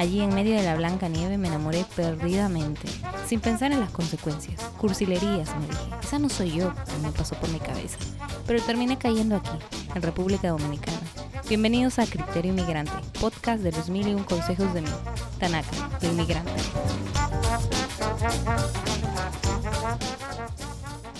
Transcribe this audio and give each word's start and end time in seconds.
Allí 0.00 0.22
en 0.22 0.34
medio 0.34 0.56
de 0.56 0.62
la 0.62 0.76
blanca 0.76 1.10
nieve 1.10 1.36
me 1.36 1.48
enamoré 1.48 1.84
perdidamente, 1.94 2.88
sin 3.26 3.38
pensar 3.38 3.70
en 3.70 3.80
las 3.80 3.90
consecuencias. 3.90 4.58
Cursilerías, 4.78 5.54
me 5.58 5.66
dije. 5.66 5.90
Esa 6.02 6.18
no 6.18 6.30
soy 6.30 6.52
yo, 6.52 6.72
me 7.02 7.12
pasó 7.12 7.34
por 7.34 7.50
mi 7.50 7.58
cabeza. 7.58 7.98
Pero 8.46 8.62
terminé 8.62 8.96
cayendo 8.96 9.36
aquí, 9.36 9.50
en 9.94 10.00
República 10.00 10.48
Dominicana. 10.48 10.98
Bienvenidos 11.50 11.98
a 11.98 12.06
Criterio 12.06 12.50
Inmigrante, 12.50 12.94
podcast 13.20 13.62
de 13.62 13.72
los 13.72 13.90
mil 13.90 14.08
y 14.08 14.14
un 14.14 14.24
consejos 14.24 14.72
de 14.72 14.80
mí, 14.80 14.88
Tanaka, 15.38 15.68
la 16.00 16.08
inmigrante. 16.08 16.50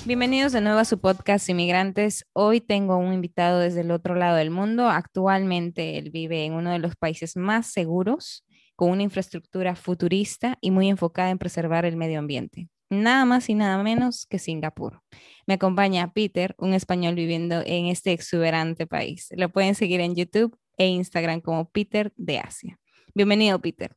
Bienvenidos 0.06 0.52
de 0.52 0.62
nuevo 0.62 0.78
a 0.78 0.86
su 0.86 0.98
podcast 0.98 1.46
Inmigrantes. 1.50 2.24
Hoy 2.32 2.62
tengo 2.62 2.96
un 2.96 3.12
invitado 3.12 3.58
desde 3.58 3.82
el 3.82 3.90
otro 3.90 4.14
lado 4.14 4.36
del 4.36 4.50
mundo. 4.50 4.88
Actualmente 4.88 5.98
él 5.98 6.10
vive 6.10 6.46
en 6.46 6.54
uno 6.54 6.70
de 6.70 6.78
los 6.78 6.96
países 6.96 7.36
más 7.36 7.66
seguros, 7.66 8.42
con 8.80 8.92
una 8.92 9.02
infraestructura 9.02 9.76
futurista 9.76 10.56
y 10.62 10.70
muy 10.70 10.88
enfocada 10.88 11.28
en 11.28 11.36
preservar 11.36 11.84
el 11.84 11.98
medio 11.98 12.18
ambiente. 12.18 12.70
Nada 12.88 13.26
más 13.26 13.50
y 13.50 13.54
nada 13.54 13.82
menos 13.82 14.24
que 14.24 14.38
Singapur. 14.38 15.02
Me 15.46 15.52
acompaña 15.52 16.14
Peter, 16.14 16.54
un 16.56 16.72
español 16.72 17.14
viviendo 17.14 17.60
en 17.66 17.88
este 17.88 18.12
exuberante 18.12 18.86
país. 18.86 19.28
Lo 19.36 19.50
pueden 19.50 19.74
seguir 19.74 20.00
en 20.00 20.14
YouTube 20.14 20.56
e 20.78 20.86
Instagram 20.86 21.42
como 21.42 21.68
Peter 21.68 22.10
de 22.16 22.38
Asia. 22.38 22.78
Bienvenido, 23.14 23.60
Peter. 23.60 23.92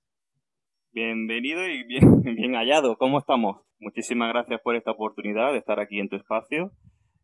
Bienvenido 0.92 1.66
y 1.66 1.86
bien, 1.86 2.22
bien 2.36 2.52
hallado. 2.56 2.98
¿Cómo 2.98 3.20
estamos? 3.20 3.62
Muchísimas 3.80 4.34
gracias 4.34 4.60
por 4.60 4.76
esta 4.76 4.92
oportunidad 4.92 5.54
de 5.54 5.60
estar 5.60 5.80
aquí 5.80 6.02
en 6.02 6.10
tu 6.10 6.18
espacio 6.18 6.74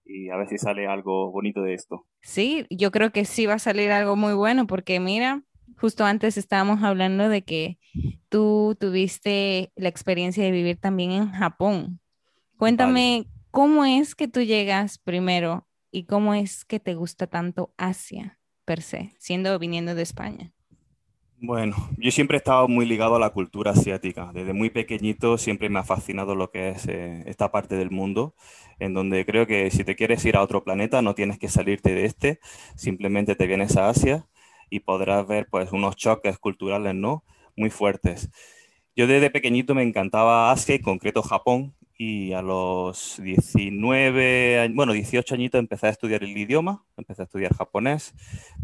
y 0.06 0.30
a 0.30 0.38
ver 0.38 0.48
si 0.48 0.58
sale 0.58 0.88
algo 0.88 1.30
bonito 1.30 1.62
de 1.62 1.73
esto. 1.73 2.08
Sí, 2.22 2.66
yo 2.70 2.90
creo 2.92 3.12
que 3.12 3.26
sí 3.26 3.48
va 3.48 3.56
a 3.56 3.60
salir 3.60 3.92
algo 3.92 4.16
muy 4.16 4.34
bueno 4.34 4.66
porque 4.66 5.02
mira, 5.02 5.44
justo 5.80 6.06
antes 6.06 6.38
estábamos 6.38 6.84
hablando 6.84 7.30
de 7.30 7.44
que 7.44 7.80
tú 8.28 8.76
tuviste 8.80 9.72
la 9.76 9.90
experiencia 9.90 10.44
de 10.44 10.52
vivir 10.52 10.78
también 10.78 11.12
en 11.12 11.32
Japón. 11.32 12.00
Cuéntame, 12.58 13.28
¿cómo 13.52 13.86
es 13.86 14.16
que 14.16 14.28
tú 14.28 14.42
llegas 14.42 14.98
primero 14.98 15.68
y 15.92 16.04
cómo 16.04 16.34
es 16.34 16.66
que 16.66 16.80
te 16.80 16.94
gusta 16.96 17.28
tanto 17.28 17.74
Asia 17.78 18.40
per 18.66 18.82
se, 18.82 19.14
siendo 19.18 19.58
viniendo 19.58 19.96
de 19.96 20.02
España? 20.02 20.54
Bueno, 21.42 21.78
yo 21.98 22.12
siempre 22.12 22.36
he 22.36 22.40
estado 22.40 22.68
muy 22.68 22.86
ligado 22.86 23.16
a 23.16 23.20
la 23.20 23.30
cultura 23.30 23.72
asiática. 23.72 24.32
Desde 24.34 24.52
muy 24.52 24.70
pequeñito 24.70 25.38
siempre 25.38 25.70
me 25.70 25.80
ha 25.80 25.84
fascinado 25.84 26.36
lo 26.36 26.52
que 26.52 26.72
es 26.72 26.86
eh, 26.90 27.24
esta 27.28 27.50
parte 27.50 27.78
del 27.78 27.92
mundo, 27.92 28.36
en 28.78 28.94
donde 28.94 29.26
creo 29.26 29.48
que 29.48 29.72
si 29.72 29.86
te 29.86 29.96
quieres 29.96 30.26
ir 30.26 30.36
a 30.36 30.42
otro 30.42 30.66
planeta 30.66 31.02
no 31.02 31.16
tienes 31.16 31.40
que 31.40 31.48
salirte 31.48 31.96
de 31.96 32.04
este, 32.04 32.40
simplemente 32.76 33.36
te 33.36 33.48
vienes 33.48 33.78
a 33.78 33.88
Asia 33.88 34.28
y 34.70 34.81
podrás 34.81 35.28
ver 35.28 35.48
pues 35.50 35.72
unos 35.72 35.95
choques 35.95 36.38
culturales, 36.39 36.95
¿no? 36.95 37.23
Muy 37.56 37.70
fuertes. 37.70 38.30
Yo 38.95 39.08
desde 39.08 39.30
pequeñito 39.30 39.76
me 39.76 39.84
encantaba 39.84 40.52
Asia 40.52 40.76
y 40.76 40.80
concreto 40.80 41.22
Japón 41.22 41.76
y 41.98 42.31
a 42.31 42.42
los 42.42 43.20
19, 43.22 44.70
bueno, 44.73 44.94
18 44.94 45.36
añitos 45.36 45.59
empecé 45.59 45.88
a 45.88 45.89
estudiar 45.89 46.23
el 46.23 46.38
idioma, 46.38 46.86
empecé 46.95 47.23
a 47.23 47.26
estudiar 47.26 47.54
japonés, 47.54 48.14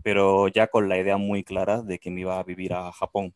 pero 0.04 0.48
ya 0.48 0.68
con 0.68 0.88
la 0.88 0.98
idea 0.98 1.18
muy 1.18 1.44
clara 1.44 1.82
de 1.82 2.00
que 2.00 2.12
me 2.12 2.22
iba 2.22 2.40
a 2.40 2.44
vivir 2.44 2.74
a 2.74 2.92
Japón. 2.94 3.34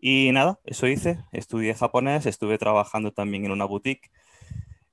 Y 0.00 0.30
nada, 0.32 0.60
eso 0.64 0.86
hice, 0.86 1.18
estudié 1.32 1.74
japonés, 1.74 2.24
estuve 2.26 2.56
trabajando 2.56 3.12
también 3.12 3.44
en 3.44 3.50
una 3.50 3.64
boutique, 3.66 4.10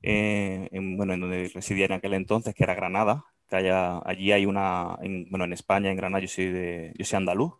eh, 0.01 0.67
en, 0.71 0.97
bueno, 0.97 1.13
en 1.13 1.21
donde 1.21 1.51
residía 1.53 1.85
en 1.85 1.93
aquel 1.93 2.15
entonces, 2.15 2.53
que 2.53 2.63
era 2.63 2.75
Granada, 2.75 3.23
que 3.47 3.57
allí 3.57 4.31
hay 4.31 4.45
una, 4.45 4.97
bueno, 5.29 5.45
en 5.45 5.53
España, 5.53 5.89
en 5.89 5.97
Granada, 5.97 6.21
yo 6.21 6.27
soy, 6.27 6.49
de, 6.51 6.93
yo 6.97 7.05
soy 7.05 7.17
andaluz, 7.17 7.53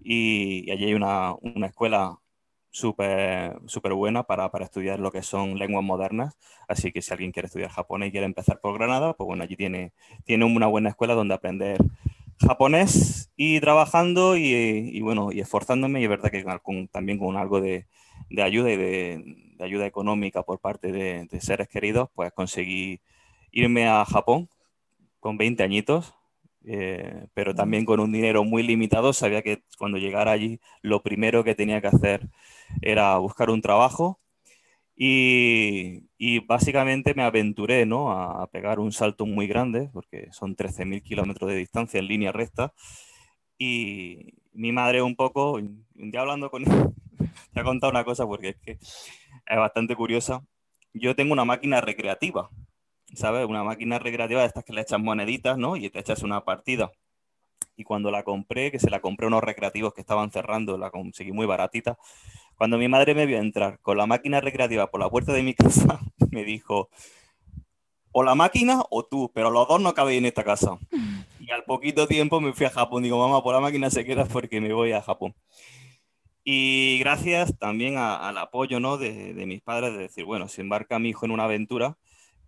y, 0.00 0.70
allí 0.70 0.86
hay 0.86 0.94
una, 0.94 1.34
una 1.42 1.66
escuela 1.66 2.20
súper 2.70 3.58
super 3.66 3.94
buena 3.94 4.24
para, 4.24 4.50
para, 4.50 4.66
estudiar 4.66 5.00
lo 5.00 5.10
que 5.10 5.22
son 5.22 5.58
lenguas 5.58 5.82
modernas. 5.84 6.36
Así 6.68 6.92
que 6.92 7.02
si 7.02 7.12
alguien 7.12 7.32
quiere 7.32 7.46
estudiar 7.46 7.70
japonés 7.70 8.08
y 8.08 8.12
quiere 8.12 8.26
empezar 8.26 8.60
por 8.60 8.74
Granada, 8.74 9.14
pues 9.14 9.26
bueno, 9.26 9.42
allí 9.42 9.56
tiene, 9.56 9.92
tiene 10.24 10.44
una 10.44 10.66
buena 10.66 10.90
escuela 10.90 11.14
donde 11.14 11.34
aprender 11.34 11.78
japonés 12.38 13.32
y 13.36 13.60
trabajando 13.60 14.36
y, 14.36 15.00
bueno, 15.00 15.32
y 15.32 15.40
esforzándome. 15.40 16.00
Y 16.00 16.04
es 16.04 16.10
verdad 16.10 16.30
que 16.30 16.44
también 16.92 17.18
con 17.18 17.36
algo 17.36 17.60
de, 17.60 17.86
de 18.30 18.42
ayuda 18.42 18.70
y 18.72 18.76
de, 18.76 19.44
de, 19.56 19.64
ayuda 19.64 19.86
económica 19.86 20.42
por 20.42 20.60
parte 20.60 20.92
de, 20.92 21.26
de, 21.30 21.40
seres 21.40 21.68
queridos, 21.68 22.10
pues 22.14 22.32
conseguí 22.32 23.00
irme 23.52 23.88
a 23.88 24.04
Japón 24.04 24.48
con 25.20 25.38
20 25.38 25.62
añitos. 25.62 26.14
Eh, 26.68 27.26
pero 27.32 27.54
también 27.54 27.84
con 27.84 28.00
un 28.00 28.12
dinero 28.12 28.42
muy 28.42 28.64
limitado, 28.64 29.12
sabía 29.12 29.42
que 29.42 29.62
cuando 29.78 29.98
llegara 29.98 30.32
allí 30.32 30.58
lo 30.82 31.00
primero 31.00 31.44
que 31.44 31.54
tenía 31.54 31.80
que 31.80 31.86
hacer 31.86 32.28
era 32.82 33.16
buscar 33.18 33.50
un 33.50 33.62
trabajo 33.62 34.18
y, 34.96 36.40
básicamente 36.46 37.14
me 37.14 37.22
aventuré 37.22 37.84
¿no? 37.86 38.10
a, 38.12 38.46
pegar 38.50 38.78
un 38.80 38.92
salto 38.92 39.26
muy 39.26 39.46
grande, 39.46 39.90
porque 39.92 40.28
son 40.32 40.56
13.000 40.56 41.02
kilómetros 41.02 41.50
de 41.50 41.56
distancia 41.56 42.00
en 42.00 42.08
línea 42.08 42.32
recta. 42.32 42.72
Y 43.58 44.34
mi 44.52 44.72
madre 44.72 45.02
un 45.02 45.16
poco, 45.16 45.52
un 45.54 45.84
día 45.94 46.20
hablando 46.20 46.50
con 46.50 46.62
él, 46.62 46.68
te 47.52 47.60
ha 47.60 47.64
contado 47.64 47.90
una 47.90 48.04
cosa 48.04 48.26
porque 48.26 48.50
es 48.50 48.56
que 48.56 48.72
es 48.72 49.56
bastante 49.58 49.96
curiosa. 49.96 50.42
Yo 50.94 51.14
tengo 51.14 51.32
una 51.34 51.44
máquina 51.44 51.80
recreativa, 51.80 52.50
¿sabes? 53.16 53.46
Una 53.46 53.64
máquina 53.64 53.98
recreativa 53.98 54.40
de 54.40 54.46
estas 54.46 54.64
que 54.64 54.72
le 54.72 54.82
echas 54.82 55.00
moneditas, 55.00 55.58
¿no? 55.58 55.76
Y 55.76 55.90
te 55.90 55.98
echas 55.98 56.22
una 56.22 56.44
partida. 56.44 56.90
Y 57.76 57.84
cuando 57.84 58.10
la 58.10 58.22
compré, 58.22 58.70
que 58.70 58.78
se 58.78 58.90
la 58.90 59.00
compré 59.00 59.26
a 59.26 59.28
unos 59.28 59.44
recreativos 59.44 59.92
que 59.92 60.00
estaban 60.00 60.30
cerrando, 60.30 60.78
la 60.78 60.90
conseguí 60.90 61.32
muy 61.32 61.46
baratita, 61.46 61.98
cuando 62.56 62.78
mi 62.78 62.88
madre 62.88 63.14
me 63.14 63.26
vio 63.26 63.38
entrar 63.38 63.80
con 63.80 63.98
la 63.98 64.06
máquina 64.06 64.40
recreativa 64.40 64.90
por 64.90 65.00
la 65.00 65.10
puerta 65.10 65.32
de 65.32 65.42
mi 65.42 65.54
casa, 65.54 66.00
me 66.30 66.44
dijo, 66.44 66.88
o 68.12 68.22
la 68.22 68.34
máquina 68.34 68.82
o 68.88 69.04
tú, 69.04 69.30
pero 69.34 69.50
los 69.50 69.68
dos 69.68 69.80
no 69.80 69.92
cabéis 69.92 70.18
en 70.18 70.26
esta 70.26 70.44
casa. 70.44 70.78
Y 71.38 71.52
al 71.52 71.62
poquito 71.62 72.08
tiempo 72.08 72.40
me 72.40 72.52
fui 72.52 72.66
a 72.66 72.70
Japón. 72.70 73.04
Digo, 73.04 73.20
mamá, 73.20 73.40
por 73.40 73.54
la 73.54 73.60
máquina 73.60 73.88
se 73.88 74.04
queda 74.04 74.24
porque 74.24 74.60
me 74.60 74.72
voy 74.72 74.90
a 74.90 75.00
Japón. 75.00 75.32
Y 76.42 76.98
gracias 76.98 77.56
también 77.56 77.98
al 77.98 78.36
apoyo 78.38 78.80
¿no? 78.80 78.98
de, 78.98 79.32
de, 79.32 79.46
mis 79.46 79.62
padres 79.62 79.92
de 79.92 79.98
decir, 79.98 80.24
bueno, 80.24 80.48
si 80.48 80.60
embarca 80.60 80.98
mi 80.98 81.10
hijo 81.10 81.24
en 81.24 81.30
una 81.30 81.44
aventura, 81.44 81.98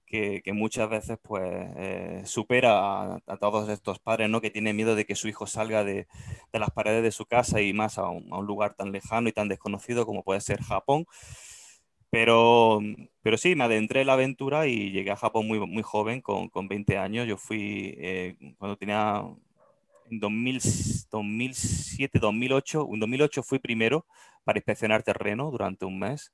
que, 0.08 0.42
muchas 0.52 0.88
veces 0.88 1.18
pues 1.22 1.42
eh, 1.76 2.22
supera 2.24 3.16
a, 3.26 3.36
todos 3.38 3.68
estos 3.68 3.98
padres, 3.98 4.28
¿no? 4.28 4.40
Que 4.40 4.50
tienen 4.50 4.76
miedo 4.76 4.94
de 4.94 5.04
que 5.04 5.14
su 5.14 5.28
hijo 5.28 5.46
salga 5.46 5.84
de, 5.84 6.06
las 6.52 6.70
paredes 6.70 7.02
de 7.02 7.12
su 7.12 7.26
casa 7.26 7.60
y 7.60 7.72
más 7.72 7.98
a 7.98 8.08
un, 8.08 8.46
lugar 8.46 8.74
tan 8.74 8.92
lejano 8.92 9.28
y 9.28 9.32
tan 9.32 9.48
desconocido 9.48 10.06
como 10.06 10.22
puede 10.22 10.40
ser 10.40 10.62
Japón. 10.62 11.06
Pero, 12.10 12.80
pero 13.22 13.36
sí, 13.36 13.54
me 13.54 13.64
adentré 13.64 14.00
en 14.00 14.06
la 14.06 14.14
aventura 14.14 14.66
y 14.66 14.90
llegué 14.90 15.10
a 15.10 15.16
Japón 15.16 15.46
muy, 15.46 15.60
muy 15.60 15.82
joven, 15.82 16.22
con, 16.22 16.48
con 16.48 16.66
20 16.66 16.96
años. 16.96 17.26
Yo 17.28 17.36
fui 17.36 17.94
eh, 17.98 18.36
cuando 18.58 18.76
tenía 18.78 19.24
en 20.10 20.20
2007, 20.20 22.18
2008, 22.18 22.88
en 22.92 23.00
2008 23.00 23.42
fui 23.42 23.58
primero 23.58 24.06
para 24.44 24.58
inspeccionar 24.58 25.02
terreno 25.02 25.50
durante 25.50 25.84
un 25.84 25.98
mes 25.98 26.32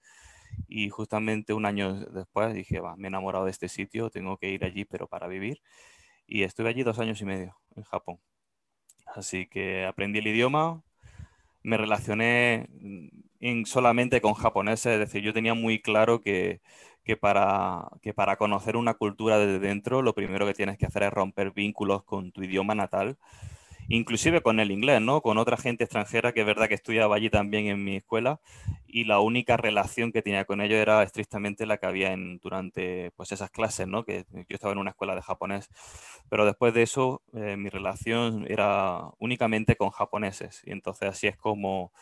y 0.68 0.90
justamente 0.90 1.52
un 1.54 1.66
año 1.66 1.94
después 1.94 2.54
dije, 2.54 2.80
va, 2.80 2.96
me 2.96 3.06
he 3.06 3.08
enamorado 3.08 3.44
de 3.46 3.50
este 3.50 3.68
sitio, 3.68 4.10
tengo 4.10 4.36
que 4.38 4.50
ir 4.50 4.64
allí, 4.64 4.84
pero 4.84 5.08
para 5.08 5.28
vivir. 5.28 5.60
Y 6.26 6.42
estuve 6.42 6.70
allí 6.70 6.82
dos 6.82 6.98
años 6.98 7.20
y 7.20 7.24
medio, 7.24 7.56
en 7.76 7.84
Japón. 7.84 8.18
Así 9.06 9.46
que 9.46 9.84
aprendí 9.86 10.18
el 10.20 10.26
idioma, 10.28 10.82
me 11.62 11.76
relacioné 11.76 12.68
en, 13.40 13.66
solamente 13.66 14.20
con 14.20 14.34
japoneses, 14.34 14.94
es 14.94 14.98
decir, 14.98 15.22
yo 15.22 15.32
tenía 15.32 15.54
muy 15.54 15.80
claro 15.80 16.20
que, 16.20 16.60
que, 17.04 17.16
para, 17.16 17.88
que 18.02 18.14
para 18.14 18.36
conocer 18.36 18.76
una 18.76 18.94
cultura 18.94 19.38
desde 19.38 19.58
dentro, 19.60 20.02
lo 20.02 20.14
primero 20.14 20.46
que 20.46 20.54
tienes 20.54 20.78
que 20.78 20.86
hacer 20.86 21.04
es 21.04 21.12
romper 21.12 21.52
vínculos 21.52 22.04
con 22.04 22.32
tu 22.32 22.42
idioma 22.42 22.74
natal 22.74 23.18
inclusive 23.88 24.40
con 24.40 24.60
el 24.60 24.70
inglés, 24.70 25.00
¿no? 25.00 25.20
Con 25.20 25.38
otra 25.38 25.56
gente 25.56 25.84
extranjera 25.84 26.32
que 26.32 26.40
es 26.40 26.46
verdad 26.46 26.68
que 26.68 26.74
estudiaba 26.74 27.16
allí 27.16 27.30
también 27.30 27.66
en 27.66 27.84
mi 27.84 27.96
escuela 27.96 28.40
y 28.86 29.04
la 29.04 29.20
única 29.20 29.56
relación 29.56 30.12
que 30.12 30.22
tenía 30.22 30.44
con 30.44 30.60
ellos 30.60 30.78
era 30.78 31.02
estrictamente 31.02 31.66
la 31.66 31.78
que 31.78 31.86
había 31.86 32.12
en, 32.12 32.38
durante 32.38 33.10
pues 33.16 33.32
esas 33.32 33.50
clases, 33.50 33.88
¿no? 33.88 34.04
Que 34.04 34.24
yo 34.32 34.44
estaba 34.48 34.72
en 34.72 34.78
una 34.78 34.90
escuela 34.90 35.14
de 35.14 35.22
japonés, 35.22 35.68
pero 36.28 36.46
después 36.46 36.74
de 36.74 36.82
eso 36.82 37.22
eh, 37.34 37.56
mi 37.56 37.68
relación 37.68 38.46
era 38.48 39.10
únicamente 39.18 39.76
con 39.76 39.90
japoneses 39.90 40.62
y 40.64 40.72
entonces 40.72 41.08
así 41.08 41.26
es 41.26 41.36
como, 41.36 41.92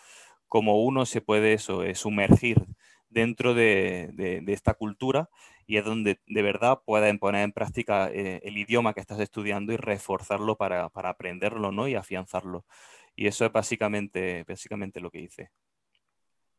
como 0.49 0.82
uno 0.82 1.06
se 1.06 1.20
puede 1.20 1.55
eso, 1.55 1.82
eh, 1.82 1.94
sumergir 1.94 2.67
dentro 3.12 3.55
de, 3.55 4.43
esta 4.49 4.75
cultura 4.75 5.28
y 5.67 5.76
es 5.76 5.85
donde 5.85 6.20
de 6.26 6.43
verdad 6.43 6.81
puedes 6.85 7.19
poner 7.19 7.44
en 7.44 7.53
práctica 7.53 8.09
eh, 8.11 8.41
el 8.44 8.56
idioma 8.56 8.94
que 8.94 9.00
estás 9.00 9.20
estudiando 9.20 9.73
y 9.73 9.76
reforzarlo 9.76 10.56
para, 10.56 10.91
aprenderlo 10.94 11.73
¿no? 11.73 11.88
y 11.88 11.94
afianzarlo. 11.94 12.64
Y 13.14 13.26
eso 13.26 13.44
es 13.44 13.53
básicamente, 13.53 14.44
básicamente 14.49 15.00
lo 15.00 15.11
que 15.11 15.20
hice. 15.20 15.50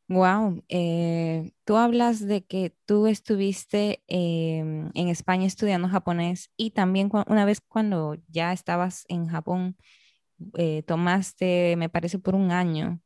Wow, 0.09 0.63
eh, 0.67 1.53
tú 1.63 1.77
hablas 1.77 2.19
de 2.19 2.45
que 2.45 2.75
tú 2.85 3.07
estuviste 3.07 4.03
em, 4.07 4.91
en 4.93 5.07
España 5.07 5.47
estudiando 5.47 5.87
japonés 5.87 6.51
y 6.57 6.71
también 6.71 7.09
una 7.27 7.45
vez 7.45 7.61
cuando 7.61 8.17
ya 8.27 8.51
estabas 8.51 9.05
en 9.07 9.27
Japón, 9.27 9.77
eh, 10.57 10.83
tomaste, 10.83 11.75
me 11.77 11.89
parece, 11.89 12.19
por 12.19 12.35
un 12.35 12.51
año 12.51 12.99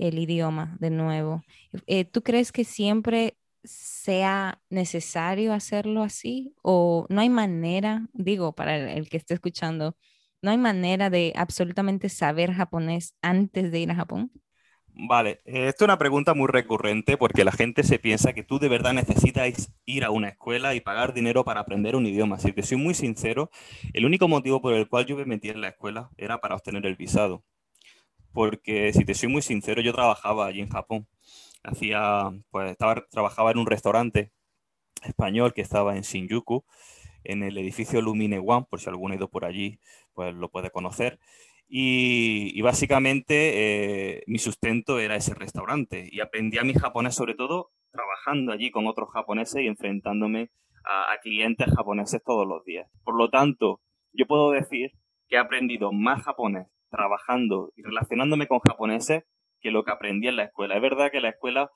el 0.00 0.18
idioma 0.18 0.76
de 0.80 0.90
nuevo. 0.90 1.42
Eh, 1.86 2.04
¿Tú 2.04 2.22
crees 2.22 2.52
que 2.52 2.64
siempre 2.64 3.36
sea 3.64 4.62
necesario 4.70 5.52
hacerlo 5.52 6.02
así 6.02 6.54
o 6.62 7.06
no 7.10 7.20
hay 7.20 7.28
manera, 7.30 8.08
digo, 8.12 8.54
para 8.54 8.92
el 8.92 9.08
que 9.08 9.16
esté 9.18 9.34
escuchando, 9.34 9.96
no 10.42 10.50
hay 10.50 10.58
manera 10.58 11.10
de 11.10 11.32
absolutamente 11.36 12.08
saber 12.08 12.52
japonés 12.52 13.14
antes 13.22 13.70
de 13.72 13.80
ir 13.80 13.90
a 13.90 13.94
Japón? 13.96 14.32
Vale, 14.92 15.40
esto 15.44 15.84
es 15.84 15.88
una 15.88 15.98
pregunta 15.98 16.34
muy 16.34 16.46
recurrente 16.48 17.16
porque 17.16 17.44
la 17.44 17.52
gente 17.52 17.84
se 17.84 17.98
piensa 17.98 18.32
que 18.34 18.42
tú 18.42 18.58
de 18.58 18.68
verdad 18.68 18.92
necesitas 18.92 19.72
ir 19.86 20.04
a 20.04 20.10
una 20.10 20.28
escuela 20.28 20.74
y 20.74 20.80
pagar 20.80 21.14
dinero 21.14 21.44
para 21.44 21.60
aprender 21.60 21.96
un 21.96 22.06
idioma. 22.06 22.38
Si 22.38 22.52
te 22.52 22.62
soy 22.62 22.76
muy 22.76 22.94
sincero, 22.94 23.50
el 23.94 24.04
único 24.04 24.28
motivo 24.28 24.60
por 24.60 24.74
el 24.74 24.88
cual 24.88 25.06
yo 25.06 25.16
me 25.16 25.24
metí 25.24 25.48
en 25.48 25.60
la 25.62 25.68
escuela 25.68 26.10
era 26.18 26.40
para 26.40 26.54
obtener 26.56 26.84
el 26.86 26.96
visado. 26.96 27.44
Porque 28.32 28.92
si 28.92 29.04
te 29.04 29.14
soy 29.14 29.28
muy 29.28 29.42
sincero, 29.42 29.82
yo 29.82 29.92
trabajaba 29.92 30.46
allí 30.46 30.60
en 30.60 30.70
Japón. 30.70 31.08
Hacía, 31.62 32.30
pues 32.50 32.70
estaba, 32.70 33.06
trabajaba 33.10 33.50
en 33.50 33.58
un 33.58 33.66
restaurante 33.66 34.32
español 35.02 35.52
que 35.54 35.62
estaba 35.62 35.96
en 35.96 36.02
Shinjuku, 36.02 36.64
en 37.24 37.42
el 37.42 37.58
edificio 37.58 38.00
Lumine 38.00 38.38
One, 38.38 38.66
por 38.68 38.80
si 38.80 38.88
alguno 38.88 39.12
ha 39.12 39.16
ido 39.16 39.28
por 39.28 39.44
allí, 39.44 39.78
pues 40.14 40.34
lo 40.34 40.50
puede 40.50 40.70
conocer. 40.70 41.18
Y, 41.72 42.60
básicamente 42.62 44.16
eh, 44.16 44.24
mi 44.26 44.38
sustento 44.38 44.98
era 44.98 45.14
ese 45.14 45.34
restaurante. 45.34 46.08
Y 46.10 46.20
aprendí 46.20 46.58
a 46.58 46.64
mi 46.64 46.74
japonés 46.74 47.14
sobre 47.14 47.34
todo 47.34 47.70
trabajando 47.92 48.52
allí 48.52 48.72
con 48.72 48.88
otros 48.88 49.10
japoneses 49.12 49.62
y 49.62 49.68
enfrentándome 49.68 50.50
a, 50.84 51.16
clientes 51.22 51.68
japoneses 51.72 52.22
todos 52.24 52.46
los 52.46 52.64
días. 52.64 52.90
Por 53.04 53.16
lo 53.16 53.30
tanto, 53.30 53.80
yo 54.12 54.26
puedo 54.26 54.50
decir 54.50 54.92
que 55.28 55.36
he 55.36 55.38
aprendido 55.38 55.92
más 55.92 56.22
japonés 56.24 56.66
trabajando 56.90 57.72
y 57.76 57.82
relacionándome 57.82 58.48
con 58.48 58.58
japoneses 58.58 59.22
que 59.60 59.70
lo 59.70 59.84
que 59.84 59.92
aprendí 59.92 60.28
en 60.28 60.36
la 60.36 60.44
escuela. 60.44 60.76
Es 60.76 60.82
verdad 60.82 61.10
que 61.10 61.20
la 61.20 61.30
escuela 61.30 61.70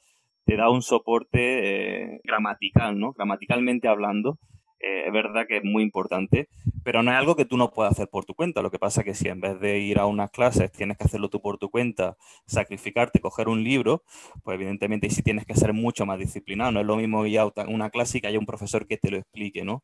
te 0.45 0.57
da 0.57 0.71
un 0.71 0.83
soporte 0.83 2.15
eh, 2.15 2.21
gramatical, 2.25 2.99
¿no? 2.99 3.13
Gramaticalmente 3.13 3.89
hablando, 3.89 4.39
eh, 4.87 5.07
es 5.07 5.13
verdad 5.15 5.47
que 5.49 5.57
es 5.57 5.65
muy 5.65 5.83
importante, 5.83 6.49
pero 6.83 7.03
no 7.03 7.11
es 7.11 7.17
algo 7.17 7.37
que 7.37 7.47
tú 7.47 7.57
no 7.57 7.71
puedas 7.71 7.93
hacer 7.93 8.09
por 8.09 8.27
tu 8.27 8.35
cuenta. 8.35 8.61
Lo 8.61 8.71
que 8.71 8.79
pasa 8.79 9.01
es 9.01 9.07
que 9.07 9.15
si 9.15 9.29
en 9.29 9.41
vez 9.41 9.59
de 9.59 9.79
ir 9.79 9.99
a 9.99 10.05
unas 10.05 10.31
clases 10.31 10.71
tienes 10.73 10.99
que 10.99 11.05
hacerlo 11.05 11.31
tú 11.31 11.41
por 11.41 11.57
tu 11.57 11.71
cuenta, 11.71 12.19
sacrificarte, 12.47 13.19
coger 13.21 13.49
un 13.49 13.65
libro, 13.65 14.03
pues 14.43 14.57
evidentemente 14.57 15.09
sí 15.09 15.23
tienes 15.23 15.47
que 15.47 15.55
ser 15.55 15.73
mucho 15.73 16.05
más 16.05 16.19
disciplinado. 16.19 16.73
No 16.73 16.81
es 16.81 16.87
lo 16.87 16.97
mismo 16.97 17.25
ir 17.25 17.39
a 17.39 17.51
una 17.67 17.89
clase 17.89 18.19
y 18.19 18.21
que 18.21 18.27
haya 18.27 18.39
un 18.39 18.45
profesor 18.45 18.87
que 18.87 18.99
te 18.99 19.11
lo 19.11 19.17
explique, 19.17 19.65
¿no? 19.65 19.83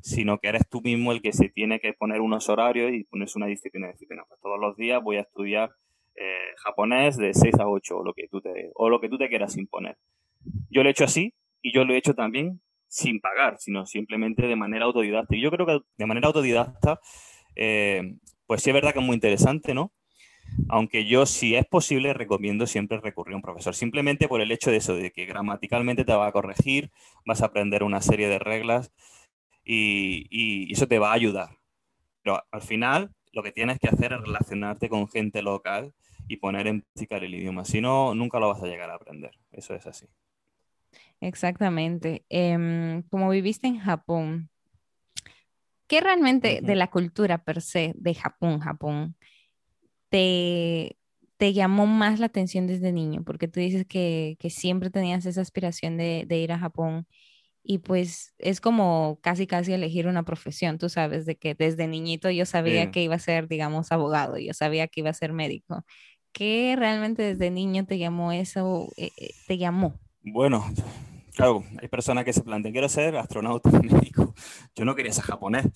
Sino 0.00 0.38
que 0.38 0.46
eres 0.46 0.68
tú 0.68 0.80
mismo 0.80 1.10
el 1.10 1.22
que 1.22 1.32
se 1.32 1.48
tiene 1.48 1.80
que 1.80 1.92
poner 1.92 2.20
unos 2.20 2.48
horarios 2.48 2.92
y 2.92 3.02
ponerse 3.02 3.38
una 3.38 3.48
disciplina. 3.48 3.88
disciplina. 3.88 4.22
Pues 4.28 4.40
todos 4.40 4.60
los 4.60 4.76
días 4.76 5.02
voy 5.02 5.16
a 5.16 5.22
estudiar 5.22 5.70
eh, 6.16 6.54
japonés 6.56 7.16
de 7.16 7.34
6 7.34 7.60
a 7.60 7.68
8 7.68 7.98
o 7.98 8.04
lo, 8.04 8.14
que 8.14 8.28
tú 8.28 8.40
te, 8.40 8.70
o 8.74 8.88
lo 8.88 9.00
que 9.00 9.08
tú 9.08 9.18
te 9.18 9.28
quieras 9.28 9.56
imponer. 9.56 9.98
Yo 10.70 10.82
lo 10.82 10.88
he 10.88 10.92
hecho 10.92 11.04
así 11.04 11.34
y 11.62 11.72
yo 11.72 11.84
lo 11.84 11.94
he 11.94 11.98
hecho 11.98 12.14
también 12.14 12.60
sin 12.88 13.20
pagar, 13.20 13.58
sino 13.58 13.84
simplemente 13.86 14.46
de 14.46 14.56
manera 14.56 14.86
autodidacta. 14.86 15.36
Y 15.36 15.42
yo 15.42 15.50
creo 15.50 15.66
que 15.66 15.80
de 15.96 16.06
manera 16.06 16.28
autodidacta, 16.28 17.00
eh, 17.54 18.16
pues 18.46 18.62
sí 18.62 18.70
es 18.70 18.74
verdad 18.74 18.92
que 18.92 19.00
es 19.00 19.04
muy 19.04 19.14
interesante, 19.14 19.74
¿no? 19.74 19.92
Aunque 20.68 21.06
yo, 21.06 21.26
si 21.26 21.56
es 21.56 21.66
posible, 21.66 22.14
recomiendo 22.14 22.66
siempre 22.66 23.00
recurrir 23.00 23.34
a 23.34 23.36
un 23.36 23.42
profesor, 23.42 23.74
simplemente 23.74 24.28
por 24.28 24.40
el 24.40 24.52
hecho 24.52 24.70
de 24.70 24.76
eso, 24.78 24.94
de 24.94 25.10
que 25.10 25.26
gramaticalmente 25.26 26.04
te 26.04 26.14
va 26.14 26.28
a 26.28 26.32
corregir, 26.32 26.90
vas 27.26 27.42
a 27.42 27.46
aprender 27.46 27.82
una 27.82 28.00
serie 28.00 28.28
de 28.28 28.38
reglas 28.38 28.92
y, 29.64 30.26
y 30.30 30.72
eso 30.72 30.86
te 30.86 30.98
va 31.00 31.10
a 31.10 31.14
ayudar. 31.14 31.50
Pero 32.22 32.42
al 32.50 32.62
final, 32.62 33.10
lo 33.32 33.42
que 33.42 33.52
tienes 33.52 33.78
que 33.78 33.88
hacer 33.88 34.12
es 34.12 34.20
relacionarte 34.20 34.88
con 34.88 35.08
gente 35.08 35.42
local 35.42 35.92
y 36.28 36.36
poner 36.36 36.66
en 36.66 36.82
práctica 36.82 37.16
el 37.18 37.34
idioma. 37.34 37.64
Si 37.64 37.80
no, 37.80 38.14
nunca 38.14 38.38
lo 38.38 38.48
vas 38.48 38.62
a 38.62 38.66
llegar 38.66 38.90
a 38.90 38.94
aprender. 38.94 39.32
Eso 39.52 39.74
es 39.74 39.86
así. 39.86 40.06
Exactamente. 41.20 42.24
Em, 42.28 43.02
como 43.04 43.30
viviste 43.30 43.66
en 43.66 43.78
Japón, 43.78 44.50
¿qué 45.86 46.00
realmente 46.00 46.60
de 46.62 46.74
la 46.74 46.88
cultura 46.90 47.38
per 47.38 47.62
se 47.62 47.92
de 47.96 48.14
Japón, 48.14 48.60
Japón, 48.60 49.16
te, 50.08 50.96
te 51.36 51.52
llamó 51.52 51.86
más 51.86 52.20
la 52.20 52.26
atención 52.26 52.66
desde 52.66 52.92
niño? 52.92 53.22
Porque 53.24 53.48
tú 53.48 53.60
dices 53.60 53.86
que, 53.86 54.36
siempre 54.50 54.90
tenías 54.90 55.26
esa 55.26 55.40
aspiración 55.40 55.96
de, 55.96 56.26
ir 56.30 56.52
a 56.52 56.58
Japón 56.58 57.06
y 57.68 57.78
pues 57.78 58.34
es 58.38 58.60
como 58.60 59.18
casi 59.22 59.46
casi 59.48 59.72
elegir 59.72 60.06
una 60.06 60.22
profesión, 60.24 60.78
tú 60.78 60.88
sabes, 60.88 61.26
de 61.26 61.36
que 61.36 61.54
desde 61.54 61.88
niñito 61.88 62.30
yo 62.30 62.46
sabía 62.46 62.92
que 62.92 63.02
iba 63.02 63.16
a 63.16 63.18
ser, 63.18 63.48
digamos, 63.48 63.90
abogado, 63.90 64.38
yo 64.38 64.54
sabía 64.54 64.86
que 64.86 65.00
iba 65.00 65.10
a 65.10 65.14
ser 65.14 65.32
médico. 65.32 65.84
¿Qué 66.36 66.76
realmente 66.78 67.22
desde 67.22 67.50
niño 67.50 67.86
te 67.86 67.96
llamó 67.96 68.30
eso, 68.30 68.92
eh, 68.98 69.08
eh, 69.16 69.30
te 69.46 69.56
llamó? 69.56 69.98
Bueno, 70.22 70.66
claro, 71.34 71.64
hay 71.80 71.88
personas 71.88 72.26
que 72.26 72.34
se 72.34 72.42
plantean, 72.42 72.74
quiero 72.74 72.90
ser 72.90 73.16
astronauta 73.16 73.70
médico. 73.80 74.34
Yo 74.74 74.84
no 74.84 74.94
quería 74.94 75.14
ser 75.14 75.24
japonés, 75.24 75.66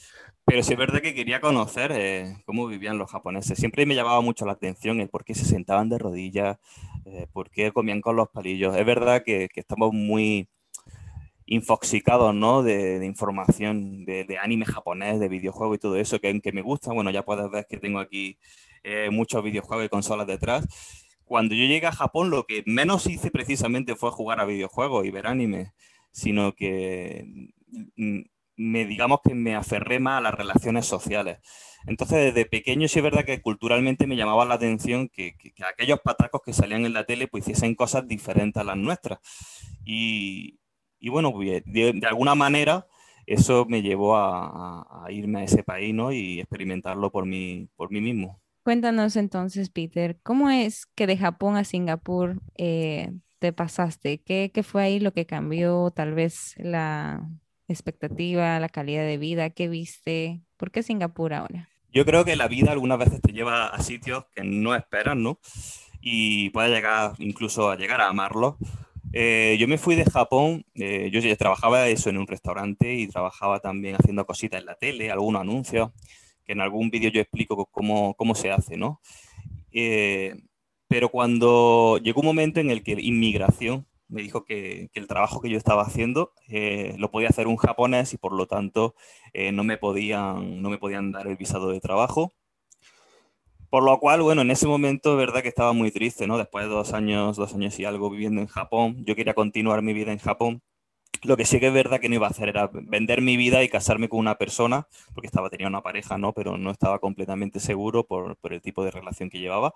pero 0.44 0.62
sí 0.62 0.74
es 0.74 0.78
verdad 0.78 1.00
que 1.00 1.14
quería 1.14 1.40
conocer 1.40 1.92
eh, 1.94 2.36
cómo 2.44 2.66
vivían 2.66 2.98
los 2.98 3.10
japoneses. 3.10 3.58
Siempre 3.58 3.86
me 3.86 3.94
llamaba 3.94 4.20
mucho 4.20 4.44
la 4.44 4.52
atención 4.52 5.00
el 5.00 5.08
por 5.08 5.24
qué 5.24 5.34
se 5.34 5.46
sentaban 5.46 5.88
de 5.88 5.96
rodillas, 5.96 6.58
eh, 7.06 7.26
por 7.32 7.50
qué 7.50 7.72
comían 7.72 8.02
con 8.02 8.16
los 8.16 8.28
palillos. 8.28 8.76
Es 8.76 8.84
verdad 8.84 9.22
que, 9.24 9.48
estamos 9.54 9.94
muy 9.94 10.46
infoxicados 11.46 12.34
¿no? 12.34 12.62
de, 12.62 13.02
información 13.06 14.04
de, 14.04 14.36
anime 14.42 14.66
japonés, 14.66 15.20
de 15.20 15.28
videojuegos 15.30 15.76
y 15.76 15.80
todo 15.80 15.96
eso, 15.96 16.20
que, 16.20 16.38
que 16.42 16.52
me 16.52 16.60
gusta. 16.60 16.92
Bueno, 16.92 17.10
ya 17.10 17.24
puedes 17.24 17.50
ver 17.50 17.66
que 17.66 17.78
tengo 17.78 17.98
aquí 17.98 18.36
eh, 18.82 19.10
muchos 19.10 19.42
videojuegos 19.42 19.86
y 19.86 19.88
consolas 19.88 20.26
detrás 20.26 20.66
cuando 21.30 21.54
yo 21.54 21.64
llegué 21.64 21.86
a 21.86 21.92
Japón, 21.92 22.28
lo 22.28 22.44
que 22.44 22.64
menos 22.66 23.06
hice 23.06 23.30
precisamente 23.30 23.94
fue 23.94 24.10
jugar 24.10 24.40
a 24.40 24.44
videojuegos 24.44 25.06
y 25.06 25.12
ver 25.12 25.28
anime, 25.28 25.72
sino 26.10 26.56
que 26.56 27.52
mm, 27.96 28.22
me 28.56 28.84
digamos 28.84 29.20
que 29.22 29.36
me 29.36 29.54
aferré 29.54 30.00
más 30.00 30.18
a 30.18 30.22
las 30.22 30.34
relaciones 30.34 30.86
sociales. 30.86 31.38
Entonces, 31.86 32.34
desde 32.34 32.50
pequeño 32.50 32.88
sí 32.88 32.98
es 32.98 33.04
verdad 33.04 33.24
que 33.24 33.40
culturalmente 33.40 34.08
me 34.08 34.16
llamaba 34.16 34.44
la 34.44 34.54
atención 34.54 35.08
que, 35.08 35.36
aquellos 35.72 36.00
patacos 36.00 36.40
que 36.44 36.52
salían 36.52 36.84
en 36.84 36.94
la 36.94 37.04
tele 37.04 37.28
pues 37.28 37.44
hiciesen 37.44 37.76
cosas 37.76 38.08
diferentes 38.08 38.60
a 38.60 38.64
las 38.64 38.76
nuestras. 38.76 39.20
Y, 39.84 40.58
bueno, 41.10 41.32
pues, 41.32 41.62
de, 41.64 42.00
alguna 42.08 42.34
manera 42.34 42.88
eso 43.24 43.66
me 43.68 43.82
llevó 43.82 44.16
a, 44.16 45.06
irme 45.10 45.42
a 45.42 45.44
ese 45.44 45.62
país 45.62 45.94
y 46.12 46.40
experimentarlo 46.40 47.12
por 47.12 47.24
mí, 47.24 47.68
por 47.76 47.92
mí 47.92 48.00
mismo. 48.00 48.40
Cuéntanos 48.70 49.16
entonces, 49.16 49.68
Peter, 49.68 50.20
¿cómo 50.22 50.48
es 50.48 50.86
que 50.94 51.08
de 51.08 51.16
Japón 51.16 51.56
a 51.56 51.64
Singapur 51.64 52.40
eh, 52.56 53.10
te 53.40 53.52
pasaste? 53.52 54.22
¿Qué, 54.22 54.62
fue 54.62 54.84
ahí 54.84 55.00
lo 55.00 55.12
que 55.12 55.26
cambió? 55.26 55.90
Tal 55.90 56.14
vez 56.14 56.54
la 56.56 57.28
expectativa, 57.66 58.60
la 58.60 58.68
calidad 58.68 59.02
de 59.02 59.18
vida, 59.18 59.50
¿qué 59.50 59.66
viste? 59.66 60.42
¿Por 60.56 60.70
qué 60.70 60.84
Singapur 60.84 61.34
ahora? 61.34 61.68
Yo 61.92 62.04
creo 62.04 62.24
que 62.24 62.36
la 62.36 62.46
vida 62.46 62.70
algunas 62.70 63.00
veces 63.00 63.20
te 63.20 63.32
lleva 63.32 63.66
a 63.66 63.82
sitios 63.82 64.26
que 64.36 64.44
no 64.44 64.76
esperas, 64.76 65.16
¿no? 65.16 65.40
Y 66.00 66.50
puede 66.50 66.68
llegar 66.68 67.14
incluso 67.18 67.70
a 67.70 67.76
llegar 67.76 68.00
a 68.00 68.06
amarlos. 68.06 68.54
Eh, 69.12 69.56
yo 69.58 69.66
me 69.66 69.78
fui 69.78 69.96
de 69.96 70.04
Japón, 70.04 70.64
eh, 70.76 71.10
yo 71.12 71.36
trabajaba 71.36 71.88
eso 71.88 72.08
en 72.08 72.18
un 72.18 72.28
restaurante 72.28 72.94
y 72.94 73.08
trabajaba 73.08 73.58
también 73.58 73.96
haciendo 73.96 74.24
cositas 74.26 74.60
en 74.60 74.66
la 74.66 74.76
tele, 74.76 75.10
algunos 75.10 75.40
anuncios 75.40 75.90
en 76.50 76.60
algún 76.60 76.90
vídeo 76.90 77.10
yo 77.10 77.20
explico 77.20 77.66
cómo, 77.66 78.14
cómo 78.14 78.34
se 78.34 78.50
hace, 78.50 78.76
¿no? 78.76 79.00
Eh, 79.72 80.34
pero 80.88 81.08
cuando 81.08 81.98
llegó 82.02 82.20
un 82.20 82.26
momento 82.26 82.60
en 82.60 82.70
el 82.70 82.82
que 82.82 82.92
inmigración 83.00 83.86
me 84.08 84.22
dijo 84.22 84.44
que, 84.44 84.90
el 84.94 85.06
trabajo 85.06 85.40
que 85.40 85.48
yo 85.48 85.56
estaba 85.56 85.82
haciendo 85.82 86.32
eh, 86.48 86.94
lo 86.98 87.10
podía 87.12 87.28
hacer 87.28 87.46
un 87.46 87.56
japonés 87.56 88.12
y 88.12 88.18
por 88.18 88.32
lo 88.32 88.46
tanto 88.46 88.94
eh, 89.32 89.52
no, 89.52 89.62
me 89.62 89.78
podían, 89.78 90.60
no 90.62 90.68
me 90.70 90.78
podían 90.78 91.12
dar 91.12 91.28
el 91.28 91.36
visado 91.36 91.70
de 91.70 91.80
trabajo. 91.80 92.32
Por 93.70 93.84
lo 93.84 94.00
cual, 94.00 94.20
bueno, 94.22 94.42
en 94.42 94.50
ese 94.50 94.66
momento, 94.66 95.16
verdad 95.16 95.42
que 95.42 95.48
estaba 95.48 95.72
muy 95.72 95.92
triste, 95.92 96.26
¿no? 96.26 96.38
Después 96.38 96.64
de 96.64 96.72
dos 96.72 96.92
años, 96.92 97.36
dos 97.36 97.54
años 97.54 97.78
y 97.78 97.84
algo 97.84 98.10
viviendo 98.10 98.40
en 98.40 98.48
Japón, 98.48 99.04
yo 99.06 99.14
quería 99.14 99.34
continuar 99.34 99.80
mi 99.82 99.92
vida 99.92 100.10
en 100.10 100.18
Japón, 100.18 100.60
lo 101.22 101.36
que 101.36 101.44
sí 101.44 101.60
que 101.60 101.68
es 101.68 101.72
verdad 101.72 102.00
que 102.00 102.08
no 102.08 102.14
iba 102.14 102.26
a 102.26 102.30
hacer 102.30 102.48
era 102.48 102.70
vender 102.72 103.20
mi 103.20 103.36
vida 103.36 103.62
y 103.62 103.68
casarme 103.68 104.08
con 104.08 104.18
una 104.20 104.36
persona, 104.38 104.88
porque 105.14 105.26
estaba 105.26 105.50
tenía 105.50 105.68
una 105.68 105.82
pareja, 105.82 106.18
¿no? 106.18 106.32
Pero 106.32 106.56
no 106.56 106.70
estaba 106.70 106.98
completamente 106.98 107.60
seguro 107.60 108.06
por, 108.06 108.38
el 108.50 108.62
tipo 108.62 108.84
de 108.84 108.90
relación 108.90 109.30
que 109.30 109.38
llevaba. 109.38 109.74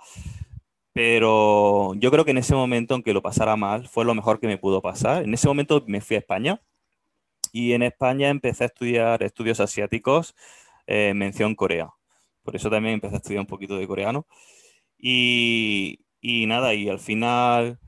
pero 0.92 1.94
yo 1.96 2.10
creo 2.10 2.24
que 2.24 2.30
en 2.32 2.38
ese 2.38 2.54
momento, 2.54 2.94
aunque 2.94 3.12
lo 3.12 3.22
pasara 3.22 3.56
mal, 3.56 3.88
fue 3.88 4.04
lo 4.04 4.14
mejor 4.14 4.40
que 4.40 4.46
me 4.46 4.58
pudo 4.58 4.80
pasar. 4.82 5.24
En 5.24 5.34
ese 5.34 5.48
momento 5.48 5.84
me 5.86 6.00
fui 6.00 6.16
a 6.16 6.20
España 6.20 6.62
y 7.52 7.72
en 7.72 7.82
España 7.82 8.28
empecé 8.30 8.64
a 8.64 8.66
estudiar 8.68 9.22
estudios 9.22 9.60
asiáticos, 9.60 10.34
eh, 10.86 11.14
mención 11.14 11.54
Corea. 11.54 11.90
Por 12.42 12.56
eso 12.56 12.70
también 12.70 12.94
empecé 12.94 13.16
a 13.16 13.18
estudiar 13.18 13.40
un 13.40 13.46
poquito 13.46 13.76
de 13.78 13.86
coreano. 13.86 14.26
Y, 14.98 16.00
y 16.20 16.46
nada, 16.46 16.74
y 16.74 16.88
al 16.88 17.00
final 17.00 17.78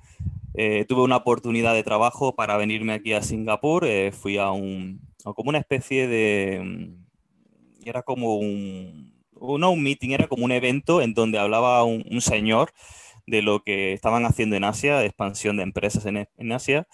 eh, 0.56 0.86
tuve 0.88 1.02
una 1.02 1.16
oportunidad 1.16 1.74
de 1.74 1.82
trabajo 1.82 2.34
para 2.34 2.56
venirme 2.56 2.94
aquí 2.94 3.12
a 3.12 3.22
Singapur. 3.22 3.84
Eh, 3.84 4.12
fui 4.12 4.38
a 4.38 4.50
un, 4.50 5.00
como 5.22 5.50
una 5.50 5.58
especie 5.58 6.08
de, 6.08 6.60
mm, 6.62 7.88
era 7.88 8.02
como 8.02 8.36
un, 8.36 9.12
no 9.40 9.70
un 9.70 9.82
meeting, 9.82 10.10
era 10.10 10.28
como 10.28 10.44
un 10.44 10.52
evento 10.52 11.02
en 11.02 11.14
donde 11.14 11.38
hablaba 11.38 11.84
un, 11.84 12.20
señor 12.20 12.72
de 13.26 13.42
lo 13.42 13.62
que 13.62 13.92
estaban 13.92 14.24
haciendo 14.24 14.56
en 14.56 14.64
Asia, 14.64 14.98
de 14.98 15.06
expansión 15.06 15.56
de 15.56 15.64
empresas 15.64 16.06
en, 16.06 16.28
en 16.36 16.52
Asia. 16.52 16.86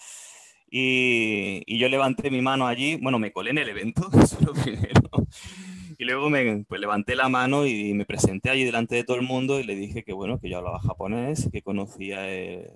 Y, 0.69 1.63
y, 1.67 1.77
yo 1.77 1.87
levanté 1.87 2.31
mi 2.31 2.41
mano 2.41 2.67
allí, 2.67 2.95
bueno, 2.95 3.19
me 3.19 3.31
colé 3.31 3.51
en 3.51 3.59
el 3.59 3.69
evento, 3.69 4.09
eso 4.21 4.37
lo 4.41 4.53
primero. 4.53 5.01
Y 5.97 6.05
luego 6.05 6.29
me 6.29 6.65
pues, 6.67 6.81
levanté 6.81 7.15
la 7.15 7.29
mano 7.29 7.65
y 7.65 7.93
me 7.93 8.05
presenté 8.05 8.49
allí 8.49 8.65
delante 8.65 8.95
de 8.95 9.03
todo 9.03 9.15
el 9.17 9.23
mundo 9.23 9.59
y 9.59 9.63
le 9.63 9.75
dije 9.75 10.03
que, 10.03 10.13
bueno, 10.13 10.39
que 10.39 10.49
yo 10.49 10.57
hablaba 10.57 10.79
japonés, 10.79 11.49
que 11.51 11.61
conocía 11.61 12.29
eh, 12.33 12.71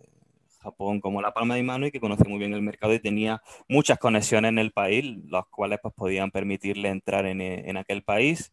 Japón 0.67 0.99
como 0.99 1.21
la 1.21 1.31
palma 1.33 1.55
de 1.55 1.63
mano 1.63 1.87
y 1.87 1.91
que 1.91 1.99
conocía 1.99 2.25
muy 2.27 2.39
bien 2.39 2.53
el 2.53 2.61
mercado 2.61 2.93
y 2.93 2.99
tenía 2.99 3.41
muchas 3.69 3.99
conexiones 3.99 4.49
en 4.49 4.59
el 4.59 4.71
país, 4.71 5.05
las 5.29 5.45
cuales 5.47 5.79
pues, 5.81 5.93
podían 5.93 6.31
permitirle 6.31 6.89
entrar 6.89 7.25
en, 7.25 7.41
eh, 7.41 7.69
en 7.69 7.77
aquel 7.77 8.03
país. 8.03 8.51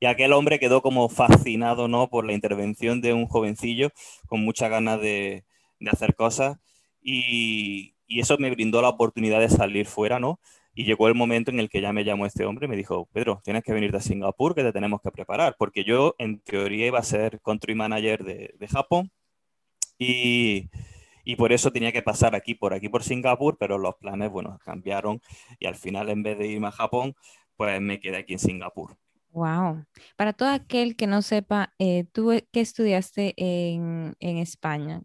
Y 0.00 0.06
aquel 0.06 0.32
hombre 0.32 0.58
quedó 0.58 0.82
como 0.82 1.08
fascinado 1.08 1.88
¿no? 1.88 2.08
por 2.08 2.24
la 2.26 2.32
intervención 2.32 3.00
de 3.00 3.12
un 3.12 3.26
jovencillo 3.26 3.90
con 4.26 4.44
muchas 4.44 4.70
ganas 4.70 5.00
de, 5.00 5.44
de 5.78 5.90
hacer 5.90 6.14
cosas 6.16 6.58
y, 7.00 7.94
y 8.06 8.20
eso 8.20 8.36
me 8.38 8.50
brindó 8.50 8.82
la 8.82 8.88
oportunidad 8.88 9.40
de 9.40 9.48
salir 9.48 9.86
fuera, 9.86 10.18
¿no? 10.18 10.40
Y 10.74 10.84
llegó 10.84 11.06
el 11.08 11.14
momento 11.14 11.50
en 11.50 11.60
el 11.60 11.68
que 11.68 11.82
ya 11.82 11.92
me 11.92 12.04
llamó 12.04 12.24
este 12.26 12.44
hombre 12.46 12.66
y 12.66 12.68
me 12.68 12.76
dijo, 12.76 13.06
Pedro, 13.12 13.42
tienes 13.44 13.62
que 13.62 13.72
venir 13.74 13.92
de 13.92 14.00
Singapur, 14.00 14.54
que 14.54 14.62
te 14.62 14.72
tenemos 14.72 15.02
que 15.02 15.10
preparar, 15.10 15.54
porque 15.58 15.84
yo 15.84 16.14
en 16.18 16.40
teoría 16.40 16.86
iba 16.86 16.98
a 16.98 17.02
ser 17.02 17.40
country 17.42 17.74
manager 17.74 18.24
de, 18.24 18.54
de 18.58 18.68
Japón 18.68 19.10
y, 19.98 20.70
y, 21.24 21.36
por 21.36 21.52
eso 21.52 21.72
tenía 21.72 21.92
que 21.92 22.02
pasar 22.02 22.34
aquí, 22.34 22.54
por 22.54 22.74
aquí, 22.74 22.88
por 22.88 23.02
Singapur, 23.02 23.56
pero 23.58 23.78
los 23.78 23.96
planes, 23.96 24.30
bueno, 24.30 24.58
cambiaron 24.64 25.20
y 25.58 25.66
al 25.66 25.76
final 25.76 26.08
en 26.10 26.22
vez 26.22 26.38
de 26.38 26.46
irme 26.48 26.68
a 26.68 26.72
Japón, 26.72 27.14
pues 27.56 27.80
me 27.80 28.00
quedé 28.00 28.18
aquí 28.18 28.34
en 28.34 28.38
Singapur. 28.38 28.96
Wow. 29.30 29.84
Para 30.16 30.32
todo 30.34 30.50
aquel 30.50 30.94
que 30.96 31.06
no 31.06 31.22
sepa, 31.22 31.72
eh, 31.78 32.04
¿tú 32.12 32.32
qué 32.52 32.60
estudiaste 32.60 33.34
en, 33.36 34.14
en 34.20 34.36
España? 34.36 35.02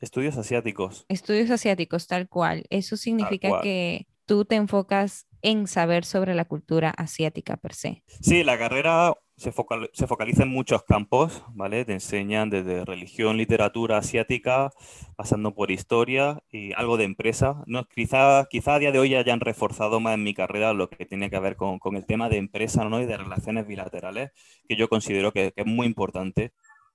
Estudios 0.00 0.36
asiáticos. 0.36 1.06
Estudios 1.08 1.50
asiáticos, 1.50 2.06
tal 2.06 2.28
cual. 2.28 2.64
Eso 2.68 2.96
significa 2.96 3.60
que 3.62 4.06
tú 4.26 4.44
te 4.44 4.56
enfocas 4.56 5.26
en 5.40 5.66
saber 5.66 6.04
sobre 6.04 6.34
la 6.34 6.44
cultura 6.44 6.90
asiática 6.90 7.56
per 7.56 7.74
se. 7.74 8.02
Sí, 8.20 8.44
la 8.44 8.58
carrera 8.58 9.14
se, 9.36 9.52
focaliza 9.52 10.42
en 10.44 10.48
muchos 10.48 10.82
campos, 10.84 11.44
¿vale? 11.54 11.84
Te 11.84 11.92
enseñan 11.92 12.48
desde 12.48 12.84
religión, 12.84 13.36
literatura 13.36 13.98
asiática, 13.98 14.70
pasando 15.14 15.54
por 15.54 15.70
historia 15.70 16.42
y 16.50 16.72
algo 16.72 16.96
de 16.96 17.04
empresa. 17.04 17.62
No, 17.66 17.84
quizá, 17.84 18.46
quizá 18.48 18.74
a 18.74 18.78
día 18.78 18.92
de 18.92 18.98
hoy 18.98 19.14
hayan 19.14 19.40
reforzado 19.40 20.00
más 20.00 20.14
en 20.14 20.24
mi 20.24 20.32
carrera 20.32 20.72
lo 20.72 20.88
que 20.88 21.04
tiene 21.04 21.28
que 21.28 21.38
ver 21.38 21.56
con, 21.56 21.78
con 21.78 21.96
el 21.96 22.06
tema 22.06 22.30
de 22.30 22.38
empresa 22.38 22.84
¿no? 22.86 23.00
y 23.00 23.06
de 23.06 23.18
relaciones 23.18 23.66
bilaterales, 23.66 24.30
que 24.66 24.76
yo 24.76 24.88
considero 24.88 25.32
que, 25.32 25.52
que 25.52 25.62
es 25.62 25.66
muy 25.66 25.86
importante. 25.86 26.52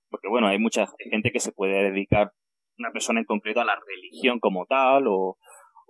Porque, 0.09 0.27
bueno, 0.27 0.47
hay 0.47 0.57
mucha 0.57 0.87
gente 1.11 1.31
que 1.31 1.39
se 1.39 1.51
puede 1.51 1.91
dedicar, 1.91 2.33
una 2.79 2.91
persona 2.91 3.19
en 3.19 3.25
concreto, 3.25 3.61
a 3.61 3.65
la 3.65 3.79
religión 3.87 4.39
como 4.39 4.65
tal 4.65 5.05
o 5.07 5.37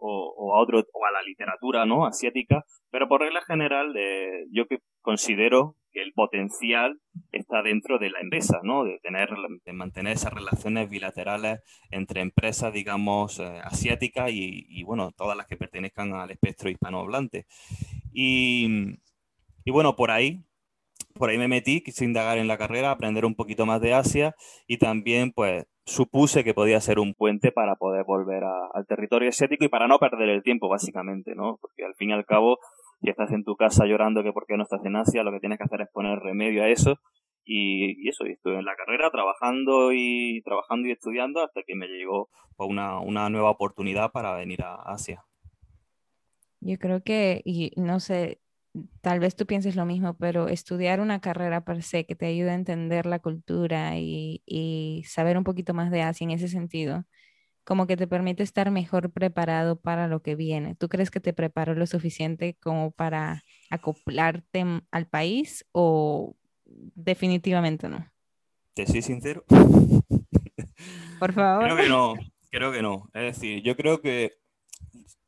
o, 0.03 0.55
a 0.55 0.59
otro 0.59 0.79
o 0.93 1.05
a 1.05 1.11
la 1.11 1.21
literatura 1.21 1.85
no 1.85 2.07
asiática 2.07 2.65
pero 2.89 3.07
por 3.07 3.21
regla 3.21 3.41
general 3.41 3.93
eh, 3.95 4.47
yo 4.51 4.65
que 4.65 4.79
considero 5.01 5.75
el 5.93 6.13
potencial 6.13 6.99
está 7.31 7.61
dentro 7.61 7.99
de 7.99 8.09
la 8.09 8.19
empresa 8.19 8.59
no 8.63 8.83
de 8.83 8.99
tener 8.99 9.29
de 9.65 9.73
mantener 9.73 10.13
esas 10.13 10.33
relaciones 10.33 10.89
bilaterales 10.89 11.59
entre 11.89 12.21
empresas 12.21 12.73
digamos 12.73 13.39
eh, 13.39 13.59
asiáticas 13.63 14.29
y, 14.31 14.83
bueno 14.83 15.11
todas 15.11 15.35
las 15.35 15.47
que 15.47 15.57
pertenezcan 15.57 16.13
al 16.13 16.31
espectro 16.31 16.69
hispanohablante 16.69 17.45
y, 18.13 18.99
y 19.65 19.71
bueno 19.71 19.95
por 19.95 20.11
ahí 20.11 20.43
por 21.13 21.29
ahí 21.29 21.37
me 21.37 21.47
metí, 21.47 21.81
quise 21.81 22.05
indagar 22.05 22.37
en 22.37 22.47
la 22.47 22.57
carrera, 22.57 22.91
aprender 22.91 23.25
un 23.25 23.35
poquito 23.35 23.65
más 23.65 23.81
de 23.81 23.93
Asia 23.93 24.35
y 24.67 24.77
también 24.77 25.31
pues 25.31 25.65
supuse 25.85 26.43
que 26.43 26.53
podía 26.53 26.79
ser 26.79 26.99
un 26.99 27.13
puente 27.13 27.51
para 27.51 27.75
poder 27.75 28.03
volver 28.05 28.43
al 28.43 28.85
territorio 28.87 29.29
asiático 29.29 29.65
y 29.65 29.69
para 29.69 29.87
no 29.87 29.99
perder 29.99 30.29
el 30.29 30.43
tiempo, 30.43 30.69
básicamente, 30.69 31.35
¿no? 31.35 31.57
Porque 31.59 31.83
al 31.83 31.95
fin 31.95 32.11
y 32.11 32.13
al 32.13 32.25
cabo, 32.25 32.59
si 33.01 33.09
estás 33.09 33.31
en 33.31 33.43
tu 33.43 33.55
casa 33.55 33.85
llorando 33.85 34.23
que 34.23 34.31
por 34.31 34.45
qué 34.45 34.55
no 34.57 34.63
estás 34.63 34.85
en 34.85 34.95
Asia, 34.95 35.23
lo 35.23 35.31
que 35.31 35.39
tienes 35.39 35.57
que 35.57 35.65
hacer 35.65 35.81
es 35.81 35.89
poner 35.91 36.19
remedio 36.19 36.63
a 36.63 36.69
eso. 36.69 36.97
Y, 37.43 38.07
eso, 38.07 38.27
y 38.27 38.33
estuve 38.33 38.59
en 38.59 38.65
la 38.65 38.75
carrera 38.75 39.09
trabajando 39.09 39.91
y 39.91 40.41
trabajando 40.43 40.87
y 40.87 40.91
estudiando 40.91 41.43
hasta 41.43 41.63
que 41.65 41.75
me 41.75 41.87
llegó 41.87 42.29
una, 42.57 42.99
una 42.99 43.29
nueva 43.29 43.49
oportunidad 43.49 44.11
para 44.11 44.35
venir 44.35 44.61
a 44.61 44.75
Asia. 44.75 45.25
Yo 46.59 46.77
creo 46.77 47.01
que, 47.03 47.41
y 47.43 47.71
no 47.77 47.99
sé, 47.99 48.39
tal 49.01 49.19
vez 49.19 49.35
tú 49.35 49.45
pienses 49.45 49.75
lo 49.75 49.85
mismo, 49.85 50.15
pero 50.15 50.47
estudiar 50.47 50.99
una 50.99 51.19
carrera 51.19 51.63
per 51.65 51.83
se 51.83 52.05
que 52.05 52.15
te 52.15 52.27
ayude 52.27 52.51
a 52.51 52.55
entender 52.55 53.05
la 53.05 53.19
cultura 53.19 53.97
y, 53.97 55.03
saber 55.05 55.37
un 55.37 55.43
poquito 55.43 55.73
más 55.73 55.91
de 55.91 56.01
Asia 56.01 56.25
en 56.25 56.31
ese 56.31 56.47
sentido, 56.47 57.03
como 57.63 57.87
que 57.87 57.97
te 57.97 58.07
permite 58.07 58.43
estar 58.43 58.71
mejor 58.71 59.11
preparado 59.11 59.79
para 59.79 60.07
lo 60.07 60.21
que 60.21 60.35
viene. 60.35 60.75
¿Tú 60.75 60.89
crees 60.89 61.11
que 61.11 61.19
te 61.19 61.33
preparó 61.33 61.75
lo 61.75 61.85
suficiente 61.87 62.55
como 62.59 62.91
para 62.91 63.43
acoplarte 63.69 64.65
al 64.91 65.07
país 65.07 65.65
o 65.71 66.35
definitivamente 66.65 67.89
no? 67.89 68.05
Te 68.73 68.87
soy 68.87 69.01
sincero. 69.01 69.43
Por 71.19 71.33
favor. 71.33 71.65
Creo 71.65 71.77
que 71.77 71.89
no, 71.89 72.15
creo 72.49 72.71
que 72.71 72.81
no. 72.81 73.09
Es 73.13 73.35
decir, 73.35 73.61
yo 73.61 73.75
creo 73.75 74.01
que 74.01 74.31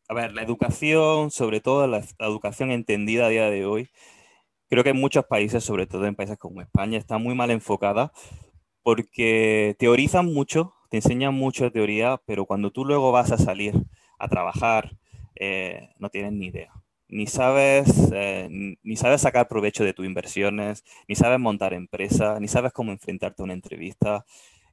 a 0.09 0.13
ver, 0.13 0.33
la 0.33 0.43
educación, 0.43 1.31
sobre 1.31 1.61
todo 1.61 1.87
la, 1.87 2.03
educación 2.19 2.71
entendida 2.71 3.25
a 3.25 3.29
día 3.29 3.49
de 3.49 3.65
hoy, 3.65 3.89
creo 4.69 4.83
que 4.83 4.91
en 4.91 4.99
muchos 4.99 5.25
países, 5.25 5.63
sobre 5.63 5.87
todo 5.87 6.05
en 6.05 6.15
países 6.15 6.37
como 6.37 6.61
España, 6.61 6.97
está 6.97 7.17
muy 7.17 7.35
mal 7.35 7.51
enfocada 7.51 8.11
porque 8.83 9.75
teorizan 9.79 10.25
mucho, 10.33 10.75
te 10.93 10.97
enseñan 10.97 11.33
mucho 11.33 11.71
teoría, 11.71 12.21
pero 12.23 12.45
cuando 12.45 12.69
tú 12.69 12.85
luego 12.85 13.11
vas 13.11 13.31
a 13.31 13.37
salir 13.39 13.73
a 14.19 14.27
trabajar, 14.27 14.95
eh, 15.33 15.89
no 15.97 16.09
tienes 16.09 16.33
ni 16.33 16.45
idea. 16.45 16.71
Ni 17.07 17.25
sabes, 17.25 18.11
eh, 18.13 18.47
ni 18.83 18.95
sabes 18.95 19.21
sacar 19.21 19.47
provecho 19.47 19.83
de 19.83 19.93
tus 19.93 20.05
inversiones, 20.05 20.83
ni 21.07 21.15
sabes 21.15 21.39
montar 21.39 21.73
empresa, 21.73 22.39
ni 22.39 22.47
sabes 22.47 22.73
cómo 22.73 22.91
enfrentarte 22.91 23.41
a 23.41 23.45
una 23.45 23.55
entrevista. 23.55 24.23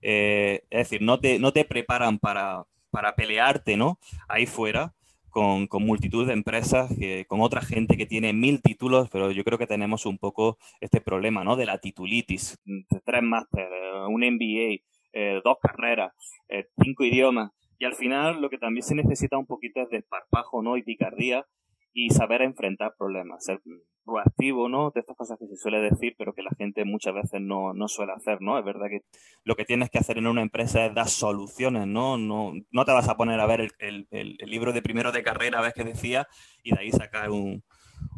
Eh, 0.03 0.63
es 0.69 0.91
decir, 0.91 1.01
no 1.01 1.19
te, 1.19 1.39
no 1.39 1.55
te 1.55 1.65
preparan 1.65 2.19
para, 2.19 2.65
para 2.91 3.15
pelearte 3.15 3.79
¿no? 3.79 3.99
ahí 4.29 4.45
fuera 4.45 4.93
con, 5.31 5.69
con, 5.69 5.87
multitud 5.87 6.27
de 6.27 6.35
empresas, 6.35 6.91
con 7.29 7.41
otra 7.41 7.63
gente 7.63 7.97
que 7.97 8.05
tiene 8.05 8.35
mil 8.35 8.61
títulos, 8.61 9.09
pero 9.09 9.31
yo 9.31 9.43
creo 9.43 9.57
que 9.57 9.67
tenemos 9.67 10.05
un 10.05 10.19
poco 10.19 10.59
este 10.83 11.01
problema, 11.01 11.45
¿no? 11.45 11.57
De 11.57 11.65
la 11.65 11.79
titulitis. 11.79 12.59
Tres 13.07 13.23
másteres, 13.23 13.71
un 14.07 14.21
MBA, 14.21 14.83
eh, 15.13 15.41
dos 15.45 15.57
carreras, 15.61 16.13
eh, 16.49 16.67
cinco 16.83 17.05
idiomas. 17.05 17.53
Y 17.79 17.85
al 17.85 17.95
final 17.95 18.41
lo 18.41 18.51
que 18.51 18.59
también 18.59 18.83
se 18.83 18.95
necesita 18.95 19.39
un 19.39 19.47
poquito 19.47 19.81
es 19.81 19.91
de 19.91 19.99
esparpajo, 19.99 20.63
¿no? 20.63 20.77
Y 20.77 20.83
picardía 20.83 21.47
y 21.93 22.11
saber 22.11 22.43
enfrentar 22.43 22.95
problemas, 22.97 23.45
ser 23.45 23.61
proactivo, 24.05 24.69
¿no? 24.69 24.91
De 24.91 25.01
estas 25.01 25.17
cosas 25.17 25.39
que 25.39 25.47
se 25.47 25.57
suele 25.57 25.81
decir, 25.81 26.15
pero 26.19 26.33
que 26.33 26.43
la 26.43 26.51
gente 26.57 26.85
muchas 26.85 27.15
veces 27.15 27.41
no, 27.41 27.73
no 27.75 27.89
suele 27.89 28.13
hacer, 28.13 28.41
¿no? 28.41 28.59
Es 28.59 28.65
verdad 28.65 28.89
que 28.89 29.01
lo 29.45 29.57
que 29.57 29.65
tienes 29.65 29.91
que 29.91 29.99
hacer 29.99 30.19
en 30.19 30.27
una 30.27 30.43
empresa 30.43 30.87
es 30.87 30.95
dar 30.95 31.09
soluciones, 31.09 31.87
¿no? 31.87 32.19
No, 32.19 32.53
no 32.71 32.85
te 32.85 32.93
vas 32.93 33.09
a 33.09 33.17
poner 33.17 33.41
a 33.41 33.47
ver 33.47 33.61
el, 33.79 34.07
el, 34.11 34.37
el 34.39 34.51
libro 34.51 34.73
de 34.73 34.83
primero 34.83 35.11
de 35.13 35.23
carrera, 35.23 35.61
ves 35.61 35.75
que 35.75 35.85
decía, 35.85 36.29
y 36.63 36.75
de 36.75 36.81
ahí 36.81 36.91
sacar 36.91 37.31
un, 37.31 37.65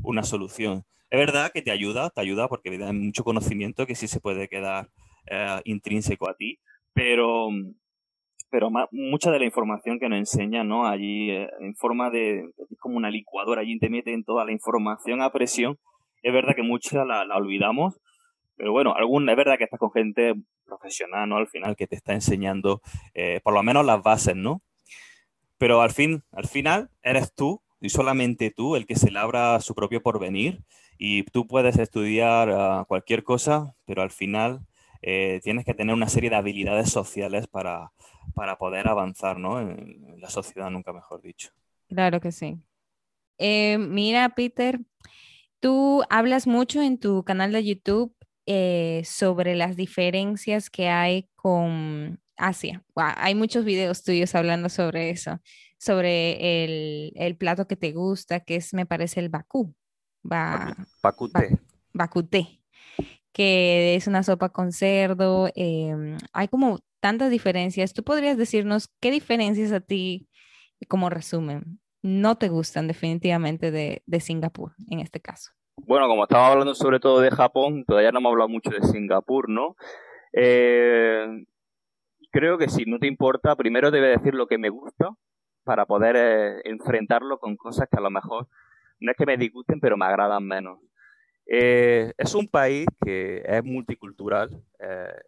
una 0.03 0.23
solución. 0.23 0.85
Es 1.11 1.19
verdad 1.19 1.51
que 1.53 1.63
te 1.63 1.71
ayuda, 1.71 2.11
te 2.11 2.21
ayuda 2.21 2.49
porque 2.49 2.71
hay 2.71 2.93
mucho 2.93 3.25
conocimiento 3.25 3.87
que 3.87 3.95
sí 3.95 4.09
se 4.09 4.21
puede 4.21 4.49
quedar 4.49 4.89
eh, 5.27 5.61
intrínseco 5.65 6.29
a 6.29 6.35
ti, 6.35 6.59
pero 6.95 7.49
pero 8.53 8.71
mucha 8.91 9.31
de 9.31 9.39
la 9.39 9.47
información 9.47 9.99
que 9.99 10.11
nos 10.11 10.19
enseña, 10.19 10.63
¿no? 10.63 10.87
Allí 10.87 11.31
eh, 11.31 11.49
en 11.61 11.75
forma 11.75 12.11
de, 12.11 12.41
es 12.41 12.79
como 12.79 12.99
una 12.99 13.09
licuadora, 13.09 13.63
allí 13.63 13.79
te 13.79 13.89
meten 13.89 14.25
toda 14.25 14.45
la 14.45 14.53
información 14.53 15.23
a 15.23 15.33
presión. 15.33 15.79
Es 16.23 16.35
verdad 16.35 16.55
que 16.55 16.63
mucha 16.63 17.07
la, 17.07 17.23
olvidamos, 17.35 17.99
pero 18.57 18.73
bueno, 18.73 18.95
alguna, 18.95 19.33
es 19.33 19.39
verdad 19.39 19.57
que 19.57 19.65
estás 19.65 19.81
con 19.81 19.91
gente 19.91 20.35
profesional, 20.67 21.31
¿no? 21.31 21.39
Al 21.39 21.49
final 21.49 21.77
que 21.77 21.87
te 21.87 21.97
está 21.97 22.13
enseñando 22.13 22.83
eh, 23.15 23.41
por 23.43 23.55
lo 23.55 23.63
menos 23.63 23.87
las 23.87 24.03
bases, 24.03 24.37
¿no? 24.37 24.61
Pero 25.57 25.81
al 25.81 25.91
fin, 25.91 26.23
al 26.31 26.47
final 26.47 26.91
eres 27.03 27.35
tú 27.35 27.63
y 27.81 27.89
solamente 27.89 28.53
tú 28.55 28.77
el 28.77 28.85
que 28.85 28.97
se 28.97 29.11
labra 29.11 29.61
su 29.61 29.75
propio 29.75 30.03
porvenir 30.03 30.63
y 30.99 31.23
tú 31.23 31.47
puedes 31.47 31.79
estudiar 31.79 32.51
uh, 32.51 32.85
cualquier 32.85 33.25
cosa, 33.25 33.75
pero 33.87 34.03
al 34.03 34.11
final 34.11 34.61
eh, 35.03 35.41
tienes 35.43 35.65
que 35.65 35.75
tener 35.75 35.95
una 35.95 36.09
serie 36.09 36.31
de 36.31 36.37
habilidades 36.37 36.91
sociales 36.91 37.49
para, 37.49 37.93
para 38.35 38.57
poder 38.57 38.87
avanzar 38.89 39.39
¿no? 39.39 39.61
en, 39.61 40.21
la 40.21 40.31
sociedad, 40.31 40.71
nunca 40.71 40.93
mejor 40.93 41.21
dicho. 41.21 41.51
Claro 41.89 42.21
que 42.21 42.31
sí. 42.31 42.59
Eh, 43.39 43.79
mira, 43.79 44.29
Peter, 44.31 44.81
tú 45.59 46.05
hablas 46.09 46.47
mucho 46.47 46.81
en 46.81 46.99
tu 46.99 47.25
canal 47.25 47.51
de 47.53 47.65
YouTube 47.65 48.15
eh, 48.47 49.03
sobre 49.05 49.57
las 49.57 49.75
diferencias 49.75 50.71
que 50.71 50.89
hay 50.89 51.29
con 51.35 52.21
Asia. 52.37 52.85
hay 52.95 53.35
muchos 53.35 53.65
videos 53.65 54.05
tuyos 54.05 54.35
hablando 54.37 54.69
sobre 54.69 55.11
eso, 55.11 55.41
sobre 55.79 56.65
el, 56.65 57.13
el, 57.17 57.37
plato 57.37 57.67
que 57.67 57.77
te 57.77 57.93
gusta, 57.93 58.41
que 58.41 58.57
es, 58.57 58.73
me 58.73 58.87
parece, 58.87 59.21
el 59.21 59.29
bakú. 59.29 59.75
Ba, 60.23 60.77
bakuté. 61.93 62.63
Que 63.33 63.95
es 63.95 64.07
una 64.07 64.23
sopa 64.23 64.51
con 64.51 64.73
cerdo. 64.73 65.49
Em, 65.55 66.19
hay 66.33 66.49
como 66.49 66.79
tantas 67.01 67.31
diferencias. 67.31 67.93
¿Tú 67.93 68.03
podrías 68.05 68.37
decirnos 68.37 68.89
qué 69.01 69.11
diferencias 69.11 69.73
a 69.73 69.81
ti, 69.81 70.29
como 70.89 71.11
resumen, 71.11 71.81
no 72.03 72.37
te 72.37 72.49
gustan 72.49 72.89
definitivamente 72.89 73.71
de, 73.71 74.21
Singapur 74.21 74.73
en 74.91 75.01
este 75.01 75.21
caso? 75.21 75.51
Bueno, 75.77 76.07
como 76.07 76.25
estaba 76.25 76.49
hablando 76.49 76.75
sobre 76.75 77.01
todo 77.01 77.21
de 77.21 77.31
Japón, 77.31 77.85
todavía 77.87 78.13
no 78.13 78.19
hemos 78.19 78.31
hablado 78.33 78.49
mucho 78.49 78.71
de 78.71 78.83
Singapur, 78.83 79.49
¿no? 79.49 79.77
Eh, 80.33 81.45
creo 82.31 82.59
que 82.59 82.69
si 82.69 82.85
no 82.85 82.99
te 82.99 83.07
importa, 83.07 83.57
primero 83.57 83.91
debe 83.91 84.09
decir 84.09 84.35
lo 84.35 84.47
que 84.47 84.59
me 84.59 84.71
gusta 84.71 85.11
para 85.65 85.87
poder 85.87 86.17
eh, 86.17 86.61
enfrentarlo 86.65 87.39
con 87.39 87.57
cosas 87.57 87.89
que 87.91 87.99
a 87.99 88.03
lo 88.03 88.11
mejor 88.11 88.49
no 89.01 89.11
es 89.11 89.17
que 89.17 89.27
me 89.27 89.37
disgusten, 89.37 89.81
pero 89.81 89.97
me 89.97 90.07
agradan 90.07 90.47
menos. 90.47 90.79
Eh, 91.47 92.13
es 92.17 92.35
un 92.35 92.49
país 92.49 92.87
que 93.05 93.43
es 93.45 93.65
multicultural, 93.65 94.63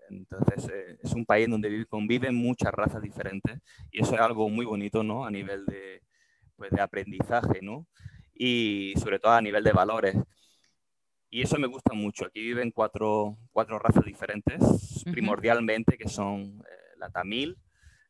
entonces 0.09 0.99
es 1.02 1.12
un 1.12 1.26
país 1.26 1.49
donde 1.49 1.85
conviven 1.87 2.35
muchas 2.35 2.73
razas 2.73 3.02
diferentes 3.02 3.61
y 3.90 4.02
eso 4.02 4.14
es 4.14 4.21
algo 4.21 4.49
muy 4.49 4.64
bonito, 4.64 5.02
¿no? 5.02 5.25
A 5.25 5.30
nivel 5.30 5.66
de, 5.66 6.02
pues, 6.56 6.71
de 6.71 6.80
aprendizaje, 6.80 7.61
¿no? 7.62 7.87
Y 8.35 8.94
sobre 8.97 9.18
todo 9.18 9.33
a 9.33 9.42
nivel 9.42 9.64
de 9.64 9.73
valores. 9.73 10.16
Y 11.35 11.42
eso 11.42 11.59
me 11.59 11.66
gusta 11.66 11.94
mucho. 11.94 12.26
Aquí 12.26 12.40
viven 12.40 12.71
cuatro, 12.71 13.37
cuatro 13.50 13.80
razas 13.80 14.04
diferentes, 14.04 15.02
primordialmente, 15.11 15.99
que 15.99 16.09
son 16.09 16.61
eh, 16.61 16.97
la 16.97 17.11
tamil, 17.11 17.59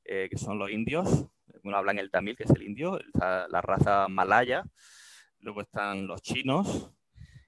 eh, 0.05 0.29
que 0.31 0.37
son 0.37 0.59
los 0.59 0.71
indios. 0.71 1.25
Uno 1.63 1.77
hablan 1.79 1.99
el 1.99 2.11
tamil, 2.11 2.37
que 2.37 2.45
es 2.45 2.51
el 2.51 2.63
indio, 2.63 3.01
la, 3.15 3.63
raza 3.63 4.09
malaya. 4.09 4.65
Luego 5.39 5.63
están 5.63 6.07
los 6.07 6.21
chinos. 6.21 6.91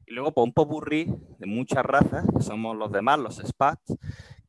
Y 0.06 0.14
luego 0.14 0.32
por 0.32 0.44
un 0.44 0.52
de 1.38 1.46
muchas 1.46 1.84
razas, 1.84 2.24
que 2.34 2.42
somos 2.42 2.76
los 2.76 2.92
demás, 2.92 3.18
los 3.18 3.36
spats, 3.36 3.96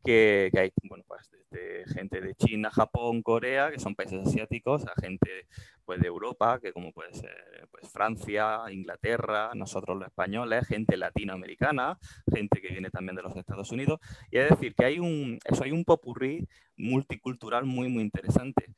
que, 0.04 0.50
que 0.54 0.60
hay, 0.60 0.72
bueno, 0.84 1.04
pues 1.08 1.30
desde 1.50 1.86
gente 1.94 2.22
de 2.22 2.36
China, 2.36 2.70
Japón, 2.72 3.22
Corea, 3.22 3.72
que 3.72 3.80
son 3.80 3.96
países 3.96 4.26
asiáticos, 4.26 4.86
a 4.86 4.94
gente 5.02 5.48
pues, 5.86 6.00
de 6.00 6.08
Europa, 6.08 6.60
que 6.60 6.72
como 6.74 6.92
puede 6.92 7.14
ser 7.14 7.68
pues, 7.72 7.90
Francia, 7.92 8.62
Inglaterra, 8.72 9.52
nosotros 9.56 9.98
los 9.98 10.08
españoles, 10.08 10.68
gente 10.68 10.98
latinoamericana, 10.98 11.98
gente 12.34 12.62
que 12.62 12.70
viene 12.70 12.90
también 12.90 13.16
de 13.16 13.24
los 13.24 13.36
Estados 13.36 13.72
Unidos. 13.72 14.00
Y 14.32 14.38
es 14.38 14.50
decir, 14.50 14.76
que 14.76 14.86
hay 14.86 15.00
un, 15.00 15.40
eso 15.46 15.64
hay 15.64 15.72
un 15.72 15.84
popurrí 15.84 16.48
multicultural 16.78 17.66
muy, 17.66 17.90
muy 17.90 18.04
interesante. 18.04 18.76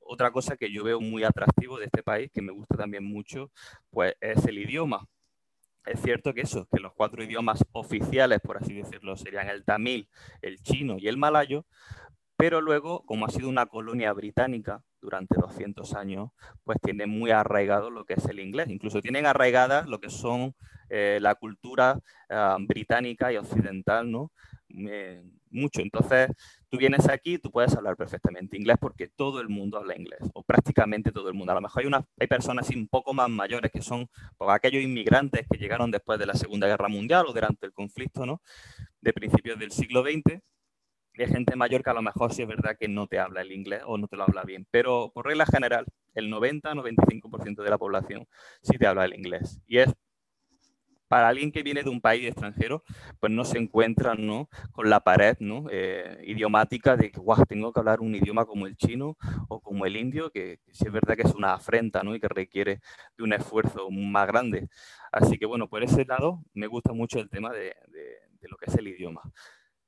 Otra 0.00 0.32
cosa 0.32 0.56
que 0.56 0.72
yo 0.72 0.82
veo 0.82 1.00
muy 1.00 1.24
atractivo 1.24 1.78
de 1.78 1.86
este 1.86 2.02
país, 2.02 2.30
que 2.32 2.42
me 2.42 2.52
gusta 2.52 2.76
también 2.76 3.04
mucho, 3.04 3.50
pues 3.90 4.14
es 4.20 4.44
el 4.44 4.58
idioma. 4.58 5.06
Es 5.86 6.00
cierto 6.02 6.34
que 6.34 6.42
eso, 6.42 6.66
que 6.70 6.80
los 6.80 6.92
cuatro 6.92 7.22
idiomas 7.22 7.64
oficiales, 7.72 8.40
por 8.40 8.58
así 8.58 8.74
decirlo, 8.74 9.16
serían 9.16 9.48
el 9.48 9.64
tamil, 9.64 10.08
el 10.42 10.62
chino 10.62 10.96
y 10.98 11.08
el 11.08 11.16
malayo, 11.16 11.64
pero 12.36 12.60
luego, 12.60 13.04
como 13.06 13.26
ha 13.26 13.30
sido 13.30 13.48
una 13.48 13.66
colonia 13.66 14.12
británica, 14.12 14.82
durante 15.00 15.40
200 15.40 15.94
años, 15.94 16.30
pues 16.64 16.78
tienen 16.82 17.10
muy 17.10 17.30
arraigado 17.30 17.90
lo 17.90 18.04
que 18.04 18.14
es 18.14 18.24
el 18.26 18.40
inglés. 18.40 18.68
Incluso 18.68 19.00
tienen 19.00 19.26
arraigadas 19.26 19.88
lo 19.88 20.00
que 20.00 20.10
son 20.10 20.54
eh, 20.88 21.18
la 21.20 21.34
cultura 21.34 21.98
ah, 22.28 22.56
británica 22.60 23.32
y 23.32 23.36
occidental, 23.36 24.10
¿no? 24.10 24.30
Mucho. 25.50 25.80
Entonces, 25.80 26.30
tú 26.68 26.78
vienes 26.78 27.08
aquí, 27.08 27.38
tú 27.38 27.50
puedes 27.50 27.74
hablar 27.76 27.96
perfectamente 27.96 28.56
inglés 28.56 28.76
porque 28.80 29.08
todo 29.08 29.40
el 29.40 29.48
mundo 29.48 29.78
habla 29.78 29.96
inglés, 29.96 30.20
o 30.34 30.42
prácticamente 30.42 31.12
todo 31.12 31.28
el 31.28 31.34
mundo. 31.34 31.52
A 31.52 31.56
lo 31.56 31.60
mejor 31.60 31.82
hay, 31.82 31.86
una, 31.86 32.04
hay 32.18 32.26
personas 32.26 32.68
un 32.70 32.88
poco 32.88 33.12
más 33.14 33.28
mayores 33.28 33.70
que 33.72 33.82
son 33.82 34.08
pues, 34.36 34.50
aquellos 34.50 34.82
inmigrantes 34.82 35.46
que 35.50 35.58
llegaron 35.58 35.90
después 35.90 36.18
de 36.18 36.26
la 36.26 36.34
Segunda 36.34 36.66
Guerra 36.66 36.88
Mundial 36.88 37.26
o 37.26 37.32
durante 37.32 37.66
el 37.66 37.72
conflicto, 37.72 38.26
¿no? 38.26 38.42
De 39.00 39.12
principios 39.12 39.58
del 39.58 39.72
siglo 39.72 40.02
XX 40.02 40.40
hay 41.22 41.28
gente 41.28 41.56
mayor 41.56 41.82
que 41.82 41.90
a 41.90 41.94
lo 41.94 42.02
mejor 42.02 42.32
sí 42.32 42.42
es 42.42 42.48
verdad 42.48 42.76
que 42.78 42.88
no 42.88 43.06
te 43.06 43.18
habla 43.18 43.42
el 43.42 43.52
inglés 43.52 43.82
o 43.86 43.98
no 43.98 44.08
te 44.08 44.16
lo 44.16 44.24
habla 44.24 44.42
bien, 44.42 44.66
pero 44.70 45.10
por 45.12 45.26
regla 45.26 45.46
general, 45.46 45.86
el 46.14 46.30
90-95% 46.30 47.62
de 47.62 47.70
la 47.70 47.78
población 47.78 48.26
sí 48.62 48.78
te 48.78 48.86
habla 48.86 49.04
el 49.04 49.14
inglés. 49.14 49.60
Y 49.66 49.78
es 49.78 49.92
para 51.10 51.26
alguien 51.26 51.50
que 51.50 51.64
viene 51.64 51.82
de 51.82 51.90
un 51.90 52.00
país 52.00 52.24
extranjero, 52.24 52.84
pues 53.18 53.32
no 53.32 53.44
se 53.44 53.58
encuentra 53.58 54.14
¿no? 54.14 54.48
con 54.70 54.88
la 54.88 55.00
pared 55.00 55.36
¿no? 55.40 55.64
Eh, 55.68 56.22
idiomática 56.24 56.96
de 56.96 57.10
que 57.10 57.18
wow, 57.18 57.44
tengo 57.48 57.72
que 57.72 57.80
hablar 57.80 57.98
un 57.98 58.14
idioma 58.14 58.44
como 58.44 58.68
el 58.68 58.76
chino 58.76 59.16
o 59.48 59.60
como 59.60 59.86
el 59.86 59.96
indio, 59.96 60.30
que, 60.30 60.60
sí 60.70 60.84
es 60.86 60.92
verdad 60.92 61.16
que 61.16 61.22
es 61.22 61.34
una 61.34 61.54
afrenta 61.54 62.04
¿no? 62.04 62.14
y 62.14 62.20
que 62.20 62.28
requiere 62.28 62.80
de 63.18 63.24
un 63.24 63.32
esfuerzo 63.32 63.90
más 63.90 64.28
grande. 64.28 64.68
Así 65.10 65.36
que 65.36 65.46
bueno, 65.46 65.68
por 65.68 65.82
ese 65.82 66.04
lado 66.04 66.44
me 66.54 66.68
gusta 66.68 66.92
mucho 66.92 67.18
el 67.18 67.28
tema 67.28 67.50
de 67.52 67.74
lo 68.42 68.56
que 68.56 68.66
es 68.66 68.74
el 68.76 68.86
idioma. 68.86 69.22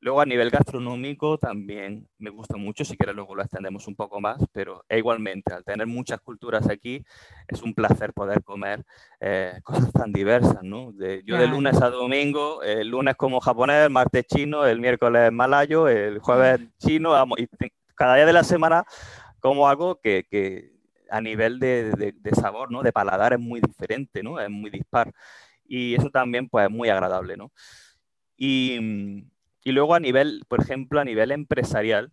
Luego 0.02 0.20
a 0.20 0.26
nivel 0.26 0.50
gastronómico 0.50 1.38
también 1.38 2.08
me 2.18 2.30
gusta 2.30 2.56
mucho, 2.56 2.84
si 2.84 2.96
quieres 2.96 3.14
luego 3.14 3.36
lo 3.36 3.42
extendemos 3.42 3.86
un 3.86 3.94
poco 3.94 4.20
más, 4.20 4.36
pero 4.50 4.84
e 4.88 4.98
igualmente, 4.98 5.54
al 5.54 5.62
tener 5.62 5.86
muchas 5.86 6.20
culturas 6.20 6.68
aquí, 6.68 7.04
es 7.46 7.62
un 7.62 7.72
placer 7.72 8.12
poder 8.12 8.42
comer 8.42 8.84
eh, 9.20 9.60
cosas 9.62 9.92
tan 9.92 10.12
diversas, 10.12 10.64
¿no? 10.64 10.90
De, 10.90 11.22
yo 11.24 11.36
de 11.38 11.46
lunes 11.46 11.80
a 11.80 11.88
domingo, 11.88 12.64
el 12.64 12.88
lunes 12.88 13.14
como 13.14 13.38
japonés, 13.38 13.86
el 13.86 13.90
martes 13.90 14.26
chino, 14.26 14.66
el 14.66 14.80
miércoles 14.80 15.30
malayo, 15.30 15.86
el 15.86 16.18
jueves 16.18 16.58
chino, 16.78 17.14
y 17.36 17.46
cada 17.94 18.16
día 18.16 18.26
de 18.26 18.32
la 18.32 18.42
semana 18.42 18.84
como 19.38 19.68
algo 19.68 20.00
que, 20.00 20.26
que 20.28 20.72
a 21.10 21.20
nivel 21.20 21.60
de, 21.60 21.92
de, 21.92 22.10
de, 22.10 22.30
sabor, 22.32 22.72
¿no? 22.72 22.82
De 22.82 22.90
paladar 22.90 23.34
es 23.34 23.38
muy 23.38 23.60
diferente, 23.60 24.24
¿no? 24.24 24.40
Es 24.40 24.50
muy 24.50 24.68
dispar. 24.68 25.12
Y 25.64 25.94
eso 25.94 26.10
también, 26.10 26.48
pues, 26.48 26.64
es 26.66 26.72
muy 26.72 26.88
agradable, 26.88 27.36
¿no? 27.36 27.52
Y 28.36 29.30
y 29.64 29.72
luego 29.72 29.94
a 29.94 30.00
nivel, 30.00 30.42
por 30.48 30.60
ejemplo, 30.60 31.00
a 31.00 31.04
nivel 31.04 31.32
empresarial, 31.32 32.12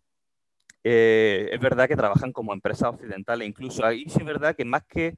eh, 0.83 1.49
es 1.51 1.59
verdad 1.59 1.87
que 1.87 1.95
trabajan 1.95 2.31
como 2.31 2.53
empresas 2.53 2.89
occidentales, 2.89 3.47
incluso 3.47 3.85
ahí 3.85 4.05
sí 4.07 4.19
es 4.19 4.25
verdad 4.25 4.55
que 4.55 4.65
más 4.65 4.83
que 4.87 5.15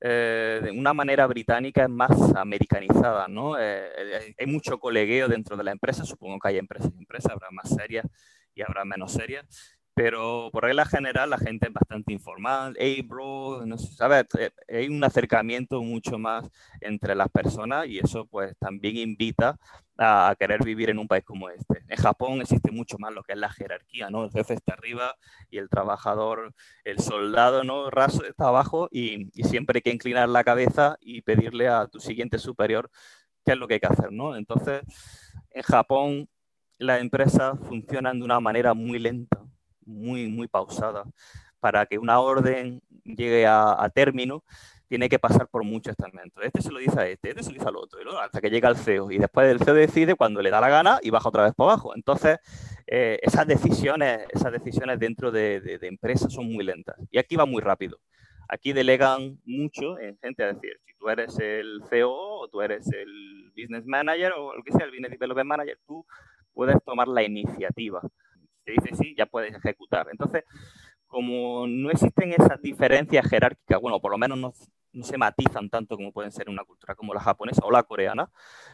eh, 0.00 0.60
de 0.62 0.70
una 0.70 0.92
manera 0.92 1.26
británica 1.26 1.84
es 1.84 1.88
más 1.88 2.10
americanizada, 2.36 3.26
¿no? 3.26 3.58
Eh, 3.58 4.34
hay 4.38 4.46
mucho 4.46 4.78
colegueo 4.78 5.28
dentro 5.28 5.56
de 5.56 5.64
la 5.64 5.72
empresa, 5.72 6.04
supongo 6.04 6.38
que 6.38 6.48
hay 6.48 6.58
empresas 6.58 6.92
y 6.94 6.98
empresas, 6.98 7.32
habrá 7.32 7.50
más 7.50 7.70
serias 7.70 8.06
y 8.54 8.62
habrá 8.62 8.84
menos 8.84 9.12
serias, 9.12 9.46
pero 9.94 10.50
por 10.52 10.64
regla 10.64 10.84
general 10.84 11.30
la 11.30 11.38
gente 11.38 11.68
es 11.68 11.72
bastante 11.72 12.12
informal, 12.12 12.74
hey 12.78 13.02
bro, 13.02 13.64
no 13.64 13.78
sé, 13.78 13.92
¿sabes? 13.94 14.26
Hay 14.68 14.88
un 14.88 15.02
acercamiento 15.04 15.82
mucho 15.82 16.18
más 16.18 16.50
entre 16.80 17.14
las 17.14 17.28
personas 17.28 17.86
y 17.86 17.98
eso 17.98 18.26
pues 18.26 18.56
también 18.58 18.96
invita 18.96 19.56
a, 19.98 20.34
querer 20.38 20.64
vivir 20.64 20.90
en 20.90 20.98
un 20.98 21.08
país 21.08 21.24
como 21.24 21.48
este. 21.50 21.84
En 21.88 21.96
Japón 21.96 22.40
existe 22.40 22.70
mucho 22.70 22.98
más 22.98 23.12
lo 23.12 23.22
que 23.22 23.32
es 23.32 23.38
la 23.38 23.50
jerarquía, 23.50 24.10
¿no? 24.10 24.24
El 24.24 24.30
jefe 24.30 24.54
está 24.54 24.74
arriba 24.74 25.14
y 25.50 25.58
el 25.58 25.68
trabajador, 25.68 26.52
el 26.84 26.98
soldado, 26.98 27.64
¿no? 27.64 27.90
Raso 27.90 28.24
está 28.24 28.48
abajo 28.48 28.88
y, 28.90 29.30
siempre 29.44 29.78
hay 29.78 29.82
que 29.82 29.90
inclinar 29.90 30.28
la 30.28 30.44
cabeza 30.44 30.96
y 31.00 31.22
pedirle 31.22 31.68
a 31.68 31.86
tu 31.86 32.00
siguiente 32.00 32.38
superior 32.38 32.90
qué 33.44 33.52
es 33.52 33.58
lo 33.58 33.68
que 33.68 33.74
hay 33.74 33.80
que 33.80 33.86
hacer, 33.86 34.12
¿no? 34.12 34.36
Entonces, 34.36 34.82
en 35.50 35.62
Japón 35.62 36.28
las 36.78 37.00
empresas 37.00 37.58
funcionan 37.68 38.18
de 38.18 38.24
una 38.24 38.40
manera 38.40 38.74
muy 38.74 38.98
lenta, 38.98 39.43
muy, 39.86 40.28
muy 40.28 40.48
pausada, 40.48 41.04
para 41.60 41.86
que 41.86 41.98
una 41.98 42.20
orden 42.20 42.82
llegue 43.04 43.46
a, 43.46 43.90
término 43.94 44.44
tiene 44.88 45.08
que 45.08 45.18
pasar 45.18 45.48
por 45.48 45.64
muchos 45.64 45.92
estamentos. 45.92 46.44
Este 46.44 46.60
se 46.60 46.70
lo 46.70 46.78
dice 46.78 47.00
a 47.00 47.06
este, 47.06 47.30
este 47.30 47.42
se 47.42 47.50
lo 47.50 47.54
dice 47.54 47.68
al 47.68 47.76
otro, 47.76 48.20
hasta 48.20 48.40
que 48.40 48.50
llega 48.50 48.68
el 48.68 48.76
CEO. 48.76 49.10
Y 49.10 49.18
después 49.18 49.50
el 49.50 49.58
CEO 49.58 49.74
decide 49.74 50.14
cuando 50.14 50.42
le 50.42 50.50
da 50.50 50.60
la 50.60 50.68
gana 50.68 50.98
y 51.02 51.10
baja 51.10 51.28
otra 51.28 51.44
vez 51.44 51.54
para 51.54 51.72
abajo. 51.72 51.94
Entonces, 51.96 52.38
eh, 52.86 53.18
esas, 53.22 53.46
decisiones, 53.46 54.26
esas 54.30 54.52
decisiones 54.52 54.98
dentro 54.98 55.32
de, 55.32 55.78
empresas 55.82 56.32
son 56.32 56.52
muy 56.52 56.64
lentas. 56.64 56.96
Y 57.10 57.18
aquí 57.18 57.34
va 57.34 57.46
muy 57.46 57.62
rápido. 57.62 57.98
Aquí 58.48 58.72
delegan 58.72 59.40
mucho 59.46 59.98
en 59.98 60.18
gente, 60.18 60.44
a 60.44 60.52
decir, 60.52 60.78
si 60.84 60.92
tú 60.98 61.08
eres 61.08 61.38
el 61.38 61.82
CEO 61.88 62.12
o 62.12 62.48
tú 62.48 62.60
eres 62.60 62.86
el 62.92 63.50
business 63.56 63.86
manager 63.86 64.32
o 64.36 64.54
lo 64.54 64.62
que 64.62 64.72
sea, 64.72 64.84
el 64.84 64.90
business 64.90 65.12
development 65.12 65.48
manager, 65.48 65.78
tú 65.86 66.04
puedes 66.52 66.76
tomar 66.84 67.08
la 67.08 67.22
iniciativa. 67.22 68.02
Si 68.64 68.72
dice 68.72 68.96
sí, 68.96 69.14
ya 69.16 69.26
puedes 69.26 69.54
ejecutar. 69.54 70.06
Entonces, 70.10 70.44
como 71.06 71.66
no 71.66 71.90
existen 71.90 72.32
esas 72.32 72.60
diferencias 72.60 73.28
jerárquicas, 73.28 73.80
bueno, 73.80 74.00
por 74.00 74.10
lo 74.10 74.18
menos 74.18 74.38
no, 74.38 74.52
se 75.02 75.18
matizan 75.18 75.70
tanto 75.70 75.96
como 75.96 76.12
pueden 76.12 76.32
ser 76.32 76.48
en 76.48 76.54
una 76.54 76.64
cultura 76.64 76.94
como 76.94 77.14
la 77.14 77.20
japonesa 77.20 77.62
o 77.64 77.70
la 77.70 77.82
coreana, 77.82 78.28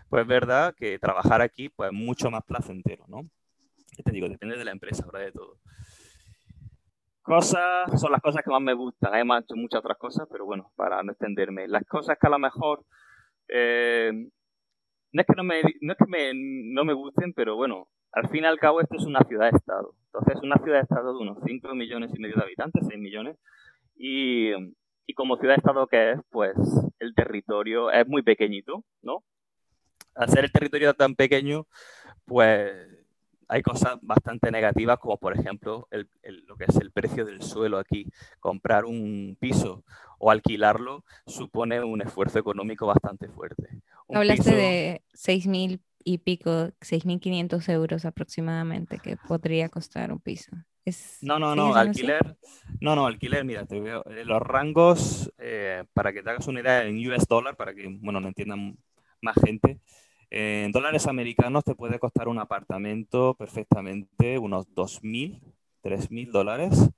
pues 0.08 0.22
es 0.22 0.28
verdad 0.28 0.74
que 0.74 0.98
trabajar 0.98 1.42
aquí 1.42 1.68
pues 1.68 1.90
es 1.90 1.96
mucho 1.96 2.30
más 2.30 2.42
placentero, 2.44 3.04
¿no? 3.08 3.28
¿Qué 3.96 4.02
te 4.02 4.12
digo? 4.12 4.28
Depende 4.28 4.56
de 4.56 4.64
la 4.64 4.70
empresa, 4.70 5.04
ahora 5.04 5.20
de 5.20 5.32
todo. 5.32 5.58
Cosas 7.22 8.00
son 8.00 8.12
las 8.12 8.22
cosas 8.22 8.42
que 8.42 8.50
más 8.50 8.62
me 8.62 8.72
gustan. 8.72 9.12
Hay 9.12 9.24
más, 9.24 9.44
muchas 9.54 9.80
otras 9.80 9.98
cosas, 9.98 10.26
pero 10.30 10.46
bueno, 10.46 10.72
para 10.76 11.02
no 11.02 11.12
extenderme. 11.12 11.68
Las 11.68 11.84
cosas 11.84 12.16
que 12.18 12.26
a 12.26 12.30
lo 12.30 12.38
mejor 12.38 12.84
eh, 13.48 14.10
no 15.12 15.20
es 15.20 15.26
que, 15.26 15.34
no 15.36 15.44
me, 15.44 15.62
no 15.80 15.92
es 15.92 15.98
que 15.98 16.06
me, 16.06 16.32
no 16.34 16.84
me 16.84 16.94
gusten, 16.94 17.34
pero 17.34 17.56
bueno, 17.56 17.88
al 18.12 18.28
fin 18.28 18.44
y 18.44 18.46
al 18.46 18.58
cabo 18.58 18.80
esto 18.80 18.96
es 18.96 19.04
una 19.04 19.20
ciudad-estado. 19.20 19.94
Entonces 20.06 20.36
es 20.36 20.42
una 20.42 20.56
ciudad-estado 20.56 21.12
de 21.14 21.20
unos 21.20 21.38
5 21.44 21.74
millones 21.74 22.10
y 22.14 22.18
medio 22.18 22.36
de 22.36 22.42
habitantes, 22.42 22.86
6 22.88 22.98
millones. 23.00 23.36
Y, 23.96 24.50
y 25.06 25.14
como 25.14 25.36
ciudad-estado 25.36 25.86
que 25.86 26.12
es, 26.12 26.18
pues 26.30 26.56
el 26.98 27.14
territorio 27.14 27.90
es 27.90 28.06
muy 28.06 28.22
pequeñito, 28.22 28.84
¿no? 29.02 29.22
Al 30.14 30.28
ser 30.28 30.44
el 30.44 30.52
territorio 30.52 30.94
tan 30.94 31.14
pequeño, 31.14 31.66
pues 32.24 32.72
hay 33.50 33.62
cosas 33.62 33.98
bastante 34.02 34.50
negativas, 34.50 34.98
como 34.98 35.16
por 35.18 35.36
ejemplo 35.36 35.88
lo 35.90 36.56
que 36.56 36.64
es 36.68 36.76
el 36.76 36.92
precio 36.92 37.24
del 37.24 37.42
suelo 37.42 37.78
aquí. 37.78 38.06
Comprar 38.38 38.84
un 38.84 39.36
piso 39.40 39.84
o 40.18 40.30
alquilarlo 40.30 41.04
supone 41.26 41.82
un 41.82 42.00
esfuerzo 42.00 42.38
económico 42.38 42.86
bastante 42.86 43.28
fuerte. 43.28 43.82
Hablaste 44.08 44.54
de 44.54 45.02
6.000 45.14 45.80
y 46.04 46.18
pico, 46.18 46.70
6.500 46.80 47.68
euros 47.68 48.04
aproximadamente 48.04 48.98
que 48.98 49.16
podría 49.16 49.68
costar 49.68 50.12
un 50.12 50.20
piso. 50.20 50.52
no, 51.20 51.38
no, 51.38 51.54
no, 51.54 51.74
alquiler. 51.74 52.36
No, 52.80 52.96
no, 52.96 53.06
alquiler, 53.06 53.44
mira, 53.44 53.66
te 53.66 53.80
veo 53.80 54.04
eh, 54.06 54.24
los 54.24 54.40
rangos, 54.40 55.32
eh, 55.38 55.84
para 55.92 56.12
que 56.12 56.22
te 56.22 56.30
hagas 56.30 56.46
una 56.46 56.60
idea 56.60 56.84
en 56.84 56.96
US 57.08 57.26
dólar, 57.28 57.56
para 57.56 57.74
que, 57.74 57.86
bueno, 57.88 58.20
no 58.20 58.28
entiendan 58.28 58.76
más 59.20 59.36
gente, 59.44 59.78
en 60.30 60.70
dólares 60.70 61.06
americanos 61.08 61.64
te 61.64 61.74
puede 61.74 61.98
costar 61.98 62.28
un 62.28 62.38
apartamento 62.38 63.34
perfectamente 63.34 64.38
unos 64.38 64.72
2.000, 64.74 65.42
3.000 65.82 66.30
dólares. 66.30 66.88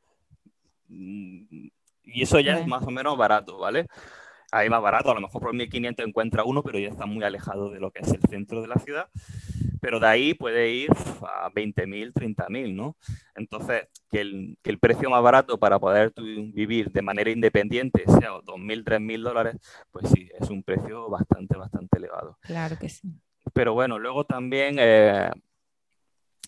Mm, 0.89 1.69
y 2.05 2.23
eso 2.23 2.39
ya 2.41 2.59
es 2.59 2.67
más 2.67 2.87
o 2.87 2.91
menos 2.91 3.17
barato, 3.17 3.59
¿vale? 3.59 3.87
Ahí 4.53 4.69
más 4.69 4.83
barato, 4.83 5.11
a 5.11 5.15
lo 5.15 5.21
mejor 5.21 5.43
por 5.43 5.55
1.500 5.55 6.07
encuentra 6.07 6.45
uno, 6.45 6.63
pero 6.63 6.79
ya 6.79 6.89
está 6.89 7.07
muy 7.07 7.25
alejado 7.25 7.71
de 7.71 7.81
lo 7.81 7.91
que 7.91 8.01
es 8.01 8.13
el 8.13 8.21
centro 8.29 8.63
de 8.63 8.69
la 8.69 8.77
ciudad. 8.77 9.09
Pero 9.81 9.99
de 9.99 10.07
ahí 10.07 10.35
puede 10.35 10.71
ir 10.71 10.91
a 11.23 11.51
20.000, 11.51 12.13
30.000, 12.13 12.75
¿no? 12.75 12.97
Entonces, 13.35 13.89
que 14.11 14.21
el, 14.21 14.59
que 14.63 14.71
el, 14.71 14.79
precio 14.79 15.11
más 15.11 15.23
barato 15.23 15.59
para 15.59 15.79
poder 15.79 16.13
vivir 16.17 16.93
de 16.93 17.03
manera 17.03 17.31
independiente 17.31 18.05
sea 18.07 18.31
2.000, 18.33 18.85
3.000 18.85 19.23
dólares, 19.23 19.57
pues 19.91 20.09
sí, 20.11 20.31
es 20.39 20.51
un 20.51 20.63
precio 20.63 21.09
bastante, 21.09 21.57
bastante 21.57 21.99
elevado. 21.99 22.39
Claro 22.43 22.79
que 22.79 22.89
sí. 22.89 23.13
Pero 23.53 23.75
bueno, 23.75 23.99
luego 23.99 24.25
también 24.25 24.77
eh, 24.79 25.31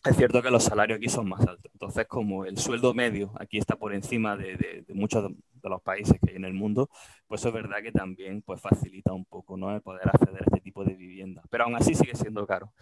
es 0.04 0.16
cierto 0.16 0.42
que 0.42 0.50
los 0.50 0.64
salarios 0.64 0.98
aquí 0.98 1.08
son 1.08 1.28
más 1.28 1.40
altos. 1.46 1.70
Entonces, 1.72 2.06
como 2.06 2.44
el 2.44 2.58
sueldo 2.58 2.92
medio 2.94 3.32
aquí 3.38 3.58
está 3.58 3.76
por 3.76 3.94
encima 3.94 4.36
de, 4.36 4.84
muchos 4.90 5.32
de 5.64 5.70
los 5.70 5.82
países 5.82 6.18
que 6.20 6.30
hay 6.30 6.36
en 6.36 6.44
el 6.44 6.54
mundo, 6.54 6.88
pues 7.26 7.44
es 7.44 7.52
verdad 7.52 7.82
que 7.82 7.92
también 7.92 8.42
pues, 8.42 8.60
facilita 8.60 9.12
un 9.12 9.24
poco 9.24 9.56
¿no? 9.56 9.74
el 9.74 9.82
poder 9.82 10.08
acceder 10.08 10.42
a 10.42 10.44
este 10.44 10.60
tipo 10.60 10.84
de 10.84 10.94
vivienda. 10.94 11.42
Pero 11.50 11.64
aún 11.64 11.74
así 11.74 11.94
sigue 11.94 12.14
siendo 12.14 12.46
caro. 12.46 12.72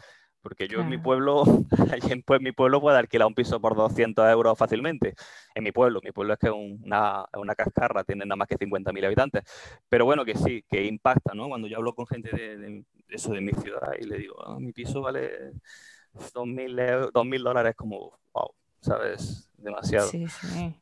Porque 0.43 0.67
yo 0.67 0.81
en 0.81 0.89
mi 0.89 0.99
pueblo, 0.99 1.45
en 2.11 2.23
pues, 2.23 2.41
mi 2.41 2.51
pueblo 2.51 2.81
puedo 2.81 2.97
alquilar 2.97 3.29
un 3.29 3.35
piso 3.35 3.61
por 3.61 3.77
200 3.77 4.29
euros 4.29 4.59
fácilmente. 4.59 5.15
En 5.55 5.63
mi 5.63 5.71
pueblo, 5.71 6.01
mi 6.03 6.11
pueblo 6.11 6.33
es 6.33 6.41
que 6.41 6.49
es 6.49 6.53
una, 6.53 7.25
una 7.35 7.55
cascarra, 7.55 8.03
tiene 8.03 8.27
nada 8.27 8.35
más 8.35 8.49
que 8.49 8.59
50.000 8.59 9.07
habitantes. 9.07 9.45
Pero 9.89 10.05
bueno, 10.05 10.25
que 10.25 10.35
sí, 10.35 10.65
que 10.69 10.85
impacta, 10.85 11.33
¿no? 11.35 11.49
Cuando 11.49 11.69
yo 11.69 11.77
hablo 11.77 11.95
con 11.95 12.09
gente 12.09 12.37
de, 12.37 12.85
eso 13.09 13.33
de 13.33 13.41
mi 13.41 13.53
ciudad 13.53 13.93
y 14.01 14.05
le 14.05 14.19
digo, 14.19 14.35
ah, 14.45 14.59
mi 14.59 14.73
piso 14.73 15.01
vale 15.01 15.53
2.000 16.35 17.25
mil 17.25 17.43
dólares, 17.45 17.77
como, 17.77 18.19
wow, 18.33 18.51
¿sabes? 18.81 19.49
Demasiado. 19.59 20.09
Sí, 20.09 20.27
sí. 20.27 20.75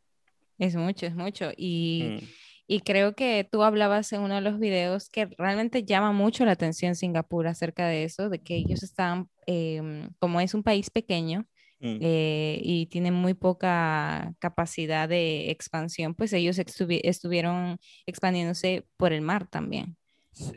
Es 0.60 0.76
mucho, 0.76 1.06
es 1.06 1.16
mucho. 1.16 1.50
Y, 1.56 2.20
mm. 2.20 2.24
y, 2.66 2.80
creo 2.80 3.14
que 3.14 3.48
tú 3.50 3.62
hablabas 3.62 4.12
en 4.12 4.20
uno 4.20 4.34
de 4.34 4.42
los 4.42 4.58
videos 4.58 5.08
que 5.08 5.26
realmente 5.38 5.84
llama 5.84 6.12
mucho 6.12 6.44
la 6.44 6.52
atención 6.52 6.94
Singapur 6.94 7.46
acerca 7.46 7.88
de 7.88 8.04
eso, 8.04 8.28
de 8.28 8.42
que 8.42 8.56
ellos 8.56 8.82
están, 8.82 9.28
em, 9.46 10.10
como 10.18 10.38
es 10.40 10.52
un 10.52 10.62
país 10.62 10.90
pequeño, 10.90 11.46
mm. 11.80 11.98
eh, 12.02 12.60
y 12.62 12.86
tienen 12.86 13.14
muy 13.14 13.32
poca 13.32 14.34
capacidad 14.38 15.08
de 15.08 15.50
expansión, 15.50 16.14
pues 16.14 16.32
ellos 16.34 16.58
estuvieron 16.58 17.78
expandiéndose 18.04 18.86
por 18.98 19.14
el 19.14 19.22
mar 19.22 19.48
también. 19.48 19.96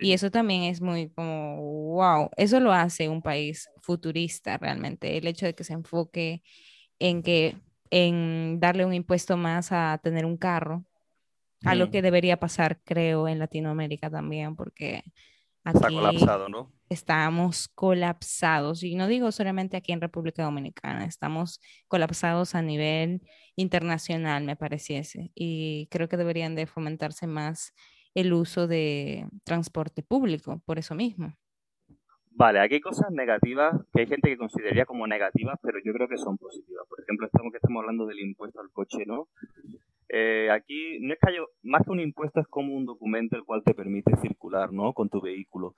Y 0.01 0.11
eso 0.11 0.31
también 0.31 0.63
es 0.63 0.81
muy 0.81 1.09
como, 1.11 1.61
wow, 1.95 2.29
eso 2.37 2.59
lo 2.59 2.73
hace 2.73 3.09
un 3.09 3.21
país 3.21 3.69
futurista 3.81 4.57
realmente, 4.57 5.17
el 5.17 5.27
hecho 5.27 5.45
de 5.45 5.55
que 5.55 5.63
se 5.63 5.73
enfoque 5.73 6.43
en 6.99 7.23
que 7.23 7.55
en 7.95 8.59
darle 8.59 8.85
un 8.85 8.93
impuesto 8.95 9.37
más 9.37 9.71
a 9.71 9.99
tener 10.01 10.25
un 10.25 10.35
carro, 10.35 10.83
a 11.63 11.75
lo 11.75 11.91
que 11.91 12.01
debería 12.01 12.39
pasar, 12.39 12.81
creo, 12.83 13.27
en 13.27 13.37
Latinoamérica 13.37 14.09
también, 14.09 14.55
porque 14.55 15.03
aquí 15.63 15.77
Está 15.77 15.87
colapsado, 15.89 16.49
¿no? 16.49 16.73
estamos 16.89 17.67
colapsados, 17.67 18.81
y 18.81 18.95
no 18.95 19.05
digo 19.05 19.31
solamente 19.31 19.77
aquí 19.77 19.91
en 19.91 20.01
República 20.01 20.43
Dominicana, 20.43 21.05
estamos 21.05 21.61
colapsados 21.87 22.55
a 22.55 22.63
nivel 22.63 23.21
internacional, 23.55 24.43
me 24.43 24.55
pareciese, 24.55 25.31
y 25.35 25.87
creo 25.91 26.09
que 26.09 26.17
deberían 26.17 26.55
de 26.55 26.65
fomentarse 26.65 27.27
más 27.27 27.73
el 28.15 28.33
uso 28.33 28.65
de 28.65 29.27
transporte 29.43 30.01
público, 30.01 30.63
por 30.65 30.79
eso 30.79 30.95
mismo. 30.95 31.37
Vale, 32.35 32.59
aquí 32.59 32.75
hay 32.75 32.81
cosas 32.81 33.11
negativas 33.11 33.75
que 33.93 34.01
hay 34.01 34.07
gente 34.07 34.29
que 34.29 34.37
consideraría 34.37 34.85
como 34.85 35.05
negativas, 35.05 35.59
pero 35.61 35.77
yo 35.83 35.93
creo 35.93 36.07
que 36.07 36.17
son 36.17 36.37
positivas. 36.37 36.85
Por 36.89 36.99
ejemplo, 37.01 37.27
estamos 37.27 37.51
que 37.51 37.57
estamos 37.57 37.81
hablando 37.81 38.07
del 38.07 38.19
impuesto 38.19 38.59
al 38.59 38.71
coche, 38.71 39.05
¿no? 39.05 39.29
Eh, 40.09 40.49
aquí 40.51 40.99
no 41.01 41.13
es 41.13 41.19
que 41.19 41.29
haya, 41.29 41.41
más 41.61 41.83
que 41.83 41.91
un 41.91 41.99
impuesto 41.99 42.39
es 42.39 42.47
como 42.47 42.75
un 42.75 42.85
documento 42.85 43.35
el 43.35 43.43
cual 43.43 43.63
te 43.63 43.75
permite 43.75 44.15
circular, 44.17 44.73
¿no? 44.73 44.93
Con 44.93 45.09
tu 45.09 45.21
vehículo. 45.21 45.75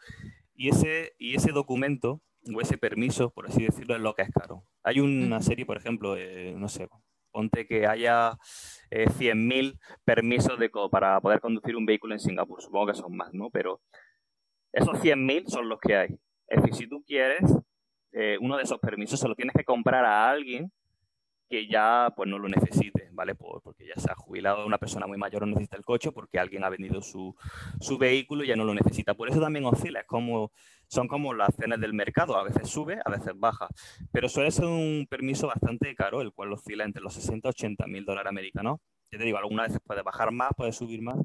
Y 0.53 0.69
ese, 0.69 1.13
y 1.17 1.35
ese 1.35 1.51
documento 1.51 2.21
o 2.53 2.61
ese 2.61 2.77
permiso, 2.77 3.31
por 3.31 3.47
así 3.47 3.63
decirlo, 3.63 3.95
es 3.95 4.01
lo 4.01 4.13
que 4.13 4.21
es 4.21 4.29
caro. 4.31 4.63
Hay 4.83 5.01
una 5.01 5.41
serie, 5.41 5.65
por 5.65 5.77
ejemplo, 5.77 6.15
no 6.55 6.69
sé, 6.69 6.87
ponte 7.31 7.67
que 7.67 7.85
haya 7.85 8.37
100.000 8.91 9.73
eh, 9.73 9.77
permisos 10.05 10.57
de, 10.57 10.71
para 10.89 11.19
poder 11.19 11.41
conducir 11.41 11.75
un 11.75 11.85
vehículo 11.85 12.13
en 12.13 12.19
Singapur. 12.19 12.61
Supongo 12.61 12.87
que 12.87 12.93
son 12.93 13.15
más, 13.15 13.33
¿no? 13.33 13.49
Pero 13.49 13.81
esos 14.71 14.97
100.000 14.99 15.47
son 15.47 15.67
los 15.67 15.79
que 15.79 15.97
hay. 15.97 16.19
Es 16.47 16.61
decir, 16.61 16.75
si 16.75 16.87
tú 16.87 17.03
quieres, 17.05 17.43
eh, 18.11 18.37
uno 18.39 18.57
de 18.57 18.63
esos 18.63 18.79
permisos 18.79 19.19
se 19.19 19.27
lo 19.27 19.35
tienes 19.35 19.55
que 19.55 19.63
comprar 19.63 20.05
a 20.05 20.29
alguien 20.29 20.71
que 21.49 21.67
ya 21.67 22.11
pues 22.15 22.27
no 22.29 22.39
lo 22.39 22.47
necesite, 22.49 23.09
¿vale? 23.11 23.35
porque 23.35 23.85
ya 23.85 23.95
se 24.01 24.11
ha 24.11 24.15
jubilado 24.15 24.65
una 24.65 24.77
persona 24.77 25.05
muy 25.05 25.17
mayor 25.17 25.41
no 25.41 25.47
necesita 25.47 25.77
el 25.77 25.85
coche, 25.85 26.11
porque 26.11 26.39
alguien 26.39 26.63
ha 26.63 26.69
vendido 26.69 27.01
su, 27.01 27.35
su 27.79 27.97
vehículo 27.97 28.43
y 28.43 28.47
ya 28.47 28.55
no 28.55 28.63
lo 28.63 28.73
necesita. 28.73 29.13
Por 29.13 29.29
eso 29.29 29.39
también 29.39 29.65
oscila, 29.65 29.99
es 29.99 30.07
como, 30.07 30.51
son 30.87 31.07
como 31.07 31.33
las 31.33 31.55
cenas 31.55 31.79
del 31.79 31.93
mercado, 31.93 32.37
a 32.37 32.43
veces 32.43 32.67
sube, 32.69 32.99
a 33.03 33.09
veces 33.09 33.33
baja, 33.35 33.67
pero 34.11 34.27
suele 34.27 34.51
ser 34.51 34.65
un 34.65 35.07
permiso 35.09 35.47
bastante 35.47 35.93
caro, 35.95 36.21
el 36.21 36.33
cual 36.33 36.53
oscila 36.53 36.83
entre 36.83 37.03
los 37.03 37.13
60 37.13 37.47
y 37.47 37.51
80 37.51 37.87
mil 37.87 38.05
dólares 38.05 38.29
americanos. 38.29 38.79
Ya 39.11 39.19
te 39.19 39.23
digo, 39.25 39.37
algunas 39.37 39.67
veces 39.67 39.81
puede 39.85 40.01
bajar 40.01 40.31
más, 40.31 40.51
puede 40.57 40.71
subir 40.71 41.01
más, 41.01 41.17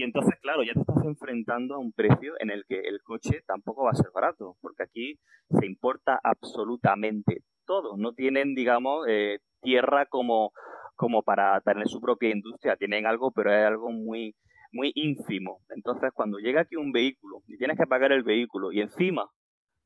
y 0.00 0.02
entonces, 0.02 0.34
claro, 0.40 0.62
ya 0.62 0.72
te 0.72 0.80
estás 0.80 1.04
enfrentando 1.04 1.74
a 1.74 1.78
un 1.78 1.92
precio 1.92 2.32
en 2.38 2.48
el 2.48 2.64
que 2.66 2.80
el 2.80 3.02
coche 3.02 3.42
tampoco 3.46 3.84
va 3.84 3.90
a 3.90 3.94
ser 3.94 4.10
barato, 4.14 4.56
porque 4.62 4.84
aquí 4.84 5.18
se 5.50 5.66
importa 5.66 6.18
absolutamente 6.24 7.42
todo. 7.66 7.98
No 7.98 8.14
tienen, 8.14 8.54
digamos, 8.54 9.04
eh, 9.06 9.40
tierra 9.60 10.06
como, 10.06 10.52
como 10.96 11.22
para 11.22 11.60
tener 11.60 11.86
su 11.86 12.00
propia 12.00 12.30
industria. 12.30 12.76
Tienen 12.76 13.04
algo, 13.04 13.30
pero 13.30 13.52
es 13.52 13.62
algo 13.62 13.90
muy, 13.90 14.34
muy 14.72 14.90
ínfimo. 14.94 15.60
Entonces, 15.68 16.12
cuando 16.14 16.38
llega 16.38 16.62
aquí 16.62 16.76
un 16.76 16.92
vehículo 16.92 17.42
y 17.46 17.58
tienes 17.58 17.76
que 17.76 17.86
pagar 17.86 18.10
el 18.12 18.22
vehículo 18.22 18.72
y 18.72 18.80
encima 18.80 19.28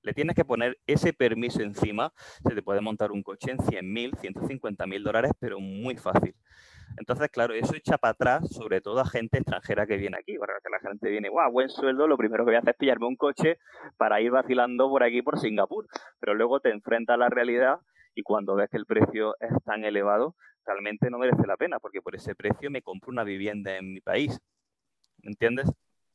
le 0.04 0.14
tienes 0.14 0.36
que 0.36 0.44
poner 0.44 0.78
ese 0.86 1.12
permiso 1.12 1.62
encima, 1.62 2.12
se 2.46 2.54
te 2.54 2.62
puede 2.62 2.80
montar 2.80 3.10
un 3.10 3.22
coche 3.22 3.50
en 3.50 3.58
100 3.58 3.92
mil, 3.92 4.14
150 4.20 4.86
mil 4.86 5.02
dólares, 5.02 5.32
pero 5.40 5.58
muy 5.58 5.96
fácil. 5.96 6.34
Entonces, 6.98 7.28
claro, 7.30 7.54
eso 7.54 7.74
echa 7.74 7.98
para 7.98 8.12
atrás, 8.12 8.48
sobre 8.50 8.80
todo 8.80 9.00
a 9.00 9.06
gente 9.06 9.38
extranjera 9.38 9.86
que 9.86 9.96
viene 9.96 10.16
aquí, 10.18 10.36
porque 10.38 10.52
la 10.70 10.78
gente 10.78 11.08
viene, 11.08 11.28
guau, 11.28 11.50
buen 11.50 11.68
sueldo, 11.68 12.06
lo 12.06 12.16
primero 12.16 12.44
que 12.44 12.50
voy 12.50 12.56
a 12.56 12.58
hacer 12.58 12.74
es 12.74 12.76
pillarme 12.76 13.06
un 13.06 13.16
coche 13.16 13.58
para 13.96 14.20
ir 14.20 14.30
vacilando 14.30 14.88
por 14.88 15.02
aquí, 15.02 15.22
por 15.22 15.38
Singapur. 15.40 15.86
Pero 16.20 16.34
luego 16.34 16.60
te 16.60 16.70
enfrentas 16.70 17.14
a 17.14 17.16
la 17.16 17.30
realidad 17.30 17.80
y 18.14 18.22
cuando 18.22 18.54
ves 18.54 18.68
que 18.70 18.76
el 18.76 18.86
precio 18.86 19.34
es 19.40 19.52
tan 19.64 19.84
elevado, 19.84 20.36
realmente 20.64 21.10
no 21.10 21.18
merece 21.18 21.46
la 21.46 21.56
pena, 21.56 21.78
porque 21.80 22.00
por 22.02 22.14
ese 22.14 22.34
precio 22.34 22.70
me 22.70 22.82
compro 22.82 23.10
una 23.10 23.24
vivienda 23.24 23.76
en 23.76 23.92
mi 23.92 24.00
país. 24.00 24.38
¿Entiendes? 25.22 25.70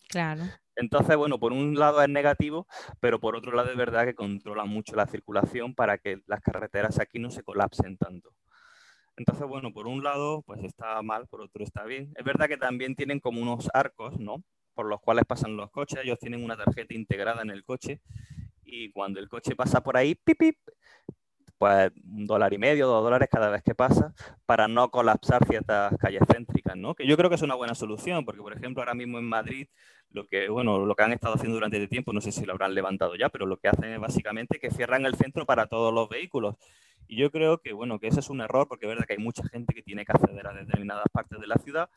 Claro. 0.10 0.44
Entonces, 0.76 1.16
bueno, 1.18 1.40
por 1.40 1.54
un 1.54 1.78
lado 1.78 2.02
es 2.02 2.10
negativo, 2.10 2.68
pero 3.00 3.20
por 3.20 3.36
otro 3.36 3.52
lado 3.52 3.70
es 3.70 3.78
verdad 3.78 4.06
que 4.06 4.16
controla 4.16 4.66
mucho 4.66 4.96
la 4.96 5.06
circulación 5.08 5.76
para 5.76 5.98
que 5.98 6.22
las 6.26 6.42
carreteras 6.42 7.00
aquí 7.00 7.20
no 7.20 7.30
se 7.32 7.44
colapsen 7.44 7.98
tanto. 7.98 8.34
Entonces, 9.18 9.46
bueno, 9.48 9.74
por 9.74 9.88
un 9.88 10.04
lado, 10.04 10.42
pues 10.44 10.64
está 10.64 11.02
mal, 11.02 11.28
por 11.28 11.42
otro 11.42 11.64
está 11.64 11.84
bien. 11.84 12.14
Es 12.16 12.24
verdad 12.24 12.48
que 12.48 12.58
también 12.58 12.96
tienen 12.96 13.20
como 13.20 13.42
unos 13.42 13.70
arcos, 13.74 14.18
¿no? 14.20 14.44
Por 14.74 14.88
los 14.88 15.02
cuales 15.02 15.26
pasan 15.26 15.58
los 15.58 15.70
coches. 15.72 16.00
Ellos 16.04 16.18
tienen 16.20 16.44
una 16.44 16.58
tarjeta 16.58 16.94
integrada 16.94 17.42
en 17.42 17.50
el 17.50 17.66
coche 17.66 18.00
y 18.64 18.92
cuando 18.92 19.20
el 19.20 19.30
coche 19.30 19.56
pasa 19.56 19.82
por 19.82 19.98
ahí, 19.98 20.16
pip, 20.16 20.38
pip, 20.40 20.58
pues 21.58 21.92
un 22.06 22.26
dólar 22.26 22.54
y 22.54 22.58
medio, 22.58 22.88
dos 22.88 23.04
dólares 23.04 23.28
cada 23.30 23.50
vez 23.50 23.62
que 23.64 23.76
pasa, 23.76 24.14
para 24.46 24.68
no 24.70 24.90
colapsar 24.90 25.46
ciertas 25.46 25.94
calles 25.98 26.22
céntricas, 26.32 26.78
¿no? 26.78 26.96
Que 26.96 27.06
yo 27.06 27.18
creo 27.18 27.30
que 27.30 27.36
es 27.36 27.42
una 27.42 27.56
buena 27.56 27.76
solución, 27.76 28.24
porque 28.26 28.42
por 28.42 28.54
ejemplo 28.54 28.82
ahora 28.82 28.94
mismo 28.94 29.20
en 29.20 29.26
Madrid 29.26 29.68
lo 30.12 30.28
que, 30.28 30.50
bueno, 30.50 30.86
lo 30.86 30.96
que 30.96 31.04
han 31.04 31.14
estado 31.14 31.36
haciendo 31.36 31.56
durante 31.56 31.78
este 31.78 31.88
tiempo, 31.88 32.14
no 32.14 32.22
sé 32.22 32.32
si 32.32 32.46
lo 32.46 32.54
habrán 32.54 32.74
levantado 32.74 33.16
ya, 33.16 33.30
pero 33.30 33.46
lo 33.46 33.58
que 33.58 33.68
hacen 33.68 33.94
es 33.94 34.00
básicamente 34.00 34.60
que 34.60 34.72
cierran 34.72 35.06
el 35.06 35.16
centro 35.16 35.46
para 35.46 35.68
todos 35.68 35.94
los 35.94 36.10
vehículos. 36.10 36.56
Y 37.08 37.18
yo 37.18 37.32
creo 37.32 37.60
que, 37.60 37.74
bueno, 37.74 38.00
que 38.00 38.08
ese 38.08 38.20
es 38.20 38.30
un 38.30 38.42
error, 38.42 38.68
porque 38.68 38.86
es 38.86 38.90
verdad 38.90 39.06
que 39.06 39.14
hay 39.14 39.20
mucha 39.20 39.48
gente 39.48 39.74
que 39.74 39.82
tiene 39.82 40.06
que 40.06 40.12
acceder 40.12 40.46
a 40.48 40.54
determinadas 40.54 41.06
partes 41.12 41.40
de 41.40 41.48
la 41.48 41.56
ciudad, 41.58 41.90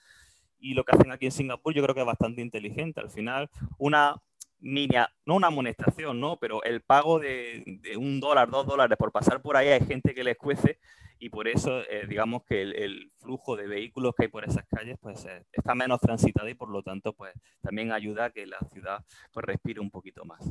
y 0.58 0.74
lo 0.74 0.84
que 0.84 0.96
hacen 0.96 1.10
aquí 1.10 1.26
en 1.26 1.32
Singapur 1.32 1.74
yo 1.74 1.82
creo 1.82 1.94
que 1.94 2.00
es 2.00 2.06
bastante 2.06 2.40
inteligente. 2.40 3.00
Al 3.00 3.10
final, 3.10 3.50
una 3.78 4.16
no 4.62 5.34
una 5.34 5.48
amonestación, 5.48 6.20
¿no? 6.20 6.36
Pero 6.36 6.62
el 6.62 6.82
pago 6.82 7.18
de, 7.18 7.80
un 7.98 8.20
dólar, 8.20 8.48
dos 8.50 8.66
dólares 8.66 8.96
por 8.96 9.10
pasar 9.10 9.42
por 9.42 9.56
ahí 9.56 9.68
hay 9.68 9.84
gente 9.84 10.14
que 10.14 10.24
les 10.24 10.36
cuece 10.36 10.78
y 11.22 11.28
por 11.28 11.46
eso 11.46 11.82
eh, 11.82 12.04
digamos 12.08 12.42
que 12.42 12.62
el, 12.62 13.12
flujo 13.18 13.56
de 13.56 13.68
vehículos 13.68 14.12
que 14.16 14.24
hay 14.24 14.28
por 14.28 14.44
esas 14.44 14.66
calles 14.66 14.96
pues 15.00 15.24
eh, 15.24 15.44
está 15.52 15.72
menos 15.76 16.00
transitado 16.00 16.48
y 16.48 16.54
por 16.54 16.68
lo 16.68 16.82
tanto 16.82 17.12
pues 17.12 17.32
también 17.60 17.92
ayuda 17.92 18.24
a 18.24 18.30
que 18.30 18.44
la 18.44 18.58
ciudad 18.72 19.04
pues 19.32 19.46
respire 19.46 19.78
un 19.78 19.92
poquito 19.92 20.24
más. 20.24 20.50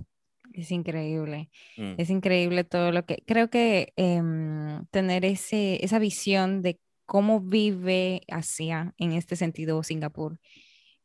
Es 0.54 0.72
increíble, 0.72 1.50
mm. 1.76 1.96
es 1.98 2.10
increíble 2.10 2.64
todo 2.64 2.94
lo 2.94 3.06
que 3.06 3.22
creo 3.28 3.50
que 3.50 3.92
em, 3.98 4.86
tener 4.92 5.26
ese, 5.26 5.84
esa 5.84 6.00
visión 6.00 6.62
de 6.62 6.80
cómo 7.06 7.42
vive 7.42 8.22
Asia 8.30 8.94
en 8.98 9.12
este 9.12 9.36
sentido 9.36 9.84
Singapur 9.84 10.40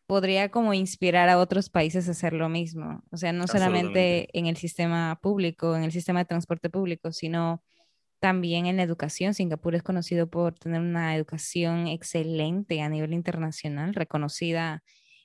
podría 0.07 0.49
como 0.49 0.75
inspirar 0.75 1.29
a 1.29 1.41
otros 1.41 1.71
países 1.71 2.07
a 2.07 2.13
hacer 2.13 2.33
lo 2.35 2.49
mismo. 2.49 3.03
O 3.11 3.17
sea, 3.17 3.33
no 3.33 3.49
solamente 3.49 4.29
en 4.39 4.47
el 4.47 4.57
sistema 4.57 5.19
público, 5.21 5.75
en 5.75 5.83
el 5.83 5.91
sistema 5.91 6.21
de 6.21 6.27
transporte 6.27 6.71
público, 6.71 7.11
sino 7.11 7.65
también 8.19 8.67
en 8.67 8.77
la 8.77 8.83
educación. 8.83 9.35
Singapur 9.35 9.75
es 9.75 9.83
conocido 9.83 10.29
por 10.29 10.59
tener 10.59 10.81
una 10.81 11.15
educación 11.15 11.87
excelente 11.87 12.81
a 12.81 12.89
nivel 12.89 13.13
internacional, 13.13 13.95
reconocida 13.95 14.83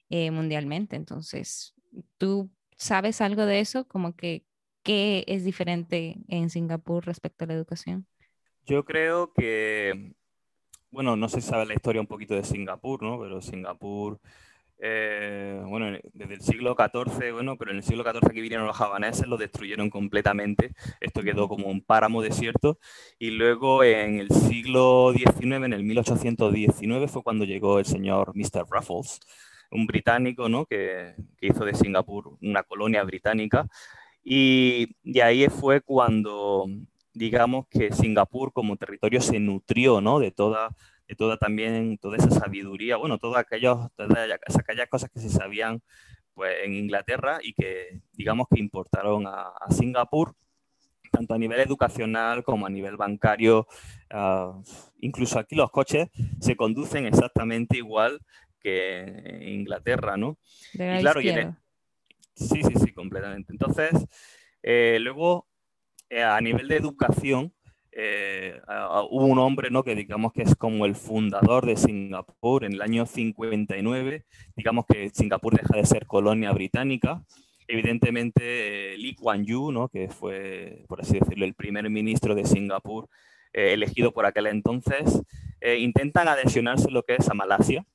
eh, 0.09 0.31
mundialmente. 0.31 0.95
Entonces, 0.95 1.73
¿tú 2.17 2.49
sabes 2.77 3.21
algo 3.21 3.45
de 3.45 3.59
eso? 3.59 3.87
Como 3.87 4.15
que, 4.15 4.43
¿qué 4.83 5.23
es 5.27 5.43
diferente 5.43 6.17
en 6.27 6.49
Singapur 6.49 7.05
respecto 7.05 7.45
a 7.45 7.47
la 7.47 7.53
educación? 7.53 8.07
Yo 8.65 8.85
creo 8.85 9.33
que, 9.33 10.13
bueno, 10.91 11.15
no 11.15 11.29
si 11.29 11.41
sabe 11.41 11.65
la 11.65 11.73
historia 11.73 12.01
un 12.01 12.07
poquito 12.07 12.35
de 12.35 12.43
Singapur, 12.43 13.01
¿no? 13.01 13.19
Pero 13.19 13.41
Singapur 13.41 14.19
eh, 14.83 15.61
bueno, 15.67 15.95
desde 16.13 16.33
el 16.33 16.41
siglo 16.41 16.75
XIV, 16.75 17.33
bueno, 17.33 17.55
pero 17.55 17.69
en 17.69 17.77
el 17.77 17.83
siglo 17.83 18.03
XIV 18.03 18.31
que 18.33 18.41
vinieron 18.41 18.65
los 18.65 18.75
javaneses, 18.75 19.27
lo 19.27 19.37
destruyeron 19.37 19.91
completamente. 19.91 20.73
Esto 20.99 21.21
quedó 21.21 21.47
como 21.47 21.67
un 21.67 21.81
páramo 21.81 22.23
desierto. 22.23 22.79
Y 23.19 23.29
luego 23.29 23.83
en 23.83 24.19
el 24.19 24.29
siglo 24.31 25.13
XIX, 25.15 25.65
en 25.65 25.73
el 25.73 25.83
1819, 25.83 27.07
fue 27.07 27.21
cuando 27.21 27.45
llegó 27.45 27.77
el 27.77 27.85
señor 27.85 28.33
Mr. 28.35 28.65
Raffles, 28.71 29.19
un 29.69 29.85
británico, 29.85 30.49
¿no? 30.49 30.65
Que, 30.65 31.13
que 31.37 31.47
hizo 31.47 31.63
de 31.63 31.75
Singapur 31.75 32.37
una 32.41 32.63
colonia 32.63 33.03
británica. 33.03 33.67
Y, 34.23 34.95
y 35.03 35.19
ahí 35.19 35.47
fue 35.49 35.81
cuando, 35.81 36.65
digamos, 37.13 37.67
que 37.67 37.91
Singapur 37.91 38.51
como 38.51 38.77
territorio 38.77 39.21
se 39.21 39.39
nutrió, 39.39 40.01
¿no? 40.01 40.19
De 40.19 40.31
toda 40.31 40.75
toda 41.15 41.37
también, 41.37 41.97
toda 41.97 42.17
esa 42.17 42.31
sabiduría, 42.31 42.97
bueno, 42.97 43.17
todas 43.17 43.39
aquellas, 43.39 43.77
aquellas 43.97 44.89
cosas 44.89 45.09
que 45.09 45.19
se 45.19 45.29
sabían 45.29 45.81
pues, 46.33 46.55
en 46.63 46.73
Inglaterra 46.73 47.39
y 47.41 47.53
que, 47.53 48.01
digamos, 48.13 48.47
que 48.49 48.59
importaron 48.59 49.25
a, 49.27 49.53
Singapur, 49.69 50.35
tanto 51.11 51.33
a 51.33 51.37
nivel 51.37 51.59
educacional 51.59 52.43
como 52.43 52.65
a 52.65 52.69
nivel 52.69 52.97
bancario. 52.97 53.67
Ah, 54.09 54.59
incluso 54.99 55.39
aquí 55.39 55.55
los 55.55 55.71
coches 55.71 56.09
se 56.39 56.55
conducen 56.55 57.05
exactamente 57.05 57.77
igual 57.77 58.21
que 58.61 58.99
en 59.01 59.49
Inglaterra, 59.49 60.17
¿no? 60.17 60.37
y 60.73 60.77
claro, 60.77 61.19
sí, 61.21 62.61
sí, 62.63 62.73
sí, 62.75 62.93
completamente. 62.93 63.51
Entonces, 63.51 63.91
eh, 64.63 64.97
luego, 65.01 65.47
eh, 66.09 66.23
a 66.23 66.39
nivel 66.41 66.67
de 66.67 66.77
educación, 66.77 67.53
eh, 67.93 68.61
hubo 69.09 69.25
un 69.25 69.39
hombre 69.39 69.69
¿no? 69.69 69.83
que 69.83 69.95
digamos 69.95 70.31
que 70.31 70.43
es 70.43 70.55
como 70.55 70.85
el 70.85 70.95
fundador 70.95 71.65
de 71.65 71.75
Singapur 71.75 72.63
en 72.63 72.73
el 72.73 72.81
año 72.81 73.05
59, 73.05 74.25
digamos 74.55 74.85
que 74.85 75.09
Singapur 75.09 75.55
deja 75.55 75.75
de 75.75 75.85
ser 75.85 76.05
colonia 76.07 76.51
británica. 76.51 77.23
Evidentemente, 77.67 78.93
eh, 78.93 78.97
Lee 78.97 79.15
Kuan 79.15 79.45
Yew, 79.45 79.71
¿no? 79.71 79.89
que 79.89 80.09
fue, 80.09 80.83
por 80.87 81.01
así 81.01 81.19
decirlo, 81.19 81.45
el 81.45 81.53
primer 81.53 81.89
ministro 81.89 82.35
de 82.35 82.45
Singapur, 82.45 83.07
eh, 83.53 83.73
elegido 83.73 84.13
por 84.13 84.25
aquel 84.25 84.47
entonces, 84.47 85.21
intentan 85.77 86.27
adhesionarse 86.27 86.89
lo 86.89 87.03
que 87.03 87.15
es 87.15 87.29
a 87.29 87.35
Malasia, 87.35 87.85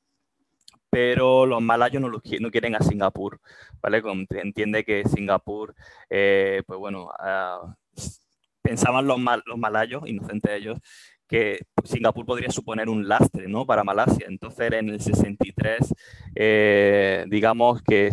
pero 0.88 1.46
los 1.46 1.60
malayos 1.60 2.00
no, 2.00 2.08
lo, 2.08 2.20
quieren 2.20 2.76
a 2.76 2.80
Singapur, 2.80 3.40
¿vale? 3.82 4.00
Entiende 4.30 4.84
que 4.84 5.02
Singapur, 5.08 5.74
pues 6.08 6.78
bueno, 6.78 7.10
uh, 7.18 7.74
pensaban 8.66 9.06
los, 9.06 9.18
los 9.46 9.58
malayos, 9.58 10.08
inocentes 10.08 10.50
ellos, 10.50 10.78
que 11.28 11.60
Singapur 11.84 12.26
podría 12.26 12.50
suponer 12.50 12.88
un 12.88 13.06
lastre 13.06 13.46
¿no? 13.48 13.64
para 13.64 13.84
Malasia. 13.84 14.26
Entonces, 14.28 14.72
en 14.72 14.88
el 14.90 15.00
63, 15.00 15.94
eh, 16.34 17.24
digamos 17.28 17.82
que, 17.82 18.10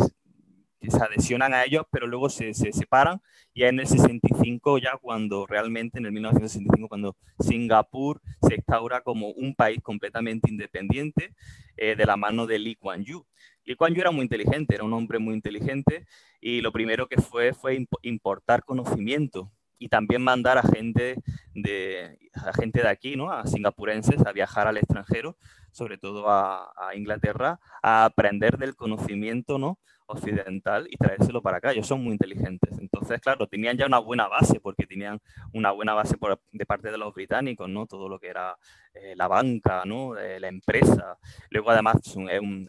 se 0.85 1.01
adhesionan 1.01 1.53
a 1.53 1.63
ellos, 1.63 1.85
pero 1.89 2.07
luego 2.07 2.29
se, 2.29 2.53
se, 2.53 2.73
separan. 2.73 3.21
Y 3.53 3.63
en 3.63 3.79
el 3.79 3.87
65, 3.87 4.79
ya 4.79 4.97
cuando 5.01 5.47
realmente, 5.47 5.97
en 5.97 6.05
el 6.05 6.11
1965, 6.11 6.89
cuando 6.89 7.15
Singapur 7.39 8.21
se 8.45 8.55
instaura 8.55 8.99
como 8.99 9.29
un 9.29 9.55
país 9.55 9.79
completamente 9.81 10.51
independiente 10.51 11.33
eh, 11.77 11.95
de 11.95 12.05
la 12.05 12.17
mano 12.17 12.45
de 12.45 12.59
Lee 12.59 12.75
Kuan 12.75 13.05
Yew. 13.05 13.25
Lee 13.63 13.75
Kuan 13.75 13.93
Yew 13.93 14.01
era 14.01 14.11
muy 14.11 14.23
inteligente, 14.23 14.75
era 14.75 14.83
un 14.83 14.91
hombre 14.91 15.19
muy 15.19 15.35
inteligente, 15.35 16.05
y 16.41 16.59
lo 16.59 16.73
primero 16.73 17.07
que 17.07 17.21
fue 17.21 17.53
fue 17.53 17.87
importar 18.01 18.65
conocimiento 18.65 19.49
y 19.83 19.89
también 19.89 20.21
mandar 20.21 20.57
a 20.57 20.61
gente 20.63 21.17
de, 21.53 22.17
a 22.33 22.53
gente 22.53 22.81
de 22.81 22.87
aquí, 22.87 23.17
¿no? 23.17 23.29
a 23.29 23.45
singapurenses, 23.45 24.25
a 24.25 24.31
viajar 24.31 24.65
al 24.65 24.77
extranjero, 24.77 25.35
sobre 25.71 25.97
todo 25.97 26.29
a, 26.29 26.71
Inglaterra, 26.95 27.59
a 27.81 28.05
aprender 28.05 28.57
del 28.57 28.77
conocimiento 28.77 29.57
¿no? 29.57 29.79
occidental 30.05 30.87
y 30.89 30.95
traérselo 30.95 31.41
para 31.41 31.57
acá. 31.57 31.73
Ellos 31.73 31.85
son 31.85 32.01
muy 32.01 32.13
inteligentes. 32.13 32.79
Entonces, 32.79 33.19
claro, 33.19 33.45
tenían 33.47 33.75
ya 33.75 33.85
una 33.85 33.99
buena 33.99 34.29
base, 34.29 34.61
porque 34.61 34.87
tenían 34.87 35.19
una 35.51 35.71
buena 35.71 35.93
base 35.93 36.17
por, 36.17 36.39
de 36.53 36.65
parte 36.65 36.89
de 36.89 36.97
los 36.97 37.13
británicos, 37.13 37.67
¿no? 37.67 37.85
todo 37.85 38.07
lo 38.07 38.19
que 38.19 38.27
era 38.27 38.55
eh, 38.93 39.15
la 39.17 39.27
banca, 39.27 39.83
¿no? 39.83 40.17
Eh, 40.17 40.39
la 40.39 40.47
empresa. 40.47 41.17
Luego, 41.49 41.71
además, 41.71 41.97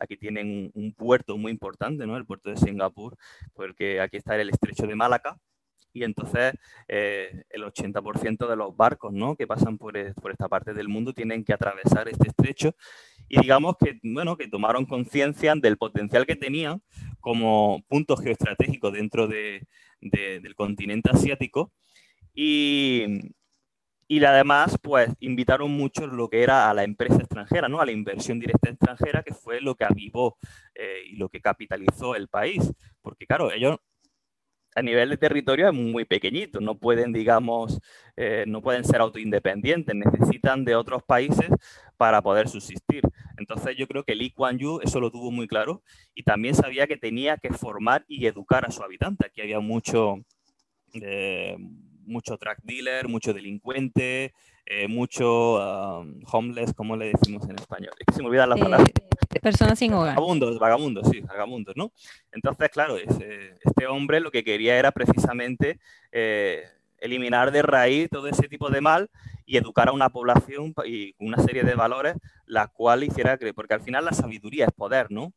aquí 0.00 0.16
tienen 0.16 0.48
un, 0.48 0.82
un, 0.82 0.94
puerto 0.94 1.36
muy 1.36 1.52
importante, 1.52 2.08
¿no? 2.08 2.16
el 2.16 2.26
puerto 2.26 2.50
de 2.50 2.56
Singapur, 2.56 3.16
porque 3.52 4.00
aquí 4.00 4.16
está 4.16 4.34
el 4.34 4.50
estrecho 4.50 4.88
de 4.88 4.96
Malaca 4.96 5.38
y 5.94 6.02
entonces 6.02 6.52
eh, 6.88 7.44
el 7.48 7.62
80% 7.62 8.48
de 8.48 8.56
los 8.56 8.76
barcos 8.76 9.12
¿no? 9.12 9.36
que 9.36 9.46
pasan 9.46 9.78
por, 9.78 9.94
por, 10.14 10.32
esta 10.32 10.48
parte 10.48 10.74
del 10.74 10.88
mundo 10.88 11.14
tienen 11.14 11.44
que 11.44 11.54
atravesar 11.54 12.08
este 12.08 12.28
estrecho 12.28 12.74
y 13.28 13.40
digamos 13.40 13.76
que, 13.78 14.00
bueno, 14.02 14.36
que 14.36 14.48
tomaron 14.48 14.84
conciencia 14.84 15.54
del 15.54 15.78
potencial 15.78 16.26
que 16.26 16.36
tenían 16.36 16.82
como 17.20 17.82
punto 17.88 18.16
geoestratégico 18.16 18.90
dentro 18.90 19.28
de, 19.28 19.66
del 20.00 20.54
continente 20.56 21.10
asiático 21.12 21.72
y, 22.34 23.30
y 24.08 24.24
además 24.24 24.76
pues 24.82 25.10
invitaron 25.20 25.70
mucho 25.70 26.08
lo 26.08 26.28
que 26.28 26.42
era 26.42 26.68
a 26.68 26.74
la 26.74 26.82
empresa 26.82 27.18
extranjera, 27.18 27.68
¿no? 27.68 27.80
a 27.80 27.86
la 27.86 27.92
inversión 27.92 28.40
directa 28.40 28.68
extranjera, 28.68 29.22
que 29.22 29.32
fue 29.32 29.60
lo 29.60 29.76
que 29.76 29.84
avivó 29.84 30.38
eh, 30.74 31.04
y 31.06 31.16
lo 31.16 31.28
que 31.28 31.40
capitalizó 31.40 32.16
el 32.16 32.26
país, 32.26 32.72
porque 33.00 33.28
claro, 33.28 33.52
ellos 33.52 33.78
a 34.74 34.82
nivel 34.82 35.10
de 35.10 35.16
territorio 35.16 35.68
es 35.68 35.74
muy 35.74 36.04
pequeñito, 36.04 36.60
no 36.60 36.76
pueden, 36.76 37.12
digamos, 37.12 37.80
eh, 38.16 38.44
no 38.46 38.60
pueden 38.60 38.84
ser 38.84 39.00
autoindependientes, 39.00 39.94
necesitan 39.94 40.64
de 40.64 40.74
otros 40.74 41.02
países 41.02 41.48
para 41.96 42.22
poder 42.22 42.48
subsistir. 42.48 43.02
Entonces 43.36 43.76
yo 43.76 43.86
creo 43.86 44.04
que 44.04 44.14
Lee 44.14 44.30
Kuan 44.30 44.58
Yew 44.58 44.80
eso 44.82 45.00
lo 45.00 45.10
tuvo 45.10 45.30
muy 45.30 45.46
claro 45.46 45.82
y 46.14 46.22
también 46.24 46.54
sabía 46.54 46.86
que 46.86 46.96
tenía 46.96 47.36
que 47.36 47.50
formar 47.50 48.04
y 48.08 48.26
educar 48.26 48.64
a 48.66 48.70
su 48.70 48.82
habitante. 48.82 49.26
Aquí 49.26 49.40
había 49.40 49.60
mucho, 49.60 50.16
eh, 50.94 51.56
mucho 52.04 52.36
track 52.36 52.58
dealer, 52.62 53.08
mucho 53.08 53.32
delincuente, 53.32 54.34
eh, 54.66 54.88
mucho 54.88 55.56
um, 56.00 56.20
homeless, 56.30 56.72
como 56.74 56.96
le 56.96 57.12
decimos 57.12 57.48
en 57.48 57.56
español. 57.58 57.92
Es 57.98 58.06
que 58.06 58.14
se 58.14 58.22
me 58.22 58.28
olvidan 58.28 58.48
las 58.48 58.60
palabras. 58.60 58.90
Personas 59.42 59.78
sin 59.78 59.92
hogar. 59.92 60.14
Vagabundos, 60.14 60.58
vagabundos, 60.58 61.08
sí, 61.10 61.20
vagabundos, 61.20 61.76
¿no? 61.76 61.92
Entonces, 62.32 62.70
claro, 62.70 62.96
este 62.96 63.86
hombre 63.86 64.20
lo 64.20 64.30
que 64.30 64.44
quería 64.44 64.78
era 64.78 64.92
precisamente 64.92 65.78
eh, 66.12 66.64
eliminar 66.98 67.52
de 67.52 67.62
raíz 67.62 68.08
todo 68.10 68.28
ese 68.28 68.48
tipo 68.48 68.70
de 68.70 68.80
mal 68.80 69.10
y 69.46 69.56
educar 69.56 69.88
a 69.88 69.92
una 69.92 70.08
población 70.08 70.74
y 70.86 71.14
una 71.18 71.38
serie 71.38 71.62
de 71.62 71.74
valores 71.74 72.16
la 72.46 72.68
cual 72.68 73.04
hiciera 73.04 73.36
creer, 73.36 73.54
porque 73.54 73.74
al 73.74 73.82
final 73.82 74.04
la 74.04 74.12
sabiduría 74.12 74.66
es 74.66 74.72
poder, 74.72 75.10
¿no? 75.10 75.32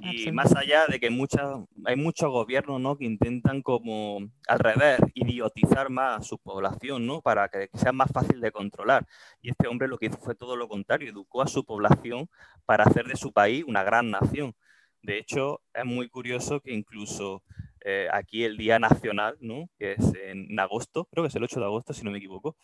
Y 0.00 0.32
más 0.32 0.54
allá 0.56 0.86
de 0.86 0.98
que 0.98 1.06
hay 1.06 1.96
muchos 1.96 2.30
gobiernos 2.30 2.80
¿no? 2.80 2.96
que 2.96 3.04
intentan 3.04 3.62
como 3.62 4.28
al 4.48 4.58
revés, 4.58 4.98
idiotizar 5.14 5.90
más 5.90 6.20
a 6.20 6.22
su 6.22 6.38
población 6.38 7.06
¿no? 7.06 7.20
para 7.20 7.48
que 7.48 7.68
sea 7.74 7.92
más 7.92 8.10
fácil 8.12 8.40
de 8.40 8.50
controlar. 8.50 9.06
Y 9.40 9.50
este 9.50 9.68
hombre 9.68 9.88
lo 9.88 9.98
que 9.98 10.06
hizo 10.06 10.18
fue 10.18 10.34
todo 10.34 10.56
lo 10.56 10.68
contrario, 10.68 11.10
educó 11.10 11.42
a 11.42 11.46
su 11.46 11.64
población 11.64 12.28
para 12.64 12.84
hacer 12.84 13.06
de 13.06 13.16
su 13.16 13.32
país 13.32 13.64
una 13.66 13.84
gran 13.84 14.10
nación. 14.10 14.54
De 15.02 15.18
hecho, 15.18 15.60
es 15.72 15.84
muy 15.84 16.08
curioso 16.08 16.60
que 16.60 16.72
incluso 16.72 17.42
eh, 17.84 18.08
aquí 18.12 18.44
el 18.44 18.56
Día 18.56 18.78
Nacional, 18.78 19.36
¿no? 19.40 19.68
que 19.78 19.92
es 19.92 20.12
en 20.24 20.58
agosto, 20.58 21.04
creo 21.12 21.22
que 21.24 21.28
es 21.28 21.36
el 21.36 21.44
8 21.44 21.60
de 21.60 21.66
agosto, 21.66 21.92
si 21.92 22.02
no 22.02 22.10
me 22.10 22.18
equivoco, 22.18 22.56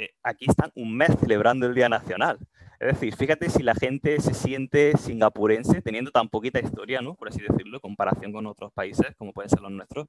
eh, 0.00 0.14
aquí 0.22 0.46
están 0.48 0.72
un 0.76 0.96
mes 0.96 1.10
celebrando 1.20 1.66
el 1.66 1.74
Día 1.74 1.90
Nacional. 1.90 2.38
Es 2.78 2.94
decir, 2.94 3.14
fíjate 3.14 3.50
si 3.50 3.62
la 3.62 3.74
gente 3.74 4.18
se 4.18 4.32
siente 4.32 4.96
singapurense 4.96 5.82
teniendo 5.82 6.10
tan 6.10 6.30
poquita 6.30 6.58
historia, 6.58 7.02
¿no? 7.02 7.16
por 7.16 7.28
así 7.28 7.40
decirlo, 7.42 7.76
en 7.76 7.80
comparación 7.82 8.32
con 8.32 8.46
otros 8.46 8.72
países 8.72 9.14
como 9.18 9.34
pueden 9.34 9.50
ser 9.50 9.60
los 9.60 9.70
nuestros, 9.70 10.08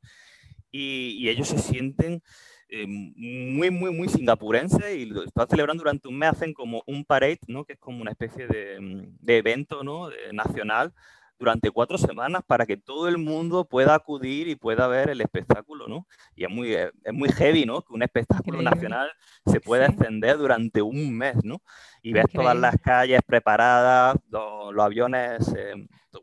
y, 0.72 1.28
ellos 1.28 1.50
se 1.50 1.58
sienten 1.58 2.24
eh, 2.70 2.88
muy, 2.88 3.70
muy, 3.70 3.92
muy 3.92 4.08
singapurenses 4.08 4.96
y 4.96 5.08
lo 5.08 5.26
están 5.26 5.50
celebrando 5.50 5.82
durante 5.84 6.08
un 6.08 6.18
mes, 6.18 6.30
hacen 6.30 6.54
como 6.54 6.84
un 6.86 7.04
parade, 7.04 7.42
¿no? 7.48 7.66
que 7.66 7.74
es 7.74 7.80
como 7.80 8.02
una 8.02 8.12
especie 8.12 8.48
de, 8.48 9.10
de 9.20 9.38
evento 9.38 9.84
¿no? 9.84 10.10
nacional 10.32 10.94
durante 11.42 11.72
cuatro 11.72 11.98
semanas 11.98 12.44
para 12.46 12.68
que 12.68 12.78
todo 12.78 13.08
el 13.08 13.18
mundo 13.18 13.66
pueda 13.66 13.96
acudir 13.96 14.48
y 14.48 14.56
pueda 14.56 14.86
ver 14.86 15.10
el 15.10 15.22
espectáculo, 15.22 15.88
¿no? 15.88 16.06
Y 16.36 16.44
es 16.44 16.52
muy, 16.52 16.76
es 16.76 17.14
muy 17.14 17.30
heavy, 17.30 17.66
¿no? 17.66 17.82
Que 17.82 17.94
un 17.94 18.04
espectáculo 18.04 18.62
nacional 18.62 19.10
se 19.48 19.60
pueda 19.60 19.88
extender 19.88 20.38
durante 20.38 20.84
un 20.84 21.18
mes, 21.18 21.44
¿no? 21.44 21.60
Y 22.04 22.14
ves 22.14 22.26
todas 22.32 22.56
las 22.56 22.76
calles 22.80 23.22
preparadas, 23.26 24.18
los, 24.30 24.86
aviones, 24.86 25.52
eh, 25.58 25.74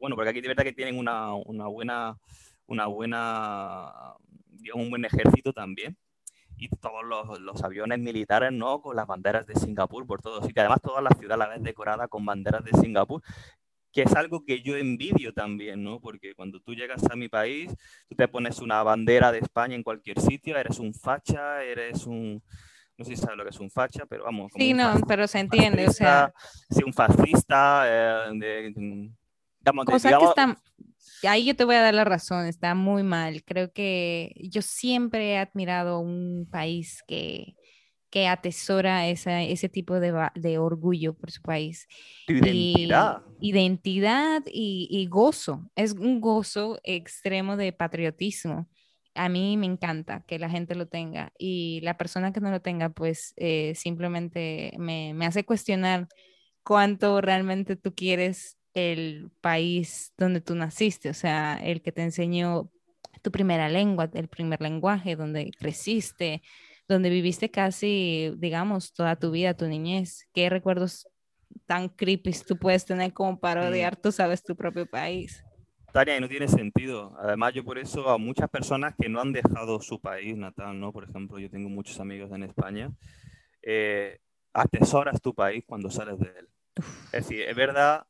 bueno, 0.00 0.14
porque 0.14 0.30
aquí 0.30 0.40
de 0.40 0.46
verdad 0.46 0.62
que 0.62 0.72
tienen 0.72 0.96
una, 0.96 1.34
una 1.34 1.66
buena, 1.66 2.16
una 2.68 2.86
buena, 2.86 3.92
digamos, 4.50 4.84
un 4.84 4.90
buen 4.90 5.04
ejército 5.04 5.52
también 5.52 5.96
y 6.58 6.68
todos 6.68 7.04
los, 7.04 7.40
los, 7.40 7.64
aviones 7.64 7.98
militares, 7.98 8.52
¿no? 8.52 8.80
Con 8.80 8.94
las 8.94 9.06
banderas 9.08 9.46
de 9.48 9.56
Singapur 9.56 10.06
por 10.06 10.22
todo 10.22 10.42
sitio. 10.42 10.62
Además, 10.62 10.80
toda 10.80 11.02
la 11.02 11.10
ciudad 11.10 11.36
la 11.36 11.48
ves 11.48 11.62
decorada 11.62 12.06
con 12.06 12.24
banderas 12.24 12.62
de 12.64 12.70
Singapur 12.72 13.20
que 13.92 14.02
es 14.02 14.14
algo 14.14 14.44
que 14.44 14.62
yo 14.62 14.76
envidio 14.76 15.32
también, 15.32 15.82
¿no? 15.82 16.00
Porque 16.00 16.34
cuando 16.34 16.60
tú 16.60 16.74
llegas 16.74 17.02
a 17.10 17.16
mi 17.16 17.28
país, 17.28 17.74
tú 18.08 18.14
te 18.14 18.28
pones 18.28 18.58
una 18.60 18.82
bandera 18.82 19.32
de 19.32 19.38
España 19.38 19.74
en 19.74 19.82
cualquier 19.82 20.20
sitio, 20.20 20.56
eres 20.56 20.78
un 20.78 20.94
facha, 20.94 21.62
eres 21.62 22.06
un... 22.06 22.42
No 22.96 23.04
sé 23.04 23.14
si 23.14 23.22
sabes 23.22 23.36
lo 23.36 23.44
que 23.44 23.50
es 23.50 23.60
un 23.60 23.70
facha, 23.70 24.04
pero 24.06 24.24
vamos. 24.24 24.50
sí, 24.56 24.74
no, 24.74 25.00
pero 25.06 25.26
se 25.28 25.38
entiende, 25.38 25.86
o 25.86 25.92
sea... 25.92 26.32
Sí, 26.68 26.82
un 26.84 26.92
fascista, 26.92 27.84
eh, 27.86 28.30
de, 28.34 29.10
digamos, 29.60 29.84
Cosa 29.86 30.18
que 30.18 30.24
está... 30.24 30.56
Ahí 31.24 31.44
yo 31.44 31.56
te 31.56 31.64
voy 31.64 31.74
a 31.74 31.80
dar 31.80 31.94
la 31.94 32.04
razón, 32.04 32.46
está 32.46 32.74
muy 32.74 33.02
mal. 33.02 33.42
Creo 33.44 33.72
que 33.72 34.34
yo 34.36 34.62
siempre 34.62 35.32
he 35.32 35.38
admirado 35.38 35.98
un 36.00 36.46
país 36.50 37.02
que 37.08 37.56
que 38.10 38.26
atesora 38.26 39.06
ese 39.06 39.68
tipo 39.68 40.00
de, 40.00 40.58
orgullo 40.58 41.14
por 41.14 41.30
su 41.30 41.42
país. 41.42 41.86
Identidad. 42.26 43.22
Y, 43.40 43.50
identidad 43.50 44.42
y, 44.46 45.06
gozo. 45.10 45.70
Es 45.76 45.92
un 45.92 46.20
gozo 46.20 46.80
extremo 46.84 47.56
de 47.56 47.72
patriotismo. 47.72 48.68
A 49.14 49.28
mí 49.28 49.56
me 49.56 49.66
encanta 49.66 50.24
que 50.26 50.38
la 50.38 50.48
gente 50.48 50.74
lo 50.74 50.86
tenga 50.86 51.32
y 51.38 51.80
la 51.82 51.98
persona 51.98 52.32
que 52.32 52.40
no 52.40 52.50
lo 52.50 52.60
tenga, 52.60 52.90
pues 52.90 53.34
eh, 53.36 53.72
simplemente 53.74 54.72
me, 54.78 55.12
me 55.12 55.26
hace 55.26 55.44
cuestionar 55.44 56.08
cuánto 56.62 57.20
realmente 57.20 57.76
tú 57.76 57.94
quieres 57.94 58.58
el 58.74 59.30
país 59.40 60.12
donde 60.16 60.40
tú 60.40 60.54
naciste, 60.54 61.10
o 61.10 61.14
sea, 61.14 61.58
el 61.62 61.82
que 61.82 61.90
te 61.90 62.02
enseñó 62.02 62.70
tu 63.22 63.32
primera 63.32 63.68
lengua, 63.68 64.08
el 64.14 64.28
primer 64.28 64.60
lenguaje, 64.60 65.16
donde 65.16 65.50
creciste, 65.58 66.42
donde 66.88 67.10
viviste 67.10 67.50
casi, 67.50 68.32
digamos, 68.38 68.92
toda 68.94 69.16
tu 69.16 69.30
vida, 69.30 69.54
tu 69.54 69.66
niñez. 69.66 70.26
¿Qué 70.32 70.48
recuerdos 70.48 71.06
tan 71.66 71.88
creepy 71.90 72.32
tú 72.46 72.56
puedes 72.56 72.86
tener 72.86 73.12
como 73.12 73.38
para 73.38 73.68
odiar, 73.68 73.96
tú 73.96 74.10
sabes, 74.10 74.42
tu 74.42 74.56
propio 74.56 74.86
país? 74.86 75.44
Tania, 75.92 76.18
no 76.18 76.28
tiene 76.28 76.48
sentido. 76.48 77.14
Además, 77.20 77.52
yo 77.54 77.64
por 77.64 77.78
eso 77.78 78.08
a 78.08 78.16
muchas 78.16 78.48
personas 78.48 78.94
que 78.98 79.08
no 79.08 79.20
han 79.20 79.32
dejado 79.32 79.80
su 79.80 80.00
país 80.00 80.36
natal, 80.36 80.80
¿no? 80.80 80.92
Por 80.92 81.04
ejemplo, 81.04 81.38
yo 81.38 81.50
tengo 81.50 81.68
muchos 81.68 82.00
amigos 82.00 82.32
en 82.32 82.42
España, 82.42 82.90
eh, 83.62 84.18
atesoras 84.54 85.20
tu 85.20 85.34
país 85.34 85.64
cuando 85.66 85.90
sales 85.90 86.18
de 86.18 86.28
él. 86.38 86.48
Es 87.12 87.28
decir, 87.28 87.42
es 87.42 87.56
verdad 87.56 88.06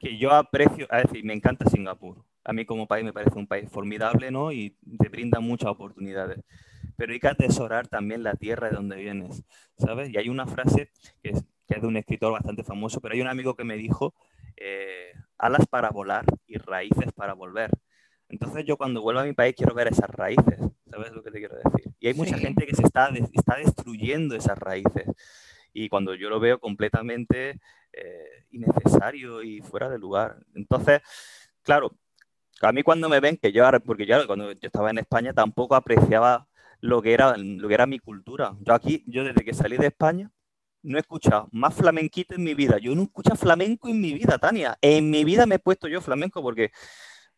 que 0.00 0.18
yo 0.18 0.32
aprecio, 0.32 0.88
es 0.90 1.02
decir, 1.04 1.24
me 1.24 1.34
encanta 1.34 1.68
Singapur. 1.70 2.24
A 2.44 2.52
mí 2.52 2.64
como 2.64 2.88
país 2.88 3.04
me 3.04 3.12
parece 3.12 3.38
un 3.38 3.46
país 3.46 3.68
formidable, 3.70 4.30
¿no? 4.30 4.50
Y 4.50 4.76
te 4.98 5.08
brinda 5.08 5.38
muchas 5.40 5.68
oportunidades 5.68 6.42
pero 6.98 7.12
hay 7.12 7.20
que 7.20 7.28
atesorar 7.28 7.86
también 7.86 8.24
la 8.24 8.34
tierra 8.34 8.68
de 8.68 8.74
donde 8.74 8.96
vienes, 8.96 9.44
¿sabes? 9.78 10.10
Y 10.10 10.18
hay 10.18 10.28
una 10.28 10.48
frase 10.48 10.90
que 11.22 11.30
es, 11.30 11.44
de 11.68 11.86
un 11.86 11.96
escritor 11.96 12.32
bastante 12.32 12.64
famoso, 12.64 13.00
pero 13.00 13.14
hay 13.14 13.20
un 13.20 13.28
amigo 13.28 13.54
que 13.54 13.62
me 13.62 13.76
dijo, 13.76 14.14
eh, 14.56 15.12
alas 15.38 15.64
para 15.68 15.90
volar 15.90 16.24
y 16.48 16.56
raíces 16.56 17.12
para 17.12 17.34
volver. 17.34 17.70
Entonces 18.28 18.64
yo 18.66 18.76
cuando 18.76 19.00
vuelvo 19.00 19.20
a 19.20 19.24
mi 19.24 19.32
país 19.32 19.54
quiero 19.56 19.76
ver 19.76 19.86
esas 19.86 20.10
raíces, 20.10 20.58
¿sabes 20.90 21.12
lo 21.12 21.22
que 21.22 21.30
te 21.30 21.38
quiero 21.38 21.54
decir? 21.54 21.92
Y 22.00 22.08
hay 22.08 22.14
mucha 22.14 22.36
gente 22.36 22.66
que 22.66 22.74
se 22.74 22.82
está, 22.82 23.10
está 23.32 23.58
destruyendo 23.58 24.34
esas 24.34 24.58
raíces. 24.58 25.06
Y 25.72 25.88
cuando 25.88 26.16
yo 26.16 26.28
lo 26.28 26.40
veo 26.40 26.58
completamente 26.58 27.60
eh, 27.92 28.44
innecesario 28.50 29.44
y 29.44 29.60
fuera 29.60 29.88
de 29.88 30.00
lugar. 30.00 30.38
Entonces, 30.52 31.00
claro, 31.62 31.92
a 32.60 32.72
mí 32.72 32.82
cuando 32.82 33.08
me 33.08 33.20
ven, 33.20 33.36
que 33.36 33.52
yo, 33.52 33.64
porque 33.84 34.04
yo 34.04 34.26
cuando 34.26 34.50
yo 34.50 34.58
estaba 34.62 34.90
en 34.90 34.98
España 34.98 35.32
tampoco 35.32 35.76
apreciaba 35.76 36.47
lo 36.80 37.02
que 37.02 37.12
era, 37.12 37.36
lo 37.36 37.68
que 37.68 37.74
era 37.74 37.86
mi 37.86 37.98
cultura. 37.98 38.54
Yo 38.60 38.74
aquí, 38.74 39.04
yo 39.06 39.24
desde 39.24 39.44
que 39.44 39.54
salí 39.54 39.76
de 39.76 39.88
España, 39.88 40.30
no 40.82 40.96
he 40.96 41.00
escuchado 41.00 41.48
más 41.52 41.74
flamenquito 41.74 42.34
en 42.34 42.44
mi 42.44 42.54
vida. 42.54 42.78
Yo 42.78 42.94
no 42.94 43.02
escucho 43.02 43.34
flamenco 43.34 43.88
en 43.88 44.00
mi 44.00 44.12
vida, 44.12 44.38
Tania. 44.38 44.78
En 44.80 45.10
mi 45.10 45.24
vida 45.24 45.46
me 45.46 45.56
he 45.56 45.58
puesto 45.58 45.88
yo 45.88 46.00
flamenco 46.00 46.42
porque 46.42 46.70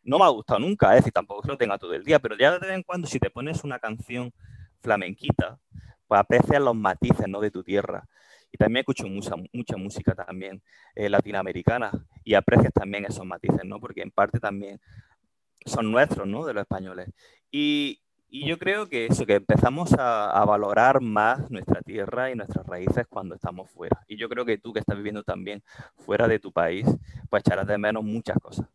no 0.03 0.19
me 0.19 0.25
ha 0.25 0.29
gustado 0.29 0.59
nunca, 0.59 0.91
es 0.91 1.01
decir, 1.01 1.13
tampoco 1.13 1.47
lo 1.47 1.57
tenga 1.57 1.77
todo 1.77 1.93
el 1.93 2.03
día, 2.03 2.19
pero 2.19 2.35
ya 2.37 2.51
de 2.53 2.59
vez 2.59 2.75
en 2.75 2.83
cuando 2.83 3.07
si 3.07 3.19
te 3.19 3.29
pones 3.29 3.63
una 3.63 3.79
canción 3.79 4.33
flamenquita, 4.81 5.59
pues 6.07 6.19
aprecias 6.19 6.61
los 6.61 6.75
matices 6.75 7.27
¿no? 7.27 7.39
de 7.39 7.51
tu 7.51 7.63
tierra. 7.63 8.07
Y 8.51 8.57
también 8.57 8.81
escucho 8.81 9.07
mucha, 9.07 9.35
mucha 9.53 9.77
música 9.77 10.13
también 10.13 10.61
eh, 10.95 11.09
latinoamericana 11.09 11.91
y 12.23 12.33
aprecias 12.33 12.73
también 12.73 13.05
esos 13.05 13.25
matices, 13.25 13.63
¿no? 13.63 13.79
Porque 13.79 14.01
en 14.01 14.11
parte 14.11 14.41
también 14.41 14.81
son 15.65 15.89
nuestros, 15.89 16.27
¿no? 16.27 16.45
De 16.45 16.53
los 16.53 16.61
españoles. 16.61 17.09
Y, 17.49 18.01
y 18.33 18.47
yo 18.47 18.57
creo 18.57 18.87
que 18.87 19.07
eso, 19.07 19.25
que 19.25 19.35
empezamos 19.35 19.93
a, 19.99 20.43
valorar 20.45 21.01
más 21.01 21.51
nuestra 21.51 21.81
tierra 21.81 22.31
y 22.31 22.35
nuestras 22.35 22.65
raíces 22.65 23.05
cuando 23.09 23.35
estamos 23.35 23.69
fuera. 23.69 24.03
Y 24.07 24.17
yo 24.17 24.29
creo 24.29 24.45
que 24.45 24.57
tú 24.57 24.71
que 24.71 24.79
estás 24.79 24.95
viviendo 24.95 25.23
también 25.23 25.61
fuera 25.97 26.29
de 26.29 26.39
tu 26.39 26.51
país, 26.53 26.87
pues 27.29 27.43
echarás 27.45 27.67
de 27.67 27.77
menos 27.77 28.03
muchas 28.05 28.37
cosas. 28.41 28.65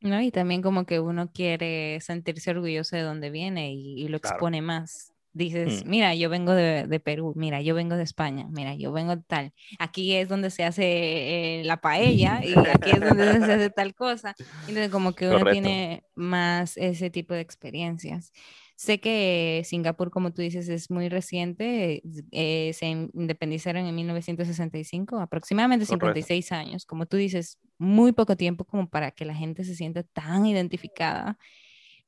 No, 0.00 0.20
y 0.20 0.30
también 0.30 0.60
como 0.60 0.84
que 0.84 1.00
uno 1.00 1.32
quiere 1.32 1.98
sentirse 2.02 2.50
orgulloso 2.50 2.94
de 2.94 3.02
dónde 3.02 3.30
viene 3.30 3.72
y, 3.72 4.06
lo 4.08 4.18
expone 4.18 4.60
más. 4.60 5.14
Dices, 5.32 5.84
mm. 5.84 5.88
mira, 5.88 6.14
yo 6.14 6.28
vengo 6.28 6.52
de, 6.52 7.00
Perú, 7.02 7.32
mira, 7.36 7.62
yo 7.62 7.74
vengo 7.74 7.96
de 7.96 8.02
España, 8.02 8.46
mira, 8.50 8.74
yo 8.74 8.92
vengo 8.92 9.16
de 9.16 9.22
tal. 9.22 9.52
Aquí 9.78 10.14
es 10.14 10.28
donde 10.28 10.50
se 10.50 10.64
hace 10.64 11.60
eh, 11.60 11.64
la 11.64 11.78
paella 11.78 12.40
y 12.44 12.54
aquí 12.54 12.90
es 12.90 13.00
donde 13.00 13.32
se 13.32 13.52
hace 13.52 13.70
tal 13.70 13.94
cosa. 13.94 14.34
Entonces, 14.60 14.90
como 14.90 15.14
que 15.14 15.28
uno 15.28 15.50
tiene 15.50 16.04
más 16.14 16.76
ese 16.76 17.08
tipo 17.08 17.32
de 17.32 17.40
experiencias. 17.40 18.32
Sé 18.76 19.00
que 19.00 19.62
Singapur, 19.64 20.10
como 20.10 20.34
tú 20.34 20.42
dices, 20.42 20.68
es 20.68 20.90
muy 20.90 21.08
reciente, 21.08 22.02
eh, 22.30 22.72
se 22.74 22.86
independizaron 22.86 23.86
en 23.86 23.94
1965, 23.94 25.18
aproximadamente 25.18 25.86
56 25.86 26.52
años, 26.52 26.84
como 26.84 27.06
tú 27.06 27.16
dices, 27.16 27.58
muy 27.78 28.12
poco 28.12 28.36
tiempo 28.36 28.66
como 28.66 28.90
para 28.90 29.12
que 29.12 29.24
la 29.24 29.34
gente 29.34 29.64
se 29.64 29.74
sienta 29.74 30.02
tan 30.02 30.44
identificada, 30.44 31.38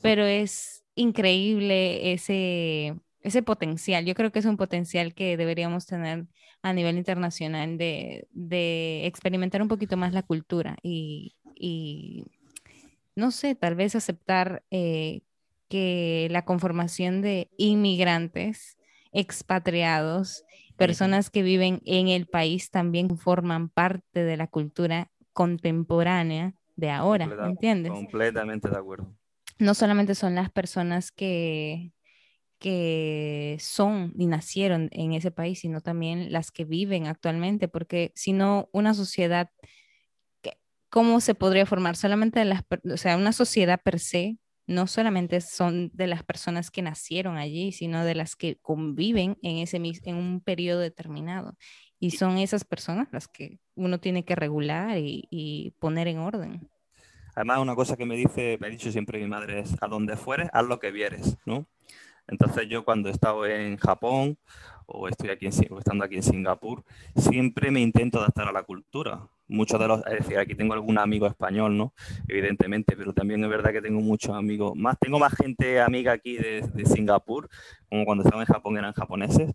pero 0.02 0.26
es 0.26 0.84
increíble 0.94 2.12
ese, 2.12 2.94
ese 3.22 3.42
potencial. 3.42 4.04
Yo 4.04 4.14
creo 4.14 4.30
que 4.30 4.40
es 4.40 4.44
un 4.44 4.58
potencial 4.58 5.14
que 5.14 5.38
deberíamos 5.38 5.86
tener 5.86 6.26
a 6.60 6.74
nivel 6.74 6.98
internacional 6.98 7.78
de, 7.78 8.28
de 8.32 9.06
experimentar 9.06 9.62
un 9.62 9.68
poquito 9.68 9.96
más 9.96 10.12
la 10.12 10.22
cultura 10.22 10.76
y, 10.82 11.34
y 11.54 12.26
no 13.16 13.30
sé, 13.30 13.54
tal 13.54 13.74
vez 13.74 13.94
aceptar 13.96 14.64
eh, 14.70 15.22
que 15.68 16.28
la 16.30 16.44
conformación 16.44 17.22
de 17.22 17.50
inmigrantes, 17.56 18.78
expatriados, 19.12 20.44
personas 20.76 21.30
que 21.30 21.42
viven 21.42 21.80
en 21.84 22.08
el 22.08 22.26
país 22.26 22.70
también 22.70 23.16
forman 23.18 23.68
parte 23.68 24.24
de 24.24 24.36
la 24.36 24.46
cultura 24.46 25.10
contemporánea 25.32 26.54
de 26.76 26.90
ahora, 26.90 27.28
¿entiendes? 27.46 27.92
Completamente 27.92 28.68
de 28.68 28.76
acuerdo. 28.76 29.12
No 29.58 29.74
solamente 29.74 30.14
son 30.14 30.36
las 30.36 30.50
personas 30.50 31.10
que, 31.10 31.92
que 32.58 33.56
son 33.60 34.12
y 34.16 34.26
nacieron 34.26 34.88
en 34.92 35.12
ese 35.12 35.30
país, 35.30 35.60
sino 35.60 35.80
también 35.80 36.32
las 36.32 36.52
que 36.52 36.64
viven 36.64 37.06
actualmente, 37.06 37.66
porque 37.66 38.12
si 38.14 38.32
no, 38.32 38.68
una 38.72 38.94
sociedad 38.94 39.50
¿cómo 40.90 41.20
se 41.20 41.34
podría 41.34 41.66
formar? 41.66 41.96
Solamente 41.96 42.44
las, 42.44 42.64
o 42.92 42.96
sea, 42.96 43.16
una 43.16 43.32
sociedad 43.32 43.80
per 43.82 43.98
se, 43.98 44.38
no 44.68 44.86
solamente 44.86 45.40
son 45.40 45.90
de 45.94 46.06
las 46.06 46.22
personas 46.22 46.70
que 46.70 46.82
nacieron 46.82 47.38
allí, 47.38 47.72
sino 47.72 48.04
de 48.04 48.14
las 48.14 48.36
que 48.36 48.58
conviven 48.60 49.38
en, 49.42 49.56
ese, 49.56 49.80
en 50.04 50.16
un 50.16 50.40
periodo 50.42 50.80
determinado. 50.80 51.56
Y 51.98 52.12
son 52.12 52.36
esas 52.36 52.64
personas 52.64 53.08
las 53.10 53.28
que 53.28 53.58
uno 53.74 53.98
tiene 53.98 54.26
que 54.26 54.36
regular 54.36 54.98
y, 54.98 55.74
poner 55.80 56.06
en 56.06 56.18
orden. 56.18 56.68
Además, 57.34 57.60
una 57.60 57.74
cosa 57.74 57.96
que 57.96 58.04
me 58.04 58.14
dice, 58.14 58.58
me 58.60 58.66
ha 58.66 58.70
dicho 58.70 58.92
siempre 58.92 59.18
mi 59.18 59.26
madre 59.26 59.60
es, 59.60 59.74
a 59.80 59.88
donde 59.88 60.16
fueres, 60.16 60.50
haz 60.52 60.66
lo 60.66 60.78
que 60.78 60.90
vieres, 60.90 61.38
¿no? 61.46 61.66
Entonces 62.26 62.68
yo 62.68 62.84
cuando 62.84 63.08
he 63.08 63.12
estado 63.12 63.46
en 63.46 63.78
Japón 63.78 64.36
o 64.84 65.08
estoy 65.08 65.30
aquí 65.30 65.46
en, 65.46 65.52
estando 65.52 66.04
aquí 66.04 66.16
en 66.16 66.22
Singapur, 66.22 66.84
siempre 67.16 67.70
me 67.70 67.80
intento 67.80 68.18
adaptar 68.18 68.48
a 68.48 68.52
la 68.52 68.64
cultura. 68.64 69.28
Muchos 69.48 69.80
de 69.80 69.88
los, 69.88 70.06
es 70.06 70.18
decir, 70.20 70.38
aquí 70.38 70.54
tengo 70.54 70.74
algún 70.74 70.98
amigo 70.98 71.26
español, 71.26 71.76
¿no? 71.76 71.94
Evidentemente, 72.28 72.96
pero 72.96 73.12
también 73.12 73.42
es 73.42 73.50
verdad 73.50 73.72
que 73.72 73.80
tengo 73.80 74.00
muchos 74.00 74.34
amigos, 74.36 74.76
más, 74.76 74.96
tengo 75.00 75.18
más 75.18 75.34
gente 75.34 75.80
amiga 75.80 76.12
aquí 76.12 76.36
de, 76.36 76.62
de 76.62 76.86
Singapur, 76.86 77.48
como 77.88 78.04
cuando 78.04 78.24
estaba 78.24 78.42
en 78.42 78.46
Japón 78.46 78.76
eran 78.76 78.92
japoneses, 78.92 79.52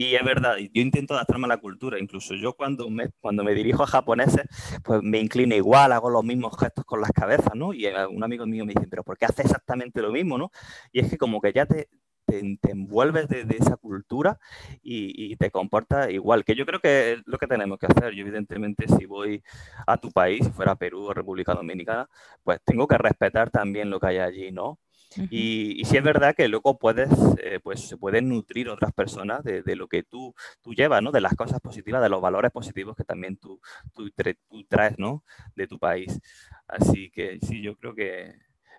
y 0.00 0.14
es 0.14 0.24
verdad, 0.24 0.56
yo 0.56 0.80
intento 0.80 1.12
adaptarme 1.12 1.44
a 1.44 1.48
la 1.48 1.58
cultura, 1.58 1.98
incluso 1.98 2.34
yo 2.34 2.54
cuando 2.54 2.88
me, 2.88 3.10
cuando 3.20 3.44
me 3.44 3.52
dirijo 3.52 3.82
a 3.82 3.86
japoneses, 3.86 4.46
pues 4.82 5.02
me 5.02 5.18
inclino 5.18 5.54
igual, 5.54 5.92
hago 5.92 6.08
los 6.08 6.24
mismos 6.24 6.58
gestos 6.58 6.86
con 6.86 7.02
las 7.02 7.10
cabezas, 7.10 7.54
¿no? 7.54 7.74
Y 7.74 7.84
eh, 7.84 8.06
un 8.06 8.24
amigo 8.24 8.46
mío 8.46 8.64
me 8.64 8.72
dice, 8.72 8.86
pero 8.88 9.04
¿por 9.04 9.18
qué 9.18 9.26
haces 9.26 9.44
exactamente 9.44 10.00
lo 10.00 10.10
mismo, 10.10 10.38
no? 10.38 10.50
Y 10.90 11.00
es 11.00 11.10
que 11.10 11.18
como 11.18 11.38
que 11.42 11.52
ya 11.52 11.66
te, 11.66 11.90
te, 12.60 12.70
envuelves 12.70 13.28
de, 13.28 13.46
esa 13.50 13.76
cultura 13.76 14.38
y, 14.82 15.32
y, 15.32 15.36
te 15.36 15.50
comportas 15.50 16.10
igual, 16.10 16.44
que 16.44 16.54
yo 16.54 16.66
creo 16.66 16.80
que 16.80 17.12
es 17.12 17.22
lo 17.26 17.38
que 17.38 17.46
tenemos 17.46 17.78
que 17.78 17.86
hacer. 17.86 18.14
Yo 18.14 18.22
evidentemente 18.22 18.86
si 18.88 19.06
voy 19.06 19.42
a 19.86 19.96
tu 19.96 20.10
país, 20.10 20.44
si 20.44 20.52
fuera 20.52 20.76
Perú 20.76 21.06
o 21.06 21.14
República 21.14 21.54
Dominicana, 21.54 22.08
pues 22.42 22.60
tengo 22.64 22.86
que 22.86 22.98
respetar 22.98 23.50
también 23.50 23.90
lo 23.90 24.00
que 24.00 24.06
hay 24.08 24.18
allí, 24.18 24.50
¿no? 24.52 24.78
y, 25.30 25.84
si 25.84 25.96
es 25.96 26.02
verdad 26.04 26.34
que 26.36 26.48
luego 26.48 26.78
puedes, 26.78 27.10
eh, 27.42 27.58
pues 27.62 27.80
se 27.80 27.96
pueden 27.96 28.28
nutrir 28.28 28.68
otras 28.68 28.92
personas 28.92 29.42
de, 29.42 29.62
lo 29.76 29.88
que 29.88 30.02
tú, 30.02 30.34
tú 30.62 30.72
llevas, 30.72 31.02
¿no? 31.02 31.10
De 31.10 31.20
las 31.20 31.34
cosas 31.34 31.60
positivas, 31.60 32.02
de 32.02 32.08
los 32.08 32.20
valores 32.20 32.52
positivos 32.52 32.96
que 32.96 33.04
también 33.04 33.36
tú, 33.36 33.60
tú, 33.92 34.10
traes, 34.68 34.98
¿no? 34.98 35.24
De 35.56 35.66
tu 35.66 35.78
país. 35.78 36.20
Así 36.68 37.10
que 37.10 37.38
sí, 37.42 37.60
yo 37.60 37.76
creo 37.76 37.94
que, 37.94 38.34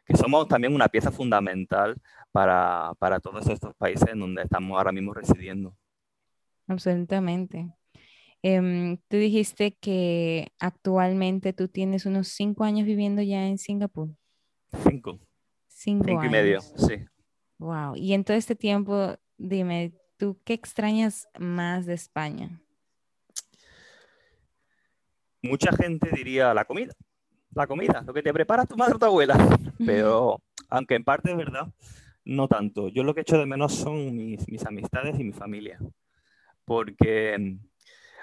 que 0.05 0.15
somos 0.15 0.47
también 0.47 0.73
una 0.73 0.87
pieza 0.87 1.11
fundamental 1.11 1.95
para, 2.31 2.93
para, 2.99 3.19
todos 3.19 3.47
estos 3.47 3.75
países 3.75 4.09
en 4.09 4.19
donde 4.19 4.43
estamos 4.43 4.77
ahora 4.77 4.91
mismo 4.91 5.13
residiendo. 5.13 5.75
Absolutamente. 6.67 7.73
Em, 8.43 8.97
tú 9.07 9.17
dijiste 9.17 9.77
que 9.79 10.51
actualmente 10.59 11.53
tú 11.53 11.67
tienes 11.67 12.05
unos 12.05 12.29
cinco 12.29 12.63
años 12.63 12.85
viviendo 12.85 13.21
ya 13.21 13.45
en 13.45 13.57
Singapur. 13.57 14.09
Cinco. 14.89 15.19
Cinco, 15.67 16.23
y 16.23 16.29
medio, 16.29 16.61
sí. 16.61 17.05
Wow. 17.57 17.95
Y 17.95 18.13
en 18.13 18.23
todo 18.23 18.37
este 18.37 18.55
tiempo, 18.55 19.15
dime, 19.37 19.93
¿tú 20.17 20.39
qué 20.43 20.53
extrañas 20.53 21.27
más 21.39 21.85
de 21.85 21.93
España? 21.93 22.61
Mucha 25.41 25.71
gente 25.71 26.09
diría 26.13 26.53
la 26.53 26.65
comida. 26.65 26.93
La 27.53 27.67
comida, 27.67 28.03
lo 28.05 28.13
que 28.13 28.23
te 28.23 28.33
prepara 28.33 28.65
tu 28.65 28.77
madre 28.77 28.95
o 28.95 28.99
tu 28.99 29.05
abuela. 29.05 29.35
Pero, 29.85 30.41
aunque 30.69 30.95
en 30.95 31.03
parte 31.03 31.31
es 31.31 31.37
verdad, 31.37 31.67
no 32.23 32.47
tanto. 32.47 32.87
Yo 32.89 33.03
lo 33.03 33.13
que 33.13 33.21
echo 33.21 33.37
de 33.37 33.45
menos 33.45 33.73
son 33.73 34.15
mis, 34.15 34.47
mis 34.47 34.65
amistades 34.65 35.19
y 35.19 35.23
mi 35.23 35.33
familia. 35.33 35.79
Porque 36.65 37.37
mm, 37.37 37.59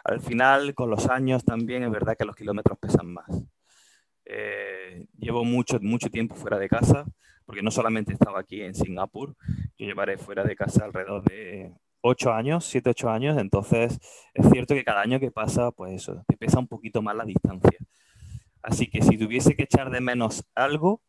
al 0.04 0.20
final, 0.20 0.74
con 0.74 0.90
los 0.90 1.08
años 1.08 1.44
también 1.44 1.82
es 1.82 1.90
verdad 1.90 2.16
que 2.16 2.24
los 2.24 2.36
kilómetros 2.36 2.78
pesan 2.78 3.12
más. 3.12 3.28
Eh, 4.24 5.06
llevo 5.18 5.44
mucho, 5.44 5.78
mucho 5.80 6.10
tiempo 6.10 6.34
fuera 6.34 6.58
de 6.58 6.68
casa 6.68 7.06
porque 7.48 7.62
no 7.62 7.70
solamente 7.70 8.12
estaba 8.12 8.40
aquí 8.40 8.60
en 8.60 8.74
Singapur, 8.74 9.34
yo 9.78 9.86
llevaré 9.86 10.18
fuera 10.18 10.44
de 10.44 10.54
casa 10.54 10.84
alrededor 10.84 11.22
de 11.22 11.72
8 12.02 12.30
años, 12.34 12.66
7, 12.66 12.90
8 12.90 13.08
años, 13.08 13.38
entonces 13.38 13.98
es 14.34 14.50
cierto 14.50 14.74
que 14.74 14.84
cada 14.84 15.00
año 15.00 15.18
que 15.18 15.30
pasa, 15.30 15.70
pues 15.70 15.94
eso, 15.94 16.22
te 16.28 16.36
pesa 16.36 16.58
un 16.58 16.68
poquito 16.68 17.00
más 17.00 17.16
la 17.16 17.24
distancia. 17.24 17.78
Así 18.62 18.88
que 18.88 19.02
si 19.02 19.16
tuviese 19.16 19.54
que 19.56 19.64
echar 19.64 19.90
de 19.90 20.00
menos 20.00 20.44
algo, 20.54 21.02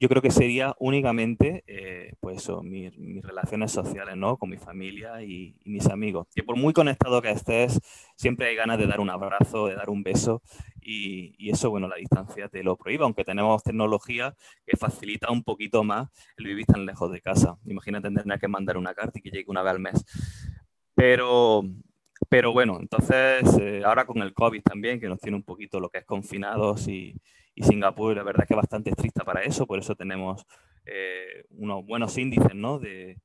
yo 0.00 0.08
creo 0.08 0.20
que 0.20 0.30
sería 0.30 0.74
únicamente 0.80 1.64
eh, 1.66 2.12
pues 2.20 2.46
mis, 2.62 2.92
relaciones 3.22 3.72
sociales, 3.72 4.16
¿no? 4.16 4.36
Con 4.36 4.50
mi 4.50 4.58
familia 4.58 5.22
y, 5.22 5.56
mis 5.64 5.86
amigos. 5.86 6.26
Que 6.34 6.42
por 6.42 6.56
muy 6.56 6.72
conectado 6.72 7.22
que 7.22 7.30
estés, 7.30 7.80
siempre 8.16 8.48
hay 8.48 8.56
ganas 8.56 8.78
de 8.78 8.86
dar 8.86 9.00
un 9.00 9.08
abrazo, 9.08 9.66
de 9.66 9.76
dar 9.76 9.88
un 9.90 10.02
beso 10.02 10.42
y, 10.82 11.50
eso, 11.50 11.70
bueno, 11.70 11.88
la 11.88 11.96
distancia 11.96 12.48
te 12.48 12.62
lo 12.62 12.76
prohíbe, 12.76 13.04
aunque 13.04 13.24
tenemos 13.24 13.62
tecnología 13.62 14.34
que 14.66 14.76
facilita 14.76 15.30
un 15.30 15.42
poquito 15.42 15.84
más 15.84 16.10
el 16.36 16.46
vivir 16.46 16.66
tan 16.66 16.84
lejos 16.84 17.10
de 17.10 17.20
casa. 17.20 17.56
Imagínate 17.64 18.10
tener 18.10 18.38
que 18.38 18.48
mandar 18.48 18.76
una 18.76 18.94
carta 18.94 19.18
y 19.18 19.22
que 19.22 19.30
llegue 19.30 19.46
una 19.48 19.62
vez 19.62 19.72
al 19.72 19.80
mes. 19.80 20.04
Pero, 20.94 21.62
pero 22.28 22.52
bueno, 22.52 22.78
entonces 22.80 23.42
eh, 23.60 23.82
ahora 23.84 24.06
con 24.06 24.18
el 24.18 24.32
COVID 24.34 24.62
también, 24.62 25.00
que 25.00 25.08
nos 25.08 25.20
tiene 25.20 25.36
un 25.36 25.42
poquito 25.42 25.80
lo 25.80 25.88
que 25.88 25.98
es 25.98 26.04
confinados 26.04 26.88
y, 26.88 27.14
Singapur 27.56 28.16
la 28.16 28.24
verdad 28.24 28.42
es 28.42 28.48
que 28.48 28.54
es 28.54 28.58
bastante 28.58 28.90
estricta 28.90 29.24
para 29.24 29.42
eso, 29.42 29.64
por 29.64 29.78
eso 29.78 29.94
tenemos 29.94 30.44
eh, 30.86 31.44
unos 31.50 31.86
buenos 31.86 32.18
índices 32.18 32.52
¿no? 32.52 32.80
de, 32.80 33.16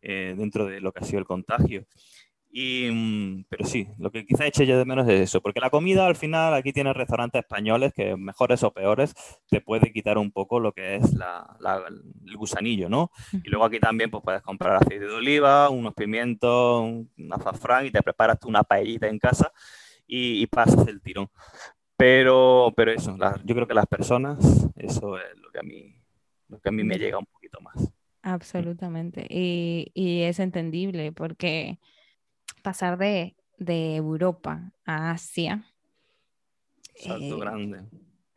eh, 0.00 0.34
dentro 0.38 0.64
de 0.64 0.80
lo 0.80 0.90
que 0.90 1.00
ha 1.00 1.06
sido 1.06 1.18
el 1.18 1.26
contagio. 1.26 1.84
Y, 2.56 2.88
mm, 2.88 3.46
pero 3.48 3.64
sí, 3.64 3.88
lo 3.98 4.12
que 4.12 4.24
quizá 4.24 4.46
eche 4.46 4.64
yo 4.64 4.78
de 4.78 4.84
menos 4.84 5.08
es 5.08 5.22
eso, 5.22 5.40
porque 5.40 5.58
la 5.58 5.70
comida 5.70 6.06
al 6.06 6.14
final 6.14 6.54
aquí 6.54 6.72
tienes 6.72 6.94
restaurantes 6.94 7.40
españoles 7.40 7.92
que 7.92 8.16
mejores 8.16 8.62
o 8.62 8.72
peores 8.72 9.12
te 9.50 9.60
puede 9.60 9.92
quitar 9.92 10.18
un 10.18 10.30
poco 10.30 10.60
lo 10.60 10.70
que 10.70 10.94
es 10.94 11.14
la, 11.14 11.58
el 11.88 12.36
gusanillo, 12.36 12.88
¿no? 12.88 13.10
Y 13.32 13.50
luego 13.50 13.64
aquí 13.64 13.80
también 13.80 14.08
pues, 14.08 14.22
puedes 14.22 14.40
comprar 14.42 14.76
aceite 14.76 15.04
de 15.04 15.12
oliva, 15.12 15.68
unos 15.68 15.94
pimientos, 15.94 16.82
un 16.82 17.32
azafrán 17.32 17.86
y 17.86 17.90
te 17.90 18.00
preparas 18.02 18.38
tú 18.38 18.46
una 18.46 18.62
paellita 18.62 19.08
en 19.08 19.18
casa 19.18 19.50
y, 20.06 20.40
y 20.40 20.46
pasas 20.46 20.86
el 20.86 21.02
tirón. 21.02 21.28
Pero, 21.96 22.72
pero 22.76 22.92
eso, 22.92 23.18
yo 23.44 23.54
creo 23.56 23.66
que 23.66 23.74
las 23.74 23.86
personas, 23.86 24.38
eso 24.76 25.18
es 25.18 25.36
lo 25.38 25.50
que 25.50 25.58
a 25.58 25.62
mí, 25.64 26.00
lo 26.46 26.60
que 26.60 26.68
a 26.68 26.72
mí 26.72 26.84
me 26.84 26.98
llega 26.98 27.18
un 27.18 27.26
poquito 27.26 27.60
más. 27.60 27.92
Absolutamente. 28.22 29.26
Y, 29.28 29.90
y 29.92 30.22
es 30.22 30.38
entendible 30.38 31.10
porque 31.10 31.80
pasar 32.64 32.96
de, 32.96 33.36
de 33.58 33.94
Europa 33.94 34.72
a 34.86 35.10
Asia. 35.12 35.64
Salto 36.96 37.36
eh, 37.36 37.40
grande. 37.40 37.82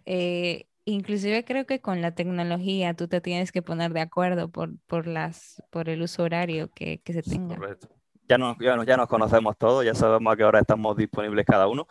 Eh, 0.05 0.67
inclusive 0.85 1.45
creo 1.45 1.65
que 1.65 1.79
con 1.79 2.01
la 2.01 2.11
tecnología 2.13 2.93
tú 2.93 3.07
te 3.07 3.21
tienes 3.21 3.51
que 3.51 3.61
poner 3.61 3.93
de 3.93 4.01
acuerdo 4.01 4.49
por, 4.49 4.77
por, 4.85 5.07
las, 5.07 5.63
por 5.71 5.87
el 5.89 6.01
uso 6.01 6.23
horario 6.23 6.69
que, 6.69 6.99
que 6.99 7.13
se 7.13 7.23
tenga. 7.23 7.55
Correcto. 7.55 7.87
Ya 8.29 8.37
nos, 8.37 8.57
ya, 8.59 8.75
nos, 8.75 8.85
ya 8.85 8.97
nos 8.97 9.07
conocemos 9.07 9.57
todos, 9.57 9.85
ya 9.85 9.95
sabemos 9.95 10.33
a 10.33 10.35
qué 10.35 10.43
hora 10.43 10.59
estamos 10.59 10.97
disponibles 10.97 11.45
cada 11.45 11.67
uno. 11.67 11.87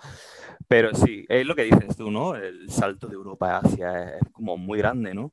Pero 0.69 0.95
sí, 0.95 1.25
es 1.31 1.47
lo 1.47 1.55
que 1.55 1.63
dices 1.63 1.97
tú, 1.97 2.11
¿no? 2.11 2.35
El 2.35 2.69
salto 2.69 3.07
de 3.07 3.15
Europa 3.15 3.57
a 3.57 3.59
Asia 3.61 4.17
es 4.19 4.29
como 4.33 4.59
muy 4.59 4.79
grande, 4.79 5.15
¿no? 5.15 5.33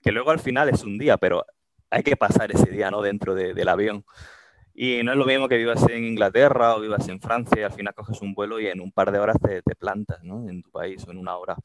Que 0.00 0.12
luego 0.12 0.30
al 0.30 0.38
final 0.38 0.70
es 0.70 0.82
un 0.82 0.96
día, 0.96 1.18
pero 1.18 1.44
hay 1.90 2.02
que 2.02 2.16
pasar 2.16 2.50
ese 2.50 2.70
día, 2.70 2.90
¿no? 2.90 3.02
Dentro 3.02 3.34
del 3.34 3.68
avión. 3.68 4.04
Y 4.80 5.02
no 5.02 5.10
es 5.10 5.18
lo 5.18 5.26
mismo 5.26 5.48
que 5.48 5.56
vivas 5.56 5.82
en 5.88 6.04
Inglaterra 6.04 6.76
o 6.76 6.80
vivas 6.80 7.08
en 7.08 7.20
Francia 7.20 7.60
y 7.60 7.64
al 7.64 7.72
final 7.72 7.92
coges 7.94 8.22
un 8.22 8.32
vuelo 8.32 8.60
y 8.60 8.68
en 8.68 8.80
un 8.80 8.92
par 8.92 9.10
de 9.10 9.18
horas 9.18 9.36
te, 9.42 9.74
plantas, 9.74 10.22
¿no? 10.22 10.48
En 10.48 10.62
tu 10.62 10.70
país 10.70 11.04
o 11.04 11.10
en 11.10 11.18
una 11.18 11.36
hora. 11.36 11.56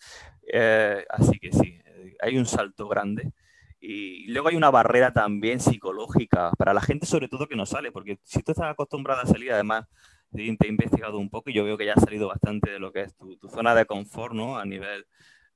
Eh, 0.52 1.06
así 1.10 1.38
que 1.38 1.52
sí, 1.52 1.80
hay 2.20 2.40
un 2.40 2.48
salto 2.48 2.88
grande. 2.88 3.32
Y 3.80 4.32
luego 4.32 4.48
hay 4.48 4.56
una 4.56 4.72
barrera 4.72 5.14
también 5.14 5.60
psicológica 5.60 6.54
para 6.58 6.74
la 6.74 6.82
gente, 6.82 7.06
sobre 7.06 7.28
todo 7.28 7.48
que 7.48 7.56
no 7.56 7.68
sale, 7.68 7.92
porque 7.92 8.18
si 8.24 8.42
tú 8.42 8.54
estás 8.54 8.72
acostumbrada 8.72 9.22
a 9.22 9.28
salir, 9.28 9.54
además 9.54 9.86
te 10.32 10.42
he 10.42 10.68
investigado 10.68 11.20
un 11.20 11.30
poco 11.30 11.52
y 11.52 11.54
yo 11.54 11.64
veo 11.64 11.78
que 11.78 11.86
ya 11.86 11.94
ha 11.94 12.02
salido 12.02 12.28
bastante 12.28 12.72
de 12.72 12.80
lo 12.80 12.92
que 12.92 13.02
es 13.02 13.16
tu, 13.16 13.38
zona 13.48 13.76
de 13.76 13.86
confort, 13.86 14.34
¿no? 14.34 14.58
A 14.58 14.66
nivel, 14.66 15.06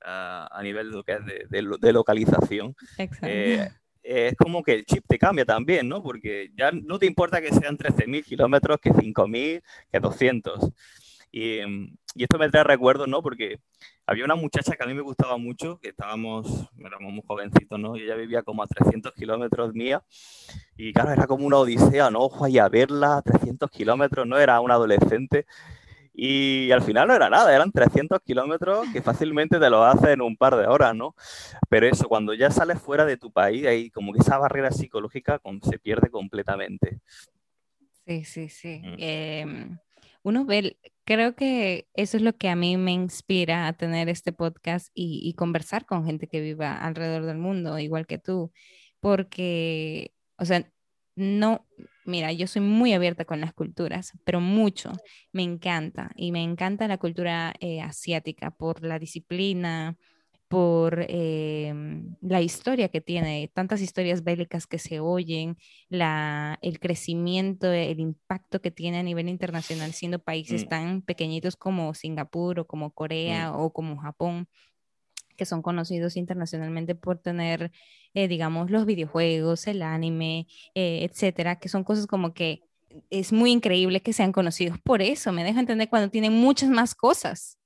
ah, 0.04 0.48
a 0.52 0.62
nivel 0.62 0.90
de 0.90 0.96
lo 0.96 1.02
que 1.02 1.14
es 1.14 1.50
de, 1.50 1.92
localización. 1.92 2.76
Eh, 3.22 3.68
es 4.08 4.36
como 4.36 4.62
que 4.62 4.72
el 4.72 4.86
chip 4.86 5.04
te 5.06 5.18
cambia 5.18 5.44
también, 5.44 5.86
¿no? 5.86 6.02
Porque 6.02 6.50
ya 6.56 6.72
no 6.72 6.98
te 6.98 7.04
importa 7.04 7.42
que 7.42 7.52
sean 7.52 7.76
13.000 7.76 8.24
kilómetros, 8.24 8.78
que 8.80 8.90
5.000, 8.90 9.62
que 9.92 10.00
200. 10.00 10.70
Y, 11.30 11.60
y, 12.14 12.22
esto 12.22 12.38
me 12.38 12.48
trae 12.48 12.64
recuerdos, 12.64 13.06
¿no? 13.06 13.20
Porque 13.20 13.60
había 14.06 14.24
una 14.24 14.34
muchacha 14.34 14.74
que 14.74 14.82
a 14.82 14.86
mí 14.86 14.94
me 14.94 15.02
gustaba 15.02 15.36
mucho, 15.36 15.78
que 15.78 15.90
estábamos, 15.90 16.70
éramos 16.78 17.12
muy 17.12 17.22
jovencitos, 17.26 17.78
¿no? 17.78 17.96
Y 17.96 18.04
ella 18.04 18.14
vivía 18.14 18.42
como 18.42 18.62
a 18.62 18.66
300 18.66 19.12
kilómetros 19.12 19.74
mía. 19.74 20.02
Y 20.78 20.94
claro, 20.94 21.12
era 21.12 21.26
como 21.26 21.46
una 21.46 21.58
odisea, 21.58 22.10
¿no? 22.10 22.20
Ojo, 22.20 22.46
a 22.46 22.68
verla, 22.70 23.20
300 23.22 23.70
kilómetros, 23.70 24.26
¿no? 24.26 24.38
Era 24.38 24.58
una 24.60 24.74
adolescente. 24.74 25.44
Y 26.20 26.72
al 26.72 26.82
final 26.82 27.06
no 27.06 27.14
era 27.14 27.30
nada, 27.30 27.54
eran 27.54 27.70
300 27.70 28.18
kilómetros 28.22 28.88
que 28.92 29.00
fácilmente 29.00 29.60
te 29.60 29.70
lo 29.70 29.84
haces 29.84 30.08
en 30.08 30.20
un 30.20 30.36
par 30.36 30.56
de 30.56 30.66
horas, 30.66 30.92
¿no? 30.92 31.14
Pero 31.68 31.86
eso, 31.86 32.08
cuando 32.08 32.34
ya 32.34 32.50
sales 32.50 32.80
fuera 32.80 33.04
de 33.04 33.16
tu 33.16 33.30
país, 33.30 33.64
ahí 33.64 33.88
como 33.88 34.12
que 34.12 34.18
esa 34.18 34.36
barrera 34.36 34.72
psicológica 34.72 35.40
se 35.62 35.78
pierde 35.78 36.10
completamente. 36.10 36.98
Sí, 38.04 38.24
sí, 38.24 38.48
sí. 38.48 38.82
Mm. 38.82 38.94
Em, 38.98 39.78
uno 40.24 40.44
ve, 40.44 40.76
creo 41.04 41.36
que 41.36 41.86
eso 41.94 42.16
es 42.16 42.24
lo 42.24 42.36
que 42.36 42.48
a 42.48 42.56
mí 42.56 42.76
me 42.76 42.90
inspira 42.90 43.68
a 43.68 43.74
tener 43.74 44.08
este 44.08 44.32
podcast 44.32 44.90
y, 44.94 45.20
y 45.22 45.34
conversar 45.34 45.86
con 45.86 46.04
gente 46.04 46.26
que 46.26 46.40
viva 46.40 46.78
alrededor 46.78 47.26
del 47.26 47.38
mundo, 47.38 47.78
igual 47.78 48.08
que 48.08 48.18
tú, 48.18 48.50
porque, 48.98 50.14
o 50.36 50.44
sea, 50.44 50.68
no, 51.14 51.64
mira, 52.08 52.32
yo 52.32 52.46
soy 52.46 52.62
muy 52.62 52.92
abierta 52.92 53.24
con 53.24 53.40
las 53.40 53.52
culturas, 53.52 54.12
pero 54.24 54.40
mucho, 54.40 54.92
me 55.32 55.42
encanta 55.42 56.10
y 56.16 56.32
me 56.32 56.42
encanta 56.42 56.88
la 56.88 56.98
cultura 56.98 57.54
eh, 57.60 57.80
asiática 57.80 58.50
por 58.50 58.82
la 58.82 58.98
disciplina, 58.98 59.96
por 60.48 61.04
em, 61.08 62.16
la 62.22 62.40
historia 62.40 62.88
que 62.88 63.02
tiene, 63.02 63.50
tantas 63.54 63.82
historias 63.82 64.24
bélicas 64.24 64.66
que 64.66 64.78
se 64.78 64.98
oyen, 65.00 65.58
la, 65.90 66.58
el 66.62 66.80
crecimiento, 66.80 67.70
el 67.70 68.00
impacto 68.00 68.60
que 68.60 68.70
tiene 68.70 68.98
a 68.98 69.02
nivel 69.02 69.28
internacional, 69.28 69.92
siendo 69.92 70.18
países 70.20 70.64
Mm, 70.64 70.68
tan 70.68 71.02
pequeñitos 71.02 71.56
como 71.56 71.92
Singapur 71.94 72.60
o 72.60 72.66
como 72.66 72.90
mm, 73.24 73.44
Corea 73.44 73.52
o 73.54 73.72
como 73.72 73.98
Japón, 73.98 74.48
que 75.38 75.46
son 75.46 75.62
conocidos 75.62 76.18
internacionalmente 76.18 76.96
por 76.96 77.18
tener, 77.20 77.72
eh, 78.14 78.28
digamos, 78.28 78.70
los 78.70 78.86
videojuegos, 78.86 79.66
el 79.68 79.82
anime, 79.82 80.48
eh, 80.76 81.08
etcétera, 81.10 81.58
que 81.60 81.70
son 81.70 81.84
cosas 81.84 82.06
como 82.08 82.34
que 82.34 82.62
es 83.10 83.32
muy 83.32 83.52
increíble 83.52 84.02
que 84.02 84.12
sean 84.14 84.32
conocidos 84.32 84.78
por 84.80 85.02
eso, 85.02 85.32
me 85.32 85.44
deja 85.44 85.60
entender 85.60 85.88
cuando 85.90 86.10
tienen 86.10 86.34
muchas 86.34 86.70
más 86.70 86.94
cosas. 86.94 87.58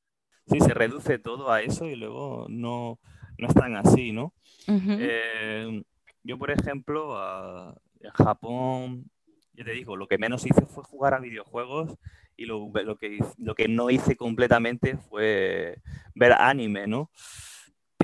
Sí, 0.47 0.61
se 0.61 0.75
reduce 0.75 1.19
todo 1.19 1.51
a 1.53 1.63
eso 1.63 1.87
y 1.87 1.97
luego 1.97 2.47
no, 2.49 2.99
no 3.39 3.49
es 3.49 3.55
tan 3.55 3.77
así, 3.77 4.13
¿no? 4.13 4.35
Ujú, 4.69 4.93
Eh, 4.99 5.83
yo, 6.25 6.39
por 6.39 6.51
ejemplo, 6.51 7.17
a- 7.19 7.75
en 8.01 8.11
Japón, 8.13 9.11
yo 9.55 9.65
te 9.65 9.73
digo, 9.73 9.97
lo 9.97 10.09
que 10.09 10.19
menos 10.19 10.45
hice 10.47 10.67
fue 10.67 10.85
jugar 10.85 11.15
a 11.15 11.21
videojuegos 11.21 11.97
y 12.37 12.47
lo, 12.47 12.71
lo 12.85 12.97
que, 12.97 13.19
lo 13.39 13.55
que 13.55 13.69
no 13.69 13.91
hice 13.91 14.17
completamente 14.17 14.97
fue 14.97 15.79
ver 16.15 16.33
anime, 16.33 16.87
¿no? 16.87 17.11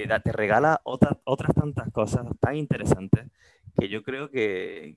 Te, 0.06 0.32
regala 0.32 0.80
otras, 0.84 1.16
tantas 1.54 1.90
cosas 1.92 2.26
tan 2.38 2.56
interesantes 2.56 3.26
que 3.78 3.88
yo 3.88 4.02
creo 4.02 4.30
que, 4.30 4.96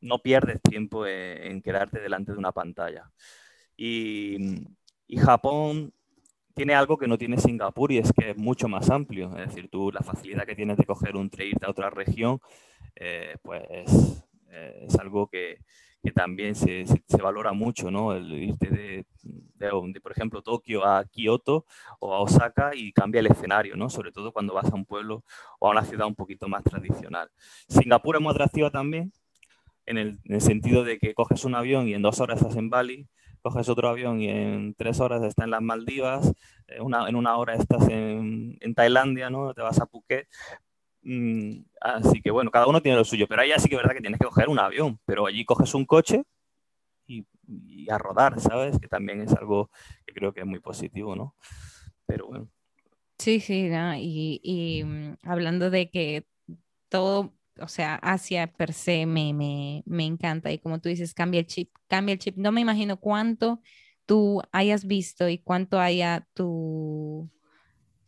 no 0.00 0.22
pierdes 0.22 0.62
tiempo 0.62 1.06
en, 1.06 1.60
quedarte 1.60 2.00
delante 2.00 2.32
de 2.32 2.38
una 2.38 2.52
pantalla. 2.52 3.10
Y, 3.76 4.64
Japón 5.18 5.92
tiene 6.54 6.74
algo 6.74 6.96
que 6.98 7.06
no 7.06 7.18
tiene 7.18 7.38
Singapur 7.38 7.92
y 7.92 7.98
es 7.98 8.12
que 8.12 8.30
es 8.30 8.36
mucho 8.36 8.68
más 8.68 8.90
amplio. 8.90 9.36
Es 9.36 9.48
decir, 9.48 9.68
tú 9.70 9.92
la 9.92 10.00
facilidad 10.00 10.44
que 10.44 10.56
tienes 10.56 10.76
de 10.76 10.84
coger 10.84 11.16
un 11.16 11.30
e 11.36 11.46
irte 11.46 11.66
a 11.66 11.70
otra 11.70 11.90
región, 11.90 12.40
eh, 12.96 13.36
pues 13.42 14.24
eh, 14.58 14.86
es 14.86 14.98
algo 14.98 15.28
que, 15.28 15.58
que 16.02 16.12
también 16.12 16.54
se, 16.54 16.86
se, 16.86 17.22
valora 17.22 17.52
mucho, 17.52 17.90
¿no? 17.90 18.14
El 18.14 18.32
irte 18.32 18.68
de, 18.68 19.06
de, 19.22 20.00
por 20.00 20.12
ejemplo, 20.12 20.42
Tokio 20.42 20.84
a 20.84 21.04
Kioto 21.04 21.66
o 22.00 22.14
a 22.14 22.20
Osaka 22.20 22.72
y 22.74 22.92
cambia 22.92 23.20
el 23.20 23.26
escenario, 23.26 23.76
¿no? 23.76 23.90
Sobre 23.90 24.12
todo 24.12 24.32
cuando 24.32 24.54
vas 24.54 24.70
a 24.72 24.74
un 24.74 24.84
pueblo 24.84 25.24
o 25.58 25.68
a 25.68 25.70
una 25.70 25.84
ciudad 25.84 26.06
un 26.06 26.14
poquito 26.14 26.48
más 26.48 26.62
tradicional. 26.64 27.30
Singapur 27.68 28.16
es 28.16 28.22
muy 28.22 28.32
atractiva 28.32 28.70
también 28.70 29.12
en 29.86 29.98
el, 29.98 30.18
en 30.24 30.34
el 30.34 30.40
sentido 30.40 30.84
de 30.84 30.98
que 30.98 31.14
coges 31.14 31.44
un 31.44 31.54
avión 31.54 31.88
y 31.88 31.94
en 31.94 32.02
dos 32.02 32.20
horas 32.20 32.40
estás 32.40 32.56
en 32.56 32.70
Bali, 32.70 33.08
coges 33.42 33.68
otro 33.68 33.88
avión 33.88 34.20
y 34.20 34.28
en 34.28 34.74
tres 34.74 35.00
horas 35.00 35.22
estás 35.22 35.44
en 35.44 35.50
las 35.50 35.62
Maldivas, 35.62 36.32
una, 36.80 37.08
en 37.08 37.16
una 37.16 37.36
hora 37.36 37.54
estás 37.54 37.88
en, 37.88 38.58
en, 38.60 38.74
Tailandia, 38.74 39.30
¿no? 39.30 39.54
Te 39.54 39.62
vas 39.62 39.80
a 39.80 39.86
Phuket. 39.86 40.28
Mm, 41.02 41.60
así 41.80 42.20
que 42.20 42.30
bueno, 42.30 42.50
cada 42.50 42.66
uno 42.66 42.82
tiene 42.82 42.98
lo 42.98 43.04
suyo, 43.04 43.26
pero 43.28 43.42
ahí 43.42 43.50
sí 43.58 43.68
que 43.68 43.76
es 43.76 43.80
verdad 43.80 43.94
que 43.94 44.00
tienes 44.00 44.18
que 44.18 44.26
coger 44.26 44.48
un 44.48 44.58
avión, 44.58 44.98
pero 45.04 45.26
allí 45.26 45.44
coges 45.44 45.74
un 45.74 45.86
coche 45.86 46.24
y, 47.06 47.26
y, 47.46 47.90
a 47.90 47.98
rodar, 47.98 48.40
¿sabes? 48.40 48.78
Que 48.78 48.88
también 48.88 49.22
es 49.22 49.32
algo 49.32 49.70
que 50.06 50.12
creo 50.12 50.32
que 50.32 50.40
es 50.40 50.46
muy 50.46 50.60
positivo, 50.60 51.16
¿no? 51.16 51.34
Pero 52.06 52.26
bueno. 52.26 52.48
Sí, 53.18 53.40
sí, 53.40 53.68
¿no? 53.68 53.94
y, 53.96 54.40
y 54.44 54.82
um, 54.84 55.16
hablando 55.24 55.70
de 55.70 55.90
que 55.90 56.26
todo 56.88 57.34
o 57.60 57.68
sea, 57.68 57.96
Asia 57.96 58.52
per 58.52 58.72
se 58.72 59.06
me, 59.06 59.32
me, 59.32 59.82
me, 59.86 60.04
encanta 60.04 60.52
y 60.52 60.58
como 60.58 60.80
tú 60.80 60.88
dices, 60.88 61.14
cambia 61.14 61.40
el 61.40 61.46
chip, 61.46 61.70
cambia 61.88 62.12
el 62.12 62.18
chip. 62.18 62.36
No 62.36 62.52
me 62.52 62.60
imagino 62.60 62.98
cuánto 63.00 63.60
tú 64.06 64.42
hayas 64.52 64.86
visto 64.86 65.28
y 65.28 65.38
cuánto 65.38 65.80
haya 65.80 66.26
tu, 66.34 67.30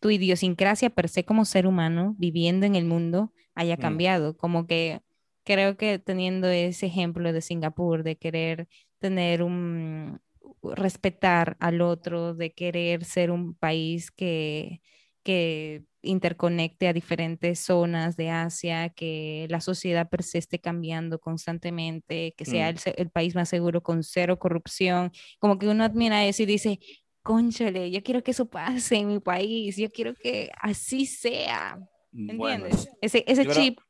tu 0.00 0.10
idiosincrasia 0.10 0.90
per 0.90 1.08
se 1.08 1.24
como 1.24 1.44
ser 1.44 1.66
humano 1.66 2.14
viviendo 2.18 2.66
en 2.66 2.74
el 2.74 2.86
mundo 2.86 3.32
haya 3.54 3.76
cambiado. 3.76 4.32
Mm. 4.32 4.36
Como 4.36 4.66
que 4.66 5.02
creo 5.44 5.76
que 5.76 5.98
teniendo 5.98 6.48
ese 6.48 6.86
ejemplo 6.86 7.32
de 7.32 7.42
Singapur, 7.42 8.02
de 8.02 8.16
querer 8.16 8.68
tener 8.98 9.42
un, 9.42 10.20
respetar 10.62 11.56
al 11.60 11.80
otro, 11.80 12.34
de 12.34 12.52
querer 12.52 13.04
ser 13.04 13.30
un 13.30 13.54
país 13.54 14.10
que, 14.10 14.80
que 15.22 15.84
interconecte 16.02 16.88
a 16.88 16.92
diferentes 16.92 17.60
zonas 17.60 18.16
de 18.16 18.30
Asia, 18.30 18.90
que 18.90 19.46
la 19.50 19.60
sociedad 19.60 20.08
per 20.08 20.22
se 20.22 20.38
esté 20.38 20.60
cambiando 20.60 21.18
constantemente, 21.18 22.34
que 22.36 22.44
sea 22.44 22.72
mm. 22.72 22.76
el, 22.86 22.94
el, 22.96 23.10
país 23.10 23.34
más 23.34 23.48
seguro 23.48 23.82
con 23.82 24.02
cero 24.02 24.38
corrupción, 24.38 25.12
como 25.38 25.58
que 25.58 25.68
uno 25.68 25.84
admira 25.84 26.24
eso 26.24 26.42
y 26.42 26.46
dice, 26.46 26.80
conchale, 27.22 27.90
yo 27.90 28.02
quiero 28.02 28.22
que 28.22 28.30
eso 28.30 28.46
pase 28.48 28.96
en 28.96 29.08
mi 29.08 29.20
país, 29.20 29.76
yo 29.76 29.90
quiero 29.90 30.14
que 30.14 30.50
así 30.60 31.06
sea, 31.06 31.78
¿entiendes? 32.12 32.36
Bueno, 32.36 32.66
ese 33.00 33.24
ese 33.26 33.46
chip 33.46 33.78
creo, 33.78 33.86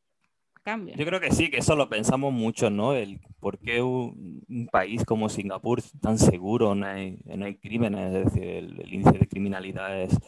cambia. 0.63 0.97
Yo 0.97 1.07
creo 1.07 1.21
que 1.21 1.31
sí, 1.31 1.51
que 1.51 1.59
eso 1.59 1.77
lo 1.77 1.89
pensamos 1.89 2.33
mucho, 2.33 2.71
¿no? 2.71 2.95
El 2.95 3.21
por 3.39 3.59
qué 3.59 3.83
un, 3.83 4.43
un 4.49 4.67
país 4.69 5.05
como 5.05 5.29
Singapur 5.29 5.83
tan 6.01 6.19
seguro, 6.19 6.75
no 6.75 6.87
hay, 6.87 7.19
no 7.25 7.45
hay 7.45 7.57
crímenes, 7.57 8.15
es 8.15 8.25
decir, 8.25 8.45
el, 8.45 8.81
el 8.81 8.95
índice 8.95 9.19
de 9.19 9.29
criminalidad 9.29 10.01
es 10.03 10.19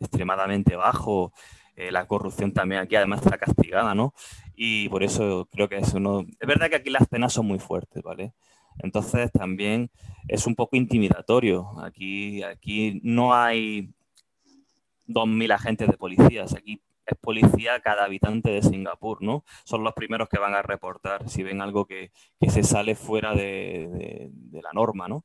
extremadamente 0.00 0.76
bajo. 0.76 1.32
Eh, 1.74 1.90
la 1.90 2.06
corrupción 2.06 2.52
también 2.52 2.82
aquí 2.82 2.96
además 2.96 3.24
está 3.24 3.38
castigada, 3.38 3.94
¿no? 3.94 4.12
Y 4.54 4.90
por 4.90 5.02
eso 5.02 5.48
creo 5.50 5.70
que 5.70 5.78
es 5.78 5.94
uno... 5.94 6.20
Es 6.38 6.46
verdad 6.46 6.68
que 6.68 6.76
aquí 6.76 6.90
las 6.90 7.08
penas 7.08 7.32
son 7.32 7.46
muy 7.46 7.58
fuertes, 7.58 8.02
¿vale? 8.02 8.34
Entonces 8.78 9.30
también 9.32 9.90
es 10.28 10.46
un 10.46 10.54
poco 10.54 10.76
intimidatorio. 10.76 11.80
Aquí, 11.80 12.42
aquí 12.42 13.00
no 13.02 13.34
hay 13.34 13.90
2.000 15.06 15.52
agentes 15.52 15.88
de 15.88 15.96
policías, 15.96 16.54
aquí 16.54 16.80
es 17.04 17.18
policía 17.18 17.80
cada 17.80 18.04
habitante 18.04 18.50
de 18.50 18.62
Singapur, 18.62 19.22
¿no? 19.22 19.44
Son 19.64 19.82
los 19.82 19.92
primeros 19.94 20.28
que 20.28 20.38
van 20.38 20.54
a 20.54 20.62
reportar 20.62 21.28
si 21.28 21.42
ven 21.42 21.60
algo 21.60 21.86
que, 21.86 22.12
que 22.40 22.50
se 22.50 22.62
sale 22.62 22.94
fuera 22.94 23.34
de, 23.34 24.30
de, 24.30 24.62
la 24.62 24.72
norma, 24.72 25.08
¿no? 25.08 25.24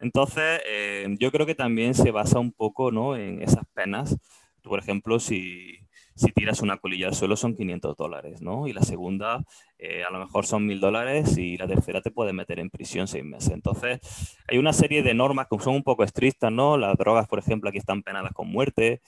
Entonces, 0.00 0.60
eh, 0.68 1.06
yo 1.18 1.30
creo 1.30 1.46
que 1.46 1.54
también 1.54 1.94
se 1.94 2.10
basa 2.10 2.38
un 2.38 2.52
poco 2.52 2.90
¿no? 2.90 3.16
en 3.16 3.40
esas 3.42 3.64
penas. 3.72 4.16
Por 4.62 4.78
ejemplo, 4.78 5.18
si, 5.20 5.78
si, 6.16 6.32
tiras 6.32 6.60
una 6.62 6.78
colilla 6.78 7.08
al 7.08 7.14
suelo 7.14 7.36
son 7.36 7.54
500 7.54 7.96
dólares, 7.96 8.42
¿no? 8.42 8.66
Y 8.66 8.72
la 8.72 8.82
segunda 8.82 9.44
eh, 9.78 10.02
a 10.04 10.10
lo 10.10 10.18
mejor 10.18 10.46
son 10.46 10.66
1.000 10.66 10.80
dólares 10.80 11.36
y 11.38 11.56
la 11.56 11.66
tercera 11.68 12.00
te 12.00 12.10
puede 12.10 12.32
meter 12.32 12.58
en 12.58 12.70
prisión 12.70 13.06
seis 13.06 13.24
meses. 13.24 13.52
Entonces, 13.52 14.00
hay 14.48 14.58
una 14.58 14.72
serie 14.72 15.02
de 15.02 15.14
normas 15.14 15.46
que 15.50 15.58
son 15.58 15.74
un 15.74 15.82
poco 15.82 16.04
estrictas, 16.04 16.50
¿no? 16.50 16.76
Las 16.76 16.96
drogas, 16.96 17.28
por 17.28 17.38
ejemplo, 17.38 17.68
aquí 17.68 17.78
están 17.78 18.02
penadas 18.02 18.32
con 18.32 18.48
muerte 18.48 19.02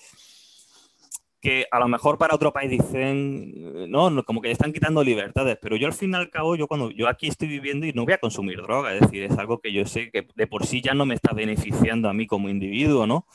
que 1.41 1.67
a 1.71 1.79
lo 1.79 1.89
mejor 1.89 2.19
para 2.19 2.35
otro 2.35 2.53
país 2.53 2.71
dicen, 2.71 3.91
no, 3.91 4.25
como 4.25 4.41
que 4.41 4.51
están 4.51 4.73
quitando 4.73 5.05
libertades, 5.05 5.57
pero 5.61 5.77
yo 5.77 5.87
al 5.87 5.93
fin 5.93 6.11
y 6.11 6.17
al 6.17 6.31
cabo, 6.31 6.57
yo 6.57 6.67
cuando 6.67 6.91
yo 6.91 7.09
aquí 7.09 7.29
estoy 7.29 7.47
viviendo 7.49 7.87
y 7.87 7.93
no 7.93 8.05
voy 8.05 8.15
a 8.15 8.19
consumir 8.19 8.61
droga, 8.61 8.93
es 8.95 9.03
decir, 9.03 9.23
es 9.23 9.39
algo 9.39 9.61
que 9.61 9.73
yo 9.73 9.87
sé 9.87 10.11
que 10.11 10.27
de 10.35 10.47
por 10.47 10.67
sí 10.67 10.83
ya 10.83 10.95
no 10.95 11.07
me 11.07 11.15
está 11.15 11.33
beneficiando 11.33 12.09
a 12.09 12.13
mí 12.13 12.27
como 12.27 12.49
individuo, 12.49 13.07
¿no? 13.07 13.27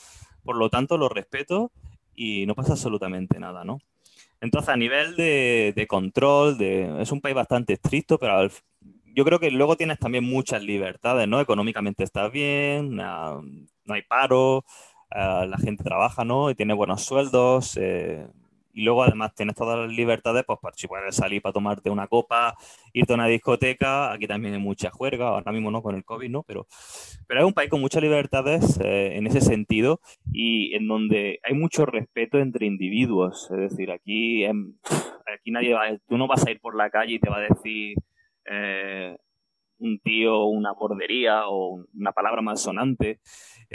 Por 0.43 0.57
lo 0.57 0.69
tanto, 0.69 0.97
lo 0.97 1.07
respeto 1.07 1.71
y 2.15 2.45
no 2.45 2.55
pasa 2.55 2.73
absolutamente 2.73 3.39
nada, 3.39 3.63
¿no? 3.63 3.79
Entonces, 4.41 4.69
a 4.69 4.77
nivel 4.77 5.15
de, 5.15 5.85
control, 5.87 6.61
es 6.61 7.11
un 7.11 7.21
país 7.21 7.35
bastante 7.35 7.73
estricto, 7.73 8.17
pero 8.17 8.47
yo 9.15 9.23
creo 9.23 9.39
que 9.39 9.51
luego 9.51 9.77
tienes 9.77 9.99
también 9.99 10.25
muchas 10.25 10.61
libertades, 10.63 11.27
¿no? 11.27 11.39
Económicamente 11.39 12.03
estás 12.03 12.31
bien, 12.31 12.95
no, 12.95 13.43
hay 13.87 14.01
paro, 14.01 14.65
Uh, 15.13 15.45
la 15.45 15.57
gente 15.59 15.83
trabaja, 15.83 16.25
¿no? 16.25 16.49
Y 16.49 16.55
tiene 16.55 16.73
buenos 16.73 17.03
sueldos. 17.03 17.77
Eh, 17.77 18.25
y 18.73 18.83
luego 18.83 19.03
además 19.03 19.33
tienes 19.35 19.55
todas 19.55 19.77
las 19.77 19.95
libertades, 19.95 20.43
pues 20.45 20.59
para 20.59 20.75
si 20.75 20.87
puedes 20.87 21.15
salir 21.15 21.41
para 21.41 21.53
tomarte 21.53 21.89
una 21.89 22.07
copa, 22.07 22.55
irte 22.91 23.13
a 23.13 23.15
una 23.15 23.27
discoteca. 23.27 24.11
Aquí 24.11 24.27
también 24.27 24.55
hay 24.55 24.59
mucha 24.59 24.89
juerga, 24.89 25.29
ahora 25.29 25.51
mismo 25.51 25.71
no 25.71 25.81
con 25.81 25.95
el 25.95 26.03
COVID, 26.03 26.29
¿no? 26.29 26.43
Pero, 26.43 26.67
pero 27.27 27.41
es 27.41 27.45
un 27.45 27.53
país 27.53 27.69
con 27.69 27.81
muchas 27.81 28.01
libertades 28.01 28.79
eh, 28.83 29.15
en 29.15 29.27
ese 29.27 29.41
sentido 29.41 30.01
y 30.31 30.73
en 30.75 30.87
donde 30.87 31.39
hay 31.43 31.53
mucho 31.53 31.85
respeto 31.85 32.39
entre 32.39 32.65
individuos. 32.65 33.49
Es 33.51 33.71
decir, 33.71 33.91
aquí, 33.91 34.43
en, 34.43 34.79
aquí 35.33 35.51
nadie 35.51 35.73
va, 35.73 35.83
tú 36.07 36.17
no 36.17 36.27
vas 36.27 36.45
a 36.45 36.51
ir 36.51 36.59
por 36.59 36.75
la 36.75 36.89
calle 36.89 37.13
y 37.13 37.19
te 37.19 37.29
va 37.29 37.37
a 37.37 37.41
decir 37.41 37.95
eh, 38.45 39.15
un 39.83 39.99
tío 39.99 40.45
una 40.45 40.73
bordería 40.73 41.47
o 41.47 41.85
una 41.93 42.11
palabra 42.11 42.41
malsonante. 42.41 43.19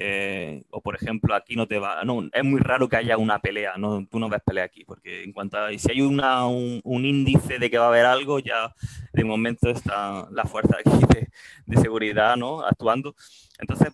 Eh, 0.00 0.62
o 0.70 0.80
por 0.80 0.94
ejemplo, 0.94 1.34
aquí 1.34 1.56
no 1.56 1.66
te 1.66 1.78
va, 1.78 2.04
no, 2.04 2.28
es 2.32 2.44
muy 2.44 2.60
raro 2.60 2.88
que 2.88 2.96
haya 2.96 3.18
una 3.18 3.40
pelea, 3.40 3.76
no, 3.76 4.06
tú 4.06 4.18
no 4.18 4.28
ves 4.28 4.40
pelea 4.44 4.64
aquí, 4.64 4.84
porque 4.84 5.24
en 5.24 5.32
cuanto 5.32 5.58
a, 5.58 5.76
si 5.76 5.90
hay 5.90 6.00
una, 6.00 6.46
un, 6.46 7.04
índice 7.04 7.58
de 7.58 7.68
que 7.68 7.78
va 7.78 7.86
a 7.86 7.88
haber 7.88 8.06
algo, 8.06 8.38
ya 8.38 8.74
de 9.12 9.24
momento 9.24 9.68
está 9.68 10.28
la 10.30 10.44
fuerza 10.44 10.76
aquí 10.78 10.90
de, 11.14 11.28
de 11.66 11.80
seguridad, 11.80 12.36
¿no? 12.36 12.60
Actuando. 12.64 13.16
Entonces, 13.58 13.88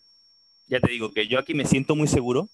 ya 0.66 0.78
te 0.78 0.90
digo 0.90 1.12
que 1.12 1.26
yo 1.26 1.38
aquí 1.38 1.54
me 1.54 1.64
siento 1.64 1.96
muy 1.96 2.06
seguro, 2.06 2.48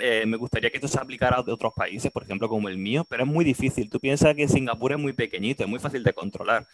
eh, 0.00 0.24
me 0.26 0.36
gustaría 0.36 0.70
que 0.70 0.78
esto 0.78 0.88
se 0.88 0.98
aplicara 0.98 1.36
a 1.36 1.40
otros 1.40 1.72
países, 1.72 2.10
por 2.10 2.24
ejemplo, 2.24 2.48
como 2.48 2.68
el 2.68 2.78
mío, 2.78 3.06
pero 3.08 3.22
es 3.22 3.28
muy 3.28 3.44
difícil. 3.44 3.88
Tú 3.88 4.00
piensas 4.00 4.34
que 4.34 4.48
Singapur 4.48 4.92
es 4.92 4.98
muy 4.98 5.12
pequeñito, 5.12 5.62
es 5.62 5.68
muy 5.68 5.78
fácil 5.78 6.02
de 6.02 6.12
controlar. 6.12 6.66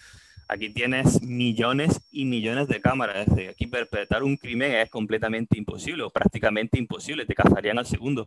Aquí 0.53 0.69
tienes 0.69 1.23
millones 1.23 2.01
y 2.11 2.25
millones 2.25 2.67
de 2.67 2.81
cámaras. 2.81 3.29
aquí 3.49 3.69
perpetrar 3.69 4.25
un 4.25 4.37
crimen 4.37 4.73
es 4.73 4.91
completamente 4.91 5.57
imposible 5.57 6.03
o 6.03 6.11
prácticamente 6.11 6.77
imposible. 6.77 7.25
Te 7.25 7.37
cazarían 7.37 7.79
al 7.79 7.87
segundo. 7.87 8.27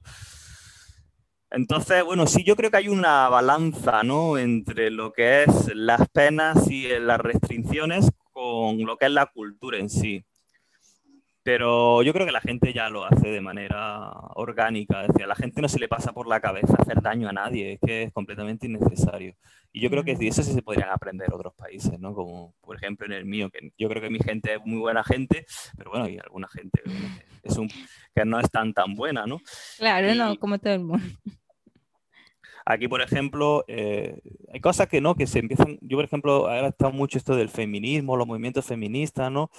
Entonces, 1.52 2.02
bueno, 2.06 2.26
sí, 2.26 2.46
yo 2.46 2.56
creo 2.56 2.72
que 2.72 2.78
hay 2.78 2.88
una 2.88 3.28
balanza, 3.28 4.04
¿no? 4.04 4.38
Entre 4.38 4.90
lo 4.90 5.12
que 5.12 5.44
es 5.44 5.76
las 5.76 6.08
penas 6.08 6.70
y 6.70 6.88
las 6.98 7.20
restricciones 7.20 8.10
con 8.32 8.78
lo 8.86 8.96
que 8.96 9.08
es 9.08 9.12
la 9.12 9.26
cultura 9.26 9.78
en 9.78 9.90
sí. 9.90 10.24
Pero 11.44 12.02
yo 12.04 12.14
creo 12.14 12.26
que 12.26 12.32
la 12.32 12.40
gente 12.40 12.72
ya 12.72 12.90
lo 12.90 13.06
hace 13.06 13.30
de 13.30 13.42
manera 13.42 14.12
orgánica. 14.36 15.02
Es 15.02 15.10
decir, 15.10 15.26
a 15.26 15.28
la 15.28 15.36
gente 15.36 15.62
no 15.62 15.68
se 15.68 15.80
le 15.80 15.90
pasa 15.90 16.14
por 16.14 16.28
la 16.28 16.40
cabeza 16.40 16.76
hacer 16.80 17.02
daño 17.02 17.28
a 17.28 17.34
nadie, 17.34 17.74
es 17.74 17.80
que 17.86 18.04
es 18.04 18.14
completamente 18.14 18.68
innecesario. 18.68 19.36
Y 19.74 19.82
yo 19.82 19.90
creo 19.90 20.04
que 20.04 20.16
de 20.16 20.28
eso 20.28 20.42
sí 20.42 20.54
se 20.54 20.62
podrían 20.62 20.90
aprender 20.90 21.34
otros 21.34 21.54
países, 21.56 22.00
¿no? 22.00 22.14
Como 22.14 22.54
por 22.62 22.78
ejemplo 22.78 23.06
en 23.06 23.12
el 23.12 23.26
mío, 23.26 23.50
que 23.50 23.74
yo 23.78 23.90
creo 23.90 24.02
que 24.02 24.10
mi 24.10 24.20
gente 24.20 24.54
es 24.54 24.60
muy 24.64 24.80
buena 24.80 25.04
gente, 25.04 25.46
pero 25.78 25.90
bueno, 25.90 26.06
hay 26.06 26.18
alguna 26.20 26.48
gente 26.48 26.82
que, 26.84 26.92
es 27.44 27.58
un, 27.58 27.68
que 27.68 28.24
no 28.24 28.40
es 28.40 28.50
tan 28.50 28.74
tan 28.74 28.94
buena, 28.94 29.26
¿no? 29.26 29.42
Claro, 29.78 30.16
no, 30.16 30.38
como 30.38 30.60
todo 30.60 30.74
el 30.74 30.80
mundo. 30.82 31.06
Aquí, 32.66 32.88
por 32.88 33.02
ejemplo, 33.02 33.66
eh, 33.68 34.22
hay 34.54 34.62
cosas 34.62 34.88
que 34.88 35.02
no, 35.02 35.16
que 35.16 35.28
se 35.28 35.40
empiezan. 35.40 35.78
Yo, 35.82 35.98
por 35.98 36.06
ejemplo, 36.06 36.48
ahora 36.48 36.68
está 36.70 36.90
mucho 36.90 37.18
esto 37.18 37.36
del 37.36 37.50
feminismo, 37.50 38.16
los 38.16 38.28
movimientos 38.28 38.66
feministas, 38.66 39.32
¿no? 39.32 39.50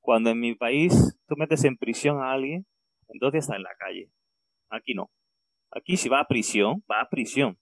Cuando 0.00 0.30
en 0.30 0.40
mi 0.40 0.54
país 0.54 1.16
tú 1.26 1.34
metes 1.36 1.64
en 1.64 1.76
prisión 1.76 2.20
a 2.20 2.32
alguien, 2.32 2.66
entonces 3.08 3.44
está 3.44 3.56
en 3.56 3.64
la 3.64 3.74
calle. 3.78 4.10
Aquí 4.70 4.94
no. 4.94 5.10
Aquí 5.70 5.96
si 5.96 6.08
va 6.08 6.20
a 6.20 6.28
prisión, 6.28 6.84
va 6.90 7.00
a 7.00 7.08
prisión. 7.08 7.58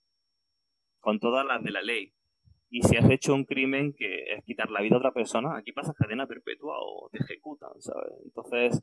Con 1.00 1.18
todas 1.18 1.46
las 1.46 1.62
de 1.62 1.70
la 1.70 1.82
ley. 1.82 2.12
Y 2.68 2.82
si 2.82 2.96
has 2.96 3.10
hecho 3.10 3.34
un 3.34 3.44
crimen 3.44 3.94
que 3.94 4.34
es 4.34 4.44
quitar 4.44 4.70
la 4.70 4.80
vida 4.80 4.94
a 4.94 4.98
otra 4.98 5.12
persona, 5.12 5.56
aquí 5.56 5.72
pasa 5.72 5.92
cadena 5.92 6.26
perpetua 6.26 6.76
o 6.78 7.08
te 7.10 7.18
ejecutan, 7.18 7.70
¿sabes? 7.80 8.12
Entonces, 8.24 8.80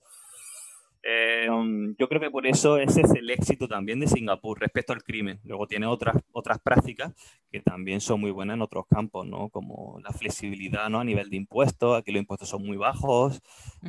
eh, 1.03 1.49
um, 1.49 1.95
yo 1.97 2.07
creo 2.07 2.19
que 2.19 2.29
por 2.29 2.45
eso 2.45 2.77
ese 2.77 3.01
es 3.01 3.11
el 3.11 3.29
éxito 3.29 3.67
también 3.67 3.99
de 3.99 4.07
Singapur 4.07 4.59
respecto 4.59 4.93
al 4.93 5.03
crimen. 5.03 5.39
Luego 5.43 5.67
tiene 5.67 5.85
otras, 5.85 6.17
otras 6.31 6.59
prácticas 6.59 7.13
que 7.51 7.59
también 7.59 8.01
son 8.01 8.19
muy 8.21 8.31
buenas 8.31 8.55
en 8.55 8.61
otros 8.61 8.85
campos, 8.87 9.25
¿no? 9.25 9.49
Como 9.49 9.99
la 10.03 10.11
flexibilidad, 10.11 10.89
¿no? 10.89 10.99
A 10.99 11.03
nivel 11.03 11.29
de 11.29 11.37
impuestos, 11.37 11.97
aquí 11.97 12.11
los 12.11 12.21
impuestos 12.21 12.49
son 12.49 12.65
muy 12.65 12.77
bajos, 12.77 13.41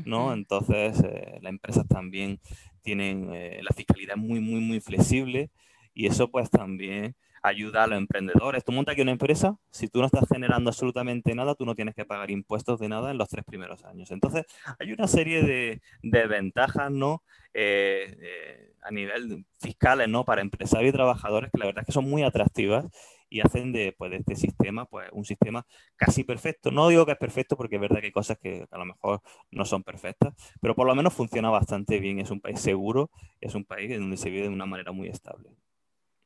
¿no? 0.05 0.33
Entonces, 0.33 1.03
eh, 1.03 1.39
las 1.41 1.51
empresas 1.51 1.87
también 1.89 2.41
tienen 2.83 3.31
eh, 3.33 3.61
la 3.63 3.75
fiscalidad 3.75 4.17
muy, 4.17 4.41
muy, 4.41 4.61
muy 4.61 4.81
flexible 4.81 5.51
y 5.95 6.07
eso 6.07 6.31
pues 6.31 6.49
también 6.51 7.17
ayuda 7.43 7.85
a 7.85 7.87
los 7.87 7.99
emprendedores. 7.99 8.65
Tú 8.65 8.73
montas 8.73 8.93
aquí 8.93 9.03
una 9.03 9.13
empresa, 9.13 9.57
si 9.71 9.89
tú 9.89 10.01
no 10.01 10.07
estás 10.07 10.25
generando 10.29 10.71
absolutamente 10.71 11.35
nada, 11.35 11.55
tú 11.55 11.65
no 11.65 11.75
tienes 11.75 11.95
que 11.95 12.05
pagar 12.05 12.31
impuestos 12.31 12.79
de 12.81 12.89
nada 12.89 13.11
en 13.11 13.19
los 13.19 13.29
tres 13.29 13.45
primeros 13.45 13.85
años. 13.85 14.11
Entonces, 14.11 14.45
hay 14.79 14.93
una 14.93 15.07
serie 15.07 15.43
de, 15.43 15.81
ventajas, 16.29 16.91
¿no? 16.91 17.23
Eh, 17.55 18.17
eh, 18.21 18.73
a 18.83 18.91
nivel 18.91 19.45
fiscales, 19.61 20.09
¿no? 20.09 20.25
Para 20.25 20.41
empresarios 20.41 20.91
y 20.91 20.93
trabajadores 20.93 21.51
que 21.51 21.59
la 21.59 21.67
verdad 21.67 21.83
es 21.83 21.87
que 21.87 21.93
son 21.93 22.09
muy 22.09 22.23
atractivas 22.23 22.87
y 23.31 23.41
hacen 23.41 23.73
de, 23.73 23.95
pues, 23.97 24.13
este 24.13 24.37
sistema 24.37 24.87
pues, 24.87 25.09
un 25.13 25.25
sistema 25.25 25.67
casi 25.97 26.25
perfecto. 26.25 26.71
No 26.71 26.89
digo 26.89 27.07
que 27.07 27.13
es 27.13 27.19
perfecto 27.19 27.57
porque 27.57 27.77
es 27.77 27.81
verdad 27.81 28.01
que 28.01 28.07
hay 28.07 28.13
cosas 28.13 28.39
que 28.39 28.67
a 28.71 28.79
lo 28.79 28.85
mejor 28.85 29.21
no 29.51 29.65
son 29.65 29.83
perfectas, 29.83 30.35
pero 30.61 30.75
por 30.75 30.87
lo 30.87 30.95
menos 30.95 31.15
funciona 31.15 31.51
bastante 31.51 32.01
bien. 32.01 32.21
Es 32.21 32.31
un 32.31 32.41
país 32.41 32.61
seguro, 32.61 33.11
es 33.41 33.55
un 33.55 33.65
país 33.65 33.99
donde 33.99 34.17
se 34.17 34.31
vive 34.31 34.45
de 34.45 34.49
una 34.49 34.67
manera 34.67 34.93
muy 34.93 35.09
estable. 35.09 35.51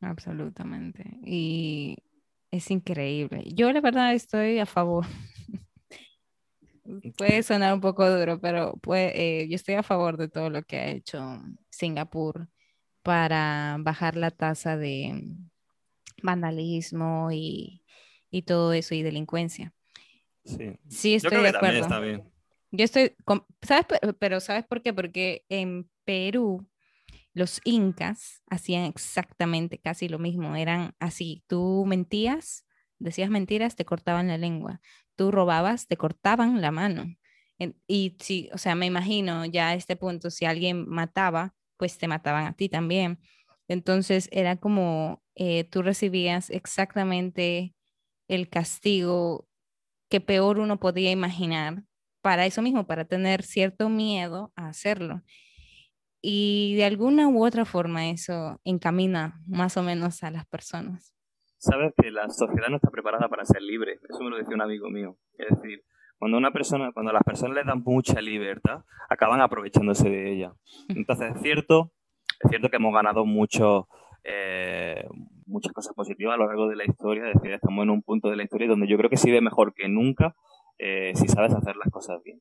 Absolutamente. 0.03 1.05
Y 1.25 1.97
es 2.51 2.71
increíble. 2.71 3.45
Yo 3.47 3.73
la 3.73 3.81
verdad 3.81 4.15
estoy 4.15 4.59
a 4.59 4.67
favor. 4.67 5.07
Puede 7.17 7.43
sonar 7.45 7.73
un 7.73 7.81
poco 7.81 8.11
duro, 8.11 8.41
pero 8.41 8.75
eh, 8.95 9.47
yo 9.49 9.55
estoy 9.55 9.77
a 9.77 9.83
favor 9.83 10.17
de 10.17 10.29
todo 10.29 10.51
lo 10.51 10.65
que 10.65 10.77
ha 10.77 10.91
hecho 10.91 11.41
Singapur 11.71 12.49
para 13.03 13.77
bajar 13.79 14.17
la 14.17 14.33
tasa 14.33 14.77
de 14.77 15.25
vandalismo 16.23 17.31
y, 17.33 17.85
todo 18.45 18.73
eso 18.73 18.95
y 18.95 19.03
delincuencia. 19.03 19.73
Sí, 20.45 20.77
sí 20.89 21.15
estoy 21.15 21.43
de 21.43 21.49
acuerdo. 21.49 21.89
Yo 22.73 22.85
estoy, 22.85 23.15
¿sabes? 23.63 23.87
Pero 24.19 24.41
¿sabes 24.41 24.67
por 24.67 24.83
qué? 24.83 24.93
Porque 24.93 25.45
en 25.49 25.89
Perú 26.05 26.67
los 27.35 27.61
incas 27.65 28.43
hacían 28.49 28.85
exactamente 28.85 29.79
casi 29.79 30.09
lo 30.09 30.19
mismo, 30.19 30.57
eran 30.57 30.95
así, 30.99 31.43
tú 31.47 31.85
mentías, 31.87 32.67
decías 32.99 33.31
mentiras, 33.31 33.77
te 33.77 33.85
cortaban 33.85 34.29
la 34.29 34.39
lengua, 34.39 34.81
tú 35.17 35.31
robabas, 35.31 35.87
te 35.87 35.97
cortaban 35.97 36.61
la 36.61 36.71
mano. 36.71 37.07
Y 37.87 38.17
si, 38.21 38.51
o 38.53 38.59
sea, 38.59 38.75
me 38.75 38.87
imagino 38.87 39.45
ya 39.45 39.69
a 39.69 39.75
este 39.75 39.97
punto, 39.97 40.31
si 40.31 40.45
alguien 40.45 40.89
mataba, 40.89 41.55
pues 41.77 41.97
te 41.97 42.09
mataban 42.09 42.47
a 42.47 42.55
ti 42.55 42.69
también. 42.69 43.21
Entonces 43.69 44.29
era 44.33 44.57
como 44.57 45.23
eh, 45.37 45.65
tú 45.65 45.83
recibías 45.83 46.51
exactamente 46.51 47.75
el 48.29 48.49
castigo 48.49 49.49
que 50.11 50.21
peor 50.21 50.59
uno 50.59 50.81
podía 50.81 51.11
imaginar 51.11 51.85
para 52.21 52.47
eso 52.47 52.63
mismo, 52.63 52.87
para 52.87 53.05
tener 53.05 53.43
cierto 53.43 53.89
miedo 53.89 54.53
a 54.57 54.69
hacerlo 54.69 55.23
y 56.23 56.77
de 56.77 56.85
alguna 56.85 57.29
u 57.29 57.45
otra 57.45 57.65
forma 57.65 58.09
eso 58.09 58.61
encamina 58.65 59.41
más 59.47 59.77
o 59.77 59.83
menos 59.83 60.23
a 60.23 60.31
las 60.31 60.47
personas. 60.47 61.13
Sabes 61.59 61.93
que 62.01 62.11
la 62.11 62.29
sociedad 62.31 62.69
no 62.71 62.77
está 62.77 62.91
preparada 62.91 63.29
para 63.29 63.45
ser 63.45 63.61
libre, 63.61 63.99
eso 64.09 64.23
me 64.23 64.31
lo 64.31 64.37
decía 64.37 64.55
un 64.55 64.63
amigo 64.63 64.89
mío. 64.89 65.19
Es 65.37 65.49
decir, 65.51 65.85
cuando 66.19 66.39
una 66.39 66.53
persona, 66.53 66.93
cuando 66.93 67.13
las 67.13 67.25
personas 67.25 67.57
les 67.57 67.67
dan 67.67 67.83
mucha 67.85 68.21
libertad, 68.21 68.85
acaban 69.11 69.41
aprovechándose 69.41 70.09
de 70.09 70.33
ella. 70.33 70.53
Entonces 70.89 71.35
es 71.35 71.43
cierto, 71.43 71.93
es 72.41 72.49
cierto 72.49 72.69
que 72.69 72.77
hemos 72.77 72.95
ganado 72.95 73.25
mucho, 73.25 73.89
eh, 74.23 75.05
muchas 75.47 75.73
cosas 75.73 75.95
positivas 75.95 76.35
a 76.35 76.39
lo 76.39 76.47
largo 76.47 76.69
de 76.69 76.77
la 76.77 76.85
historia, 76.85 77.29
es 77.29 77.35
decir, 77.35 77.53
estamos 77.53 77.83
en 77.83 77.91
un 77.91 78.03
punto 78.03 78.31
de 78.31 78.37
la 78.37 78.45
historia 78.45 78.69
donde 78.69 78.87
yo 78.87 78.97
creo 78.97 79.11
que 79.11 79.17
sirve 79.17 79.41
mejor 79.41 79.75
que 79.75 79.89
nunca 79.89 80.37
eh, 80.79 81.13
si 81.15 81.29
sabes 81.29 81.53
hacer 81.55 81.77
las 81.77 81.91
cosas 81.91 82.23
bien. 82.25 82.41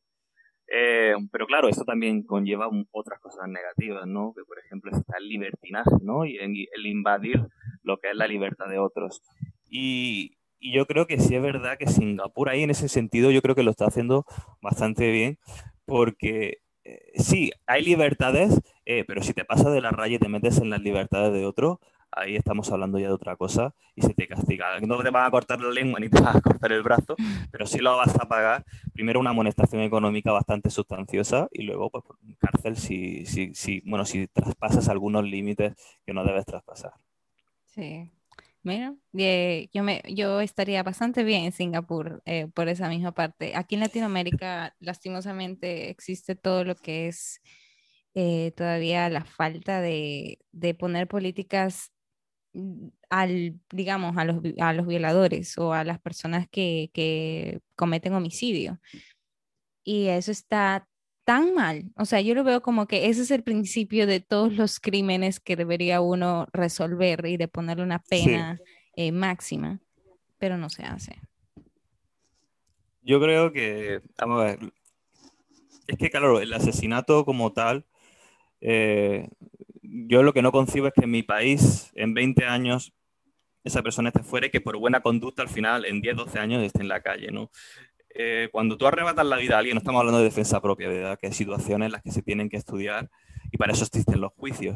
Eh, 0.73 1.13
pero 1.31 1.47
claro, 1.47 1.67
esto 1.67 1.83
también 1.83 2.23
conlleva 2.23 2.69
otras 2.91 3.19
cosas 3.19 3.49
negativas, 3.49 4.07
¿no? 4.07 4.33
Que 4.33 4.43
por 4.45 4.57
ejemplo 4.59 4.91
está 4.91 5.17
el 5.17 5.27
libertinaje, 5.27 5.91
¿no? 6.01 6.25
Y 6.25 6.37
el, 6.37 6.85
invadir 6.85 7.41
lo 7.83 7.97
que 7.97 8.11
es 8.11 8.15
la 8.15 8.27
libertad 8.27 8.67
de 8.69 8.79
otros. 8.79 9.21
Y, 9.69 10.37
y, 10.59 10.73
yo 10.73 10.85
creo 10.85 11.07
que 11.07 11.19
sí 11.19 11.35
es 11.35 11.41
verdad 11.41 11.77
que 11.77 11.87
Singapur 11.87 12.49
ahí 12.49 12.63
en 12.63 12.69
ese 12.69 12.87
sentido 12.87 13.31
yo 13.31 13.41
creo 13.41 13.55
que 13.55 13.63
lo 13.63 13.71
está 13.71 13.85
haciendo 13.85 14.25
bastante 14.61 15.11
bien, 15.11 15.39
porque 15.85 16.61
eh, 16.83 17.11
sí, 17.15 17.51
hay 17.67 17.83
libertades, 17.83 18.59
eh, 18.85 19.03
pero 19.05 19.21
si 19.21 19.33
te 19.33 19.45
pasas 19.45 19.71
de 19.73 19.81
la 19.81 19.91
raya 19.91 20.15
y 20.15 20.19
te 20.19 20.29
metes 20.29 20.57
en 20.57 20.69
las 20.69 20.81
libertades 20.81 21.33
de 21.33 21.45
otro, 21.45 21.79
ahí 22.11 22.35
estamos 22.35 22.71
hablando 22.71 22.99
ya 22.99 23.07
de 23.07 23.13
otra 23.13 23.35
cosa 23.35 23.73
y 23.95 24.01
se 24.01 24.13
te 24.13 24.27
castiga. 24.27 24.79
No 24.81 25.01
te 25.01 25.09
van 25.09 25.25
a 25.25 25.31
cortar 25.31 25.59
la 25.61 25.71
lengua 25.71 25.99
ni 25.99 26.09
te 26.09 26.21
van 26.21 26.37
a 26.37 26.41
cortar 26.41 26.71
el 26.71 26.83
brazo, 26.83 27.15
pero 27.51 27.65
sí 27.65 27.79
lo 27.79 27.97
vas 27.97 28.15
a 28.15 28.27
pagar. 28.27 28.65
Primero 28.93 29.19
una 29.19 29.31
amonestación 29.31 29.81
económica 29.81 30.31
bastante 30.31 30.69
sustanciosa 30.69 31.47
y 31.51 31.63
luego 31.63 31.89
pues 31.89 32.03
cárcel 32.39 32.77
si, 32.77 33.25
si, 33.25 33.53
si, 33.53 33.81
bueno, 33.85 34.05
si 34.05 34.27
traspasas 34.27 34.89
algunos 34.89 35.23
límites 35.23 35.73
que 36.05 36.13
no 36.13 36.23
debes 36.23 36.45
traspasar. 36.45 36.93
Sí. 37.65 38.09
Eh, 38.63 39.69
yo, 39.73 39.83
me, 39.83 40.03
yo 40.07 40.39
estaría 40.39 40.83
bastante 40.83 41.23
bien 41.23 41.45
en 41.45 41.51
Singapur 41.51 42.21
eh, 42.25 42.47
por 42.53 42.67
esa 42.69 42.89
misma 42.89 43.11
parte. 43.11 43.53
Aquí 43.55 43.75
en 43.75 43.81
Latinoamérica, 43.81 44.75
lastimosamente, 44.79 45.89
existe 45.89 46.35
todo 46.35 46.63
lo 46.63 46.75
que 46.75 47.07
es 47.07 47.41
eh, 48.13 48.51
todavía 48.55 49.09
la 49.09 49.25
falta 49.25 49.81
de, 49.81 50.39
de 50.51 50.73
poner 50.75 51.07
políticas 51.07 51.91
al, 53.09 53.59
digamos, 53.71 54.17
a 54.17 54.25
los, 54.25 54.41
a 54.59 54.73
los 54.73 54.87
violadores 54.87 55.57
o 55.57 55.73
a 55.73 55.83
las 55.83 55.99
personas 55.99 56.47
que, 56.49 56.89
que 56.93 57.61
cometen 57.75 58.13
homicidio. 58.13 58.79
Y 59.83 60.07
eso 60.07 60.31
está 60.31 60.87
tan 61.23 61.53
mal. 61.53 61.91
O 61.95 62.05
sea, 62.05 62.21
yo 62.21 62.35
lo 62.35 62.43
veo 62.43 62.61
como 62.61 62.87
que 62.87 63.07
ese 63.07 63.21
es 63.21 63.31
el 63.31 63.43
principio 63.43 64.07
de 64.07 64.19
todos 64.19 64.53
los 64.53 64.79
crímenes 64.79 65.39
que 65.39 65.55
debería 65.55 66.01
uno 66.01 66.47
resolver 66.51 67.25
y 67.25 67.37
de 67.37 67.47
ponerle 67.47 67.83
una 67.83 67.99
pena 67.99 68.59
eh, 68.95 69.11
máxima, 69.11 69.79
pero 70.37 70.57
no 70.57 70.69
se 70.69 70.83
hace. 70.83 71.21
Yo 73.03 73.19
creo 73.19 73.51
que, 73.51 74.01
vamos 74.17 74.41
a 74.41 74.45
ver, 74.45 74.73
es 75.87 75.97
que 75.97 76.09
claro, 76.09 76.39
el 76.39 76.53
asesinato 76.53 77.25
como 77.25 77.51
tal 77.51 77.85
eh, 78.61 79.29
yo 79.91 80.23
lo 80.23 80.33
que 80.33 80.41
no 80.41 80.51
concibo 80.51 80.87
es 80.87 80.93
que 80.93 81.03
en 81.03 81.11
mi 81.11 81.23
país, 81.23 81.91
en 81.95 82.13
20 82.13 82.45
años, 82.45 82.93
esa 83.63 83.83
persona 83.83 84.09
esté 84.09 84.23
fuera 84.23 84.47
y 84.47 84.49
que 84.49 84.61
por 84.61 84.77
buena 84.77 85.01
conducta 85.01 85.41
al 85.41 85.49
final, 85.49 85.85
en 85.85 86.01
10, 86.01 86.15
12 86.15 86.39
años, 86.39 86.63
esté 86.63 86.81
en 86.81 86.87
la 86.87 87.01
calle, 87.01 87.31
¿no? 87.31 87.51
Eh, 88.13 88.49
cuando 88.51 88.77
tú 88.77 88.87
arrebatas 88.87 89.25
la 89.25 89.37
vida 89.37 89.55
a 89.55 89.59
alguien, 89.59 89.75
no 89.75 89.79
estamos 89.79 89.99
hablando 89.99 90.19
de 90.19 90.25
defensa 90.25 90.61
propia, 90.61 90.87
¿verdad? 90.87 91.19
Que 91.19 91.27
hay 91.27 91.33
situaciones 91.33 91.87
en 91.87 91.91
las 91.91 92.01
que 92.01 92.11
se 92.11 92.21
tienen 92.21 92.49
que 92.49 92.57
estudiar 92.57 93.09
y 93.51 93.57
para 93.57 93.73
eso 93.73 93.83
existen 93.83 94.21
los 94.21 94.31
juicios. 94.33 94.75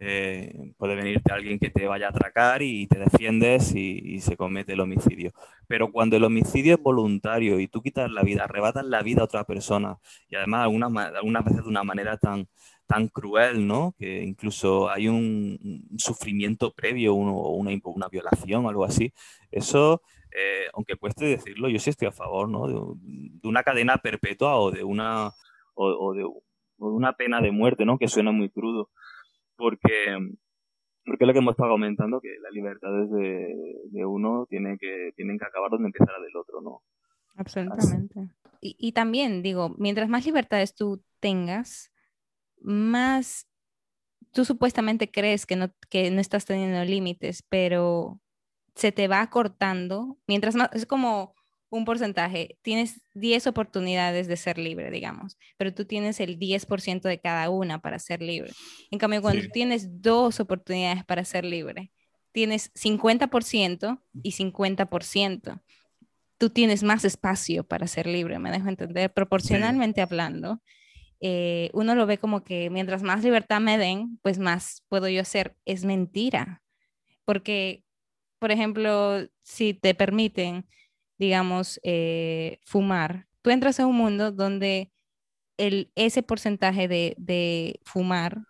Eh, 0.00 0.72
puede 0.76 0.96
venirte 0.96 1.32
alguien 1.32 1.58
que 1.58 1.70
te 1.70 1.86
vaya 1.86 2.08
a 2.08 2.10
atracar 2.10 2.62
y 2.62 2.86
te 2.88 2.98
defiendes 2.98 3.74
y, 3.74 4.20
se 4.20 4.36
comete 4.36 4.72
el 4.72 4.80
homicidio. 4.80 5.32
Pero 5.66 5.92
cuando 5.92 6.16
el 6.16 6.24
homicidio 6.24 6.74
es 6.74 6.82
voluntario 6.82 7.60
y 7.60 7.68
tú 7.68 7.80
quitas 7.80 8.10
la 8.10 8.22
vida, 8.22 8.44
arrebatas 8.44 8.84
la 8.84 9.02
vida 9.02 9.22
a 9.22 9.24
otra 9.24 9.44
persona 9.44 9.98
y 10.28 10.36
además 10.36 10.62
algunas, 10.62 10.92
veces 11.44 11.62
de 11.62 11.68
una 11.68 11.84
manera 11.84 12.16
tan, 12.18 12.48
tan 12.86 13.08
cruel, 13.08 13.66
¿no? 13.66 13.94
Que 13.98 14.22
incluso 14.22 14.90
hay 14.90 15.08
un, 15.08 15.58
sufrimiento 15.96 16.72
previo 16.72 17.14
o 17.14 17.50
una, 17.56 18.08
violación 18.08 18.66
o 18.66 18.68
algo 18.68 18.84
así. 18.84 19.12
Eso 19.50 20.02
eh, 20.34 20.66
aunque 20.74 20.96
cueste 20.96 21.26
decirlo, 21.26 21.68
yo 21.68 21.78
sí 21.78 21.90
estoy 21.90 22.08
a 22.08 22.12
favor 22.12 22.48
¿no? 22.48 22.66
de, 22.66 23.48
una 23.48 23.62
cadena 23.62 23.98
perpetua 23.98 24.56
o 24.56 24.72
de 24.72 24.82
una, 24.82 25.30
o, 25.74 26.12
de, 26.12 26.28
una 26.78 27.12
pena 27.12 27.40
de 27.40 27.52
muerte, 27.52 27.84
¿no? 27.84 27.98
que 27.98 28.08
suena 28.08 28.32
muy 28.32 28.50
crudo, 28.50 28.90
porque, 29.56 30.18
porque 31.04 31.24
es 31.24 31.26
lo 31.28 31.32
que 31.32 31.38
hemos 31.38 31.52
estado 31.52 31.70
comentando, 31.70 32.20
que 32.20 32.34
las 32.42 32.52
libertades 32.52 33.12
de, 33.12 33.54
de 33.92 34.04
uno 34.04 34.46
tienen 34.50 34.76
que, 34.76 35.12
tienen 35.14 35.38
que 35.38 35.44
acabar 35.44 35.70
donde 35.70 35.86
empieza 35.86 36.10
la 36.10 36.24
del 36.24 36.36
otro. 36.36 36.60
¿no? 36.60 36.82
Absolutamente. 37.36 38.28
Y, 38.60 38.74
y 38.76 38.90
también 38.90 39.40
digo, 39.40 39.72
mientras 39.78 40.08
más 40.08 40.26
libertades 40.26 40.74
tú 40.74 41.00
tengas, 41.20 41.92
más 42.64 43.46
tú 44.32 44.44
supuestamente 44.44 45.10
crees 45.10 45.46
que 45.46 45.56
no, 45.56 45.72
que 45.88 46.10
no 46.10 46.20
estás 46.20 46.44
teniendo 46.44 46.84
límites, 46.84 47.42
pero 47.48 48.20
se 48.74 48.92
te 48.92 49.08
va 49.08 49.30
cortando, 49.30 50.18
mientras 50.26 50.56
más, 50.56 50.70
es 50.72 50.84
como 50.84 51.34
un 51.70 51.84
porcentaje, 51.84 52.58
tienes 52.62 53.00
10 53.14 53.46
oportunidades 53.46 54.26
de 54.26 54.36
ser 54.36 54.58
libre, 54.58 54.90
digamos, 54.90 55.38
pero 55.56 55.72
tú 55.72 55.84
tienes 55.84 56.20
el 56.20 56.38
10% 56.38 57.08
de 57.08 57.20
cada 57.20 57.50
una 57.50 57.80
para 57.80 57.98
ser 57.98 58.22
libre. 58.22 58.52
En 58.90 58.98
cambio, 58.98 59.22
cuando 59.22 59.48
tienes 59.52 60.00
dos 60.02 60.40
oportunidades 60.40 61.04
para 61.04 61.24
ser 61.24 61.44
libre, 61.44 61.90
tienes 62.32 62.72
50% 62.74 64.02
y 64.22 64.32
50%. 64.32 65.62
Tú 66.38 66.50
tienes 66.50 66.82
más 66.82 67.04
espacio 67.04 67.64
para 67.64 67.86
ser 67.86 68.06
libre, 68.06 68.38
me 68.38 68.50
dejo 68.50 68.68
entender, 68.68 69.12
proporcionalmente 69.12 70.00
hablando. 70.00 70.60
Eh, 71.20 71.70
uno 71.72 71.94
lo 71.94 72.06
ve 72.06 72.18
como 72.18 72.44
que 72.44 72.70
mientras 72.70 73.02
más 73.02 73.22
libertad 73.24 73.60
me 73.60 73.78
den, 73.78 74.18
pues 74.22 74.38
más 74.38 74.82
puedo 74.88 75.08
yo 75.08 75.20
hacer. 75.20 75.56
Es 75.64 75.84
mentira, 75.84 76.62
porque 77.24 77.84
por 78.44 78.52
ejemplo, 78.52 79.26
si 79.42 79.72
te 79.72 79.94
permiten, 79.94 80.66
digamos, 81.16 81.80
eh, 81.82 82.58
fumar, 82.66 83.26
tú 83.40 83.48
entras 83.48 83.80
a 83.80 83.86
un 83.86 83.96
mundo 83.96 84.32
donde 84.32 84.92
el, 85.56 85.90
ese 85.94 86.22
porcentaje 86.22 86.86
de, 86.86 87.80
fumar 87.84 88.42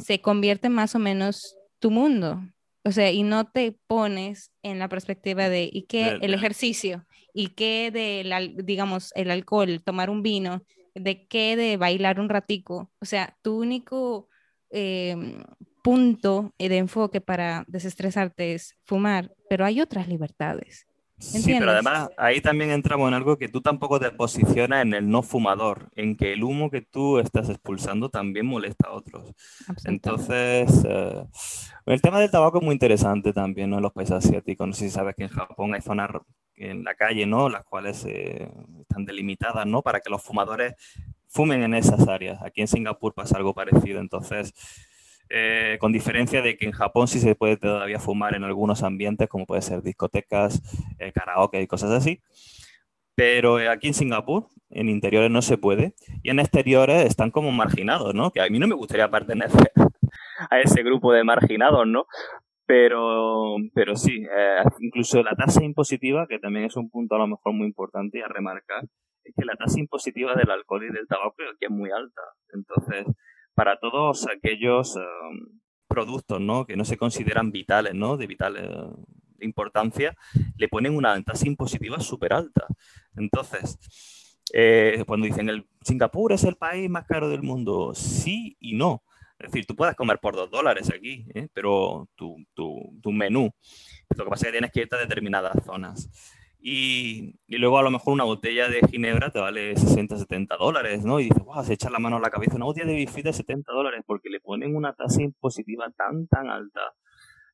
se 0.00 0.22
convierte 0.22 0.70
más 0.70 0.94
o 0.94 0.98
menos 0.98 1.58
tu 1.78 1.90
mundo. 1.90 2.40
O 2.84 2.90
sea, 2.90 3.12
y 3.12 3.22
no 3.22 3.50
te 3.50 3.76
pones 3.86 4.50
en 4.62 4.78
la 4.78 4.88
perspectiva 4.88 5.50
de, 5.50 5.68
¿y 5.70 5.82
qué 5.82 6.16
el 6.22 6.32
ejercicio? 6.32 7.04
¿Y 7.34 7.48
qué 7.48 7.90
de, 7.92 8.54
digamos, 8.64 9.12
el 9.14 9.30
alcohol, 9.30 9.82
tomar 9.84 10.08
un 10.08 10.22
vino? 10.22 10.64
¿De 11.00 11.26
qué 11.26 11.56
de 11.56 11.76
bailar 11.76 12.20
un 12.20 12.28
ratico? 12.28 12.90
O 13.00 13.04
sea, 13.04 13.36
tu 13.42 13.58
único 13.58 14.28
em, 14.70 15.42
punto 15.82 16.52
de 16.58 16.76
enfoque 16.76 17.20
para 17.20 17.64
desestresarte 17.68 18.54
es 18.54 18.76
fumar, 18.84 19.32
pero 19.48 19.64
hay 19.64 19.80
otras 19.80 20.08
libertades. 20.08 20.88
Sí, 21.18 21.56
pero 21.58 21.72
además 21.72 22.10
ahí 22.16 22.40
también 22.40 22.70
entramos 22.70 23.08
en 23.08 23.14
algo 23.14 23.36
que 23.38 23.48
tú 23.48 23.60
tampoco 23.60 23.98
te 23.98 24.10
posicionas 24.12 24.82
en 24.82 24.94
el 24.94 25.08
no 25.08 25.22
fumador, 25.22 25.90
en 25.96 26.16
que 26.16 26.32
el 26.32 26.44
humo 26.44 26.70
que 26.70 26.82
tú 26.82 27.18
estás 27.18 27.48
expulsando 27.48 28.08
también 28.08 28.46
molesta 28.46 28.88
a 28.88 28.92
otros. 28.92 29.32
Entonces, 29.84 30.84
eh, 30.88 31.24
el 31.86 32.00
tema 32.00 32.20
del 32.20 32.30
tabaco 32.30 32.58
es 32.58 32.64
muy 32.64 32.72
interesante 32.72 33.32
también 33.32 33.70
¿no? 33.70 33.76
en 33.76 33.82
los 33.82 33.92
países 33.92 34.16
asiáticos. 34.16 34.66
No 34.66 34.72
sé 34.72 34.84
si 34.84 34.90
sabes 34.90 35.16
que 35.16 35.24
en 35.24 35.30
Japón 35.30 35.74
hay 35.74 35.80
zonas 35.80 36.08
en 36.58 36.84
la 36.84 36.94
calle, 36.94 37.26
¿no? 37.26 37.48
Las 37.48 37.64
cuales 37.64 38.04
eh, 38.04 38.48
están 38.80 39.04
delimitadas, 39.04 39.66
¿no? 39.66 39.82
Para 39.82 40.00
que 40.00 40.10
los 40.10 40.22
fumadores 40.22 40.74
fumen 41.28 41.62
en 41.62 41.74
esas 41.74 42.08
áreas. 42.08 42.40
Aquí 42.42 42.60
en 42.60 42.68
Singapur 42.68 43.14
pasa 43.14 43.36
algo 43.36 43.54
parecido. 43.54 44.00
Entonces, 44.00 44.54
eh, 45.30 45.76
con 45.80 45.92
diferencia 45.92 46.40
de 46.42 46.56
que 46.56 46.64
en 46.64 46.72
Japón 46.72 47.06
sí 47.06 47.20
se 47.20 47.34
puede 47.34 47.56
todavía 47.56 47.98
fumar 47.98 48.34
en 48.34 48.44
algunos 48.44 48.82
ambientes, 48.82 49.28
como 49.28 49.46
puede 49.46 49.62
ser 49.62 49.82
discotecas, 49.82 50.62
eh, 50.98 51.12
karaoke 51.12 51.60
y 51.60 51.66
cosas 51.66 51.90
así. 51.90 52.20
Pero 53.14 53.56
aquí 53.70 53.88
en 53.88 53.94
Singapur, 53.94 54.46
en 54.70 54.88
interiores 54.88 55.30
no 55.30 55.42
se 55.42 55.58
puede, 55.58 55.94
y 56.22 56.30
en 56.30 56.38
exteriores 56.38 57.04
están 57.04 57.30
como 57.30 57.50
marginados, 57.50 58.14
¿no? 58.14 58.30
Que 58.30 58.40
a 58.40 58.48
mí 58.48 58.58
no 58.58 58.68
me 58.68 58.74
gustaría 58.74 59.10
pertenecer 59.10 59.72
a 60.50 60.60
ese 60.60 60.82
grupo 60.82 61.12
de 61.12 61.24
marginados, 61.24 61.86
¿no? 61.86 62.06
Pero, 62.68 63.56
pero 63.72 63.96
sí, 63.96 64.26
incluso 64.80 65.22
la 65.22 65.34
tasa 65.34 65.64
impositiva, 65.64 66.26
que 66.28 66.38
también 66.38 66.66
es 66.66 66.76
un 66.76 66.90
punto 66.90 67.14
a 67.14 67.18
lo 67.18 67.26
mejor 67.26 67.54
muy 67.54 67.66
importante 67.66 68.22
a 68.22 68.28
remarcar, 68.28 68.84
es 69.24 69.34
que 69.34 69.46
la 69.46 69.56
tasa 69.56 69.80
impositiva 69.80 70.34
del 70.34 70.50
alcohol 70.50 70.84
y 70.84 70.92
del 70.92 71.06
tabaco 71.08 71.36
aquí 71.50 71.64
es 71.64 71.70
muy 71.70 71.90
alta. 71.90 72.20
Entonces, 72.52 73.06
para 73.54 73.78
todos 73.78 74.26
aquellos 74.28 74.96
em, 74.96 75.60
productos 75.88 76.42
¿no? 76.42 76.66
que 76.66 76.76
no 76.76 76.84
se 76.84 76.98
consideran 76.98 77.52
vitales, 77.52 77.94
¿no? 77.94 78.18
de 78.18 78.26
vital 78.26 78.56
eh, 78.58 78.90
importancia, 79.40 80.14
le 80.58 80.68
ponen 80.68 80.94
una 80.94 81.20
tasa 81.22 81.46
impositiva 81.46 82.00
súper 82.00 82.34
alta. 82.34 82.66
Entonces, 83.16 83.78
eh, 84.52 85.04
cuando 85.06 85.26
dicen 85.26 85.48
el 85.48 85.66
Singapur 85.80 86.32
es 86.32 86.44
el 86.44 86.56
país 86.56 86.88
más 86.90 87.06
caro 87.06 87.30
del 87.30 87.42
mundo, 87.42 87.94
sí 87.94 88.56
y 88.60 88.76
no. 88.76 89.02
Es 89.38 89.52
decir, 89.52 89.66
tú 89.66 89.76
puedes 89.76 89.94
comer 89.94 90.18
por 90.18 90.34
dos 90.34 90.50
dólares 90.50 90.90
aquí, 90.90 91.26
¿eh? 91.34 91.48
pero 91.52 92.08
tu, 92.16 92.44
tu, 92.54 92.98
tu 93.00 93.12
menú, 93.12 93.50
lo 94.16 94.24
que 94.24 94.30
pasa 94.30 94.46
es 94.46 94.48
que 94.48 94.58
tienes 94.58 94.72
que 94.72 94.80
irte 94.80 94.96
a 94.96 94.98
determinadas 94.98 95.64
zonas. 95.64 96.10
Y, 96.60 97.34
luego 97.48 97.78
a 97.78 97.82
lo 97.82 97.90
mejor 97.90 98.14
una 98.14 98.24
botella 98.24 98.68
de 98.68 98.80
ginebra 98.90 99.30
te 99.30 99.38
vale 99.38 99.76
60, 99.76 100.16
70 100.16 100.56
dólares, 100.56 101.04
¿no? 101.04 101.20
Y 101.20 101.24
dices, 101.24 101.44
wow, 101.44 101.62
se 101.64 101.74
echa 101.74 101.90
la 101.90 101.98
mano 101.98 102.16
a 102.16 102.20
la 102.20 102.30
cabeza, 102.30 102.56
una 102.56 102.64
botella 102.64 102.86
de 102.86 102.96
bifi 102.96 103.22
de 103.22 103.32
70 103.32 103.72
dólares, 103.72 104.02
porque 104.06 104.28
le 104.28 104.40
ponen 104.40 104.74
una 104.74 104.92
tasa 104.92 105.22
impositiva 105.22 105.90
tan, 105.96 106.26
tan 106.26 106.48
alta, 106.50 106.80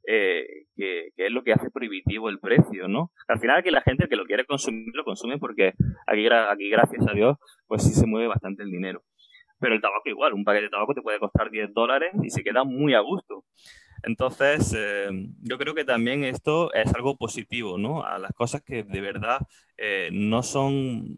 eh, 0.07 0.47
que, 0.75 1.09
es 1.17 1.31
lo 1.31 1.45
que 1.45 1.53
hace 1.53 1.71
prohibitivo 1.71 2.31
el 2.31 2.41
precio, 2.41 2.89
¿no? 2.89 3.13
Al 3.29 3.39
final 3.41 3.63
que 3.63 3.71
la 3.71 3.83
gente 3.83 4.09
que 4.09 4.17
lo 4.17 4.25
quiere 4.25 4.47
consumir, 4.47 4.95
lo 4.95 5.05
consume 5.05 5.39
porque 5.39 5.75
aquí, 6.07 6.27
aquí 6.27 6.71
gracias 6.71 7.07
a 7.07 7.13
Dios, 7.13 7.37
pues 7.67 7.83
sí 7.83 7.93
se 7.93 8.07
mueve 8.07 8.29
bastante 8.29 8.63
el 8.63 8.71
dinero. 8.71 9.03
Pero 9.59 9.75
el 9.75 9.81
tabaco 9.81 10.09
igual, 10.09 10.35
un 10.35 10.45
paquete 10.45 10.65
de 10.65 10.71
tabaco 10.71 10.95
te 10.95 11.03
puede 11.03 11.19
costar 11.19 11.51
10 11.51 11.73
dólares 11.73 12.13
y 12.23 12.31
se 12.31 12.43
queda 12.43 12.65
muy 12.65 12.95
a 12.95 13.01
gusto. 13.01 13.45
Entonces, 14.03 14.75
eh, 14.77 15.09
yo 15.41 15.57
creo 15.57 15.75
que 15.75 15.85
también 15.85 16.25
esto 16.25 16.73
es 16.75 16.95
algo 16.95 17.17
positivo, 17.17 17.79
¿no? 17.79 18.05
A 18.05 18.19
las 18.19 18.33
cosas 18.33 18.63
que 18.63 18.83
de 18.83 19.01
verdad 19.01 19.39
eh, 19.79 20.11
no, 20.13 20.43
son, 20.43 21.17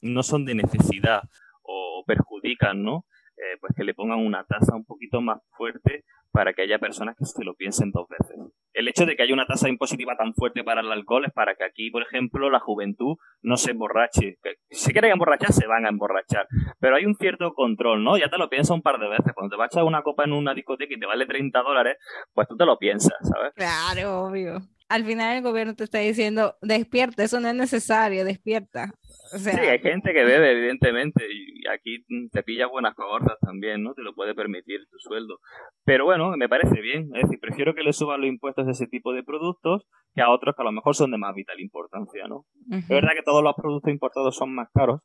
no 0.00 0.22
son 0.22 0.44
de 0.44 0.56
necesidad 0.56 1.22
o 1.62 2.02
perjudican, 2.06 2.82
¿no? 2.82 3.04
Eh, 3.38 3.56
pues 3.60 3.72
que 3.76 3.84
le 3.84 3.94
pongan 3.94 4.18
una 4.18 4.44
tasa 4.44 4.74
un 4.74 4.84
poquito 4.84 5.20
más 5.20 5.38
fuerte 5.56 6.02
para 6.32 6.52
que 6.52 6.62
haya 6.62 6.80
personas 6.80 7.16
que 7.16 7.24
se 7.24 7.44
lo 7.44 7.54
piensen 7.54 7.92
dos 7.92 8.08
veces. 8.08 8.36
El 8.72 8.88
hecho 8.88 9.06
de 9.06 9.14
que 9.14 9.22
haya 9.22 9.32
una 9.32 9.46
tasa 9.46 9.68
impositiva 9.68 10.16
tan 10.16 10.34
fuerte 10.34 10.64
para 10.64 10.80
el 10.80 10.90
alcohol 10.90 11.24
es 11.24 11.32
para 11.32 11.54
que 11.54 11.64
aquí, 11.64 11.90
por 11.90 12.02
ejemplo, 12.02 12.50
la 12.50 12.58
juventud 12.58 13.16
no 13.42 13.56
se 13.56 13.70
emborrache. 13.70 14.38
Si 14.70 14.92
quieren 14.92 15.12
emborrachar, 15.12 15.52
se 15.52 15.66
van 15.66 15.86
a 15.86 15.88
emborrachar. 15.88 16.48
Pero 16.80 16.96
hay 16.96 17.06
un 17.06 17.14
cierto 17.14 17.54
control, 17.54 18.02
¿no? 18.02 18.18
Ya 18.18 18.28
te 18.28 18.38
lo 18.38 18.48
piensas 18.48 18.74
un 18.74 18.82
par 18.82 18.98
de 18.98 19.08
veces. 19.08 19.32
Cuando 19.34 19.54
te 19.54 19.58
vas 19.58 19.66
a 19.66 19.78
echar 19.78 19.84
una 19.84 20.02
copa 20.02 20.24
en 20.24 20.32
una 20.32 20.52
discoteca 20.52 20.94
y 20.94 20.98
te 20.98 21.06
vale 21.06 21.26
30 21.26 21.62
dólares, 21.62 21.96
pues 22.34 22.48
tú 22.48 22.56
te 22.56 22.66
lo 22.66 22.76
piensas, 22.76 23.16
¿sabes? 23.22 23.52
Claro, 23.54 24.24
obvio. 24.24 24.60
Al 24.88 25.04
final 25.04 25.36
el 25.36 25.42
gobierno 25.42 25.74
te 25.74 25.84
está 25.84 25.98
diciendo, 25.98 26.56
despierta, 26.62 27.22
eso 27.22 27.40
no 27.40 27.48
es 27.48 27.54
necesario, 27.54 28.24
despierta 28.24 28.92
sí, 29.36 29.50
hay 29.50 29.78
gente 29.78 30.12
que 30.12 30.24
bebe, 30.24 30.52
evidentemente, 30.52 31.24
y 31.30 31.66
aquí 31.68 32.04
te 32.30 32.42
pilla 32.42 32.66
buenas 32.66 32.94
cohortas 32.94 33.38
también, 33.40 33.82
¿no? 33.82 33.94
Te 33.94 34.02
lo 34.02 34.14
puede 34.14 34.34
permitir 34.34 34.80
tu 34.90 34.98
sueldo. 34.98 35.38
Pero 35.84 36.04
bueno, 36.04 36.36
me 36.36 36.48
parece 36.48 36.80
bien. 36.80 37.10
Es 37.14 37.24
decir, 37.24 37.38
prefiero 37.40 37.74
que 37.74 37.82
le 37.82 37.92
suban 37.92 38.20
los 38.20 38.28
impuestos 38.28 38.66
a 38.66 38.70
ese 38.70 38.86
tipo 38.86 39.12
de 39.12 39.22
productos 39.22 39.86
que 40.14 40.22
a 40.22 40.30
otros 40.30 40.54
que 40.54 40.62
a 40.62 40.64
lo 40.64 40.72
mejor 40.72 40.94
son 40.94 41.10
de 41.10 41.18
más 41.18 41.34
vital 41.34 41.60
importancia, 41.60 42.26
¿no? 42.28 42.44
Es 42.70 42.88
verdad 42.88 43.12
que 43.14 43.22
todos 43.22 43.42
los 43.42 43.54
productos 43.54 43.92
importados 43.92 44.36
son 44.36 44.54
más 44.54 44.68
caros, 44.72 45.00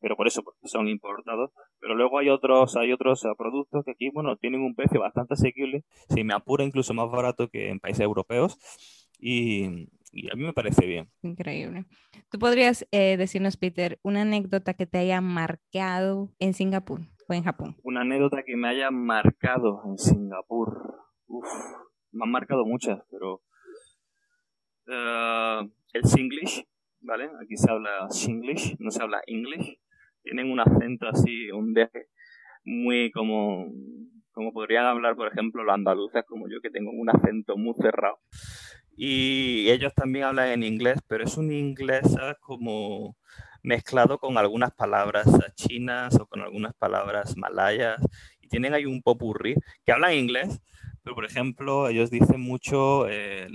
pero 0.00 0.16
por 0.16 0.26
eso, 0.26 0.42
porque 0.42 0.68
son 0.68 0.88
importados. 0.88 1.50
Pero 1.80 1.94
luego 1.94 2.18
hay 2.18 2.28
otros, 2.28 2.76
hay 2.76 2.92
otros 2.92 3.24
eh, 3.24 3.28
productos 3.36 3.84
que 3.84 3.92
aquí, 3.92 4.10
bueno, 4.12 4.36
tienen 4.36 4.60
un 4.60 4.74
precio 4.74 5.00
bastante 5.00 5.34
asequible, 5.34 5.84
si 6.08 6.24
me 6.24 6.34
apura 6.34 6.64
incluso 6.64 6.94
más 6.94 7.10
barato 7.10 7.48
que 7.48 7.70
en 7.70 7.80
países 7.80 8.02
europeos. 8.02 8.58
Y, 9.18 9.88
y 10.12 10.30
a 10.30 10.36
mí 10.36 10.44
me 10.44 10.52
parece 10.52 10.86
bien. 10.86 11.10
Increíble. 11.22 11.86
¿Tú 12.30 12.38
podrías 12.38 12.86
eh, 12.92 13.16
decirnos, 13.16 13.56
Peter, 13.56 13.98
una 14.02 14.22
anécdota 14.22 14.74
que 14.74 14.86
te 14.86 14.98
haya 14.98 15.20
marcado 15.20 16.34
en 16.38 16.54
Singapur? 16.54 17.02
o 17.28 17.34
en 17.34 17.44
Japón? 17.44 17.76
Una 17.82 18.00
anécdota 18.00 18.42
que 18.42 18.56
me 18.56 18.68
haya 18.68 18.90
marcado 18.90 19.82
en 19.86 19.98
Singapur. 19.98 20.94
Uf, 21.26 21.46
me 22.12 22.24
han 22.24 22.30
marcado 22.30 22.64
muchas, 22.64 23.00
pero 23.10 23.42
uh, 24.86 25.70
el 25.92 26.04
Singlish, 26.04 26.66
¿vale? 27.00 27.30
Aquí 27.42 27.56
se 27.56 27.70
habla 27.70 28.08
Singlish, 28.10 28.76
no 28.78 28.90
se 28.90 29.02
habla 29.02 29.20
English. 29.26 29.78
Tienen 30.22 30.50
un 30.50 30.60
acento 30.60 31.06
así, 31.06 31.50
un 31.50 31.74
deje 31.74 32.08
muy 32.64 33.10
como, 33.12 33.66
como 34.32 34.52
podrían 34.52 34.86
hablar, 34.86 35.14
por 35.16 35.28
ejemplo, 35.28 35.62
los 35.64 35.74
andaluces 35.74 36.24
como 36.26 36.48
yo, 36.48 36.60
que 36.62 36.70
tengo 36.70 36.90
un 36.90 37.10
acento 37.10 37.56
muy 37.56 37.74
cerrado. 37.74 38.18
Y 39.00 39.70
ellos 39.70 39.94
también 39.94 40.24
hablan 40.24 40.48
en 40.48 40.64
inglés, 40.64 40.98
pero 41.06 41.22
es 41.22 41.36
un 41.36 41.52
inglés 41.52 42.02
como 42.40 43.16
mezclado 43.62 44.18
con 44.18 44.36
algunas 44.36 44.72
palabras 44.72 45.28
chinas 45.54 46.16
o 46.16 46.26
con 46.26 46.40
algunas 46.40 46.74
palabras 46.74 47.36
malayas. 47.36 48.00
Y 48.40 48.48
tienen 48.48 48.74
ahí 48.74 48.86
un 48.86 49.00
popurrí 49.00 49.54
que 49.84 49.92
hablan 49.92 50.14
inglés, 50.14 50.60
pero 51.04 51.14
por 51.14 51.24
ejemplo, 51.24 51.86
ellos 51.88 52.10
dicen 52.10 52.40
mucho 52.40 53.08
eh, 53.08 53.48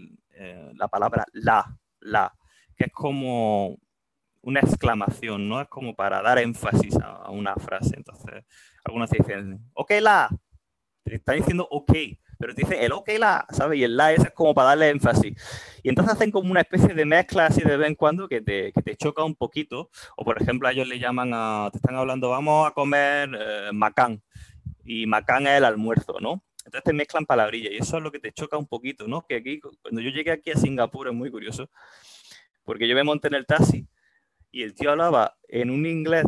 la 0.75 0.87
palabra 0.87 1.25
la, 1.33 1.77
la, 1.99 2.33
que 2.77 2.85
es 2.85 2.93
como 2.93 3.77
una 4.43 4.61
exclamación, 4.61 5.49
¿no? 5.49 5.59
Es 5.59 5.67
como 5.67 5.93
para 5.93 6.21
dar 6.21 6.37
énfasis 6.37 6.95
a, 7.03 7.29
una 7.31 7.55
frase. 7.55 7.95
Entonces, 7.97 8.45
algunos 8.85 9.09
dicen, 9.09 9.59
ok, 9.73 9.91
la. 9.99 10.29
Te 11.03 11.15
están 11.15 11.35
diciendo 11.35 11.67
ok, 11.69 11.91
pero 12.43 12.55
te 12.55 12.63
dicen 12.63 12.83
el 12.83 12.91
ok, 12.91 13.09
la, 13.19 13.45
¿sabes? 13.51 13.79
Y 13.79 13.85
el 13.85 13.95
la 13.95 14.11
es 14.11 14.29
como 14.31 14.53
para 14.53 14.69
darle 14.69 14.89
énfasis. 14.89 15.33
Y 15.81 15.87
entonces 15.87 16.13
hacen 16.13 16.29
como 16.29 16.51
una 16.51 16.59
especie 16.59 16.93
de 16.93 17.05
mezcla 17.05 17.45
así 17.45 17.61
de 17.61 17.77
vez 17.77 17.87
en 17.87 17.95
cuando 17.95 18.27
que 18.27 18.41
te, 18.41 18.73
que 18.73 18.81
te 18.81 18.97
choca 18.97 19.23
un 19.23 19.33
poquito. 19.33 19.89
O 20.17 20.25
por 20.25 20.41
ejemplo, 20.41 20.67
ellos 20.67 20.85
le 20.85 20.99
llaman 20.99 21.31
a, 21.33 21.69
te 21.71 21.77
están 21.77 21.95
hablando, 21.95 22.29
vamos 22.31 22.67
a 22.67 22.71
comer 22.71 23.29
eh, 23.33 23.69
macán. 23.71 24.21
Y 24.83 25.05
macán 25.05 25.47
es 25.47 25.57
el 25.57 25.63
almuerzo, 25.63 26.19
¿no? 26.19 26.43
Entonces 26.65 26.83
te 26.83 26.91
mezclan 26.91 27.25
palabrillas 27.25 27.71
y 27.71 27.77
eso 27.77 27.95
es 27.95 28.03
lo 28.03 28.11
que 28.11 28.19
te 28.19 28.33
choca 28.33 28.57
un 28.57 28.67
poquito, 28.67 29.07
¿no? 29.07 29.25
Que 29.25 29.37
aquí, 29.37 29.61
cuando 29.81 30.01
yo 30.01 30.09
llegué 30.09 30.31
aquí 30.31 30.51
a 30.51 30.57
Singapur 30.57 31.07
es 31.07 31.13
muy 31.13 31.31
curioso, 31.31 31.69
porque 32.65 32.89
yo 32.89 32.95
me 32.95 33.05
monté 33.05 33.29
en 33.29 33.35
el 33.35 33.45
taxi 33.45 33.87
y 34.51 34.63
el 34.63 34.73
tío 34.73 34.91
hablaba 34.91 35.37
en 35.47 35.69
un 35.69 35.85
inglés 35.85 36.25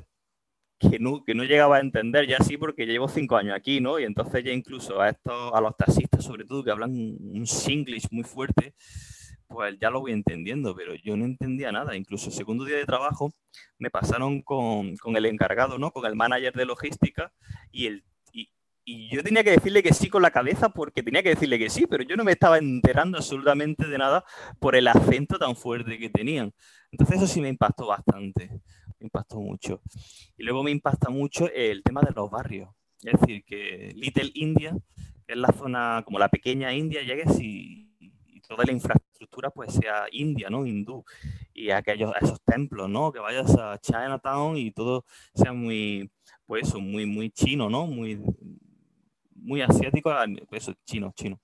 que 0.80 1.00
no, 1.00 1.24
que 1.24 1.34
no 1.34 1.44
llegaba 1.44 1.78
a 1.78 1.82
entender 1.82 2.28
ya 2.28 2.38
sí 2.40 2.58
porque 2.58 2.86
llevo 2.86 3.08
cinco 3.08 3.38
años 3.38 3.56
aquí, 3.56 3.80
¿no? 3.80 4.00
Y 4.00 4.04
entonces 4.04 4.44
ya 4.44 4.52
incluso 4.52 5.02
a 5.02 5.10
estos, 5.10 5.54
a 5.54 5.62
los 5.62 5.76
taxistas 5.78 6.24
sobre 6.24 6.46
todo 6.46 6.64
que 6.64 6.72
hablan 6.72 6.92
un 6.92 7.48
singlish 7.48 8.08
muy 8.12 8.24
fuerte, 8.24 8.74
pues 9.48 9.78
ya 9.80 9.90
lo 9.90 10.02
voy 10.02 10.12
entendiendo, 10.12 10.76
pero 10.76 10.96
yo 10.96 11.16
no 11.16 11.26
entendía 11.26 11.72
nada. 11.72 11.96
Incluso 11.96 12.28
el 12.30 12.36
segundo 12.36 12.66
día 12.66 12.78
de 12.78 12.86
trabajo 12.86 13.32
me 13.78 13.90
pasaron 13.90 14.42
con, 14.42 14.98
con 14.98 15.16
el 15.16 15.26
encargado, 15.26 15.78
¿no? 15.78 15.92
Con 15.92 16.06
el 16.06 16.16
manager 16.16 16.54
de 16.54 16.66
logística 16.66 17.32
y 17.72 17.88
el 17.88 18.04
y 18.88 19.10
yo 19.10 19.24
tenía 19.24 19.44
que 19.44 19.50
decirle 19.50 19.82
que 19.82 19.94
sí 19.94 20.10
con 20.10 20.22
la 20.22 20.30
cabeza 20.30 20.70
porque 20.70 21.02
tenía 21.02 21.24
que 21.24 21.30
decirle 21.30 21.58
que 21.58 21.72
sí, 21.72 21.88
pero 21.88 22.04
yo 22.04 22.16
no 22.16 22.24
me 22.24 22.34
estaba 22.34 22.60
enterando 22.60 23.18
absolutamente 23.18 23.88
de 23.88 23.98
nada 23.98 24.24
por 24.60 24.76
el 24.76 24.88
acento 24.88 25.40
tan 25.40 25.56
fuerte 25.56 25.98
que 25.98 26.10
tenían. 26.10 26.54
Entonces 26.92 27.18
eso 27.18 27.28
sí 27.28 27.42
me 27.42 27.50
impactó 27.50 27.88
bastante, 27.88 28.62
impactó 29.06 29.40
mucho. 29.40 29.82
Y 30.38 30.44
luego 30.44 30.64
me 30.64 30.72
impacta 30.72 31.10
mucho 31.10 31.50
el 31.52 31.84
tema 31.84 32.02
de 32.02 32.12
los 32.14 32.30
barrios. 32.30 32.70
Es 33.02 33.20
decir, 33.20 33.44
que 33.46 33.92
Little 33.96 34.32
India, 34.34 34.76
que 35.26 35.34
es 35.34 35.38
la 35.38 35.52
zona 35.54 36.04
como 36.06 36.20
la 36.20 36.30
pequeña 36.30 36.74
India, 36.74 37.02
llegues 37.04 37.40
y, 37.40 37.92
y 38.00 38.42
toda 38.42 38.66
la 38.66 38.72
infraestructura 38.72 39.06
pues 39.50 39.74
sea 39.74 40.06
india, 40.12 40.50
¿no? 40.50 40.66
Hindú. 40.66 41.04
Y 41.54 41.72
aquellos, 41.72 42.12
esos 42.22 42.42
templos, 42.42 42.90
¿no? 42.90 43.12
Que 43.12 43.20
vayas 43.20 43.56
a 43.58 43.78
Chinatown 43.80 44.58
y 44.58 44.72
todo 44.72 45.06
sea 45.34 45.54
muy, 45.54 46.12
pues 46.46 46.68
eso, 46.68 46.80
muy, 46.80 47.06
muy 47.06 47.30
chino, 47.32 47.70
¿no? 47.70 47.88
Muy, 47.88 48.22
muy 49.36 49.62
asiático, 49.62 50.12
eso, 50.52 50.74
chino, 50.86 51.14
chino. 51.16 51.40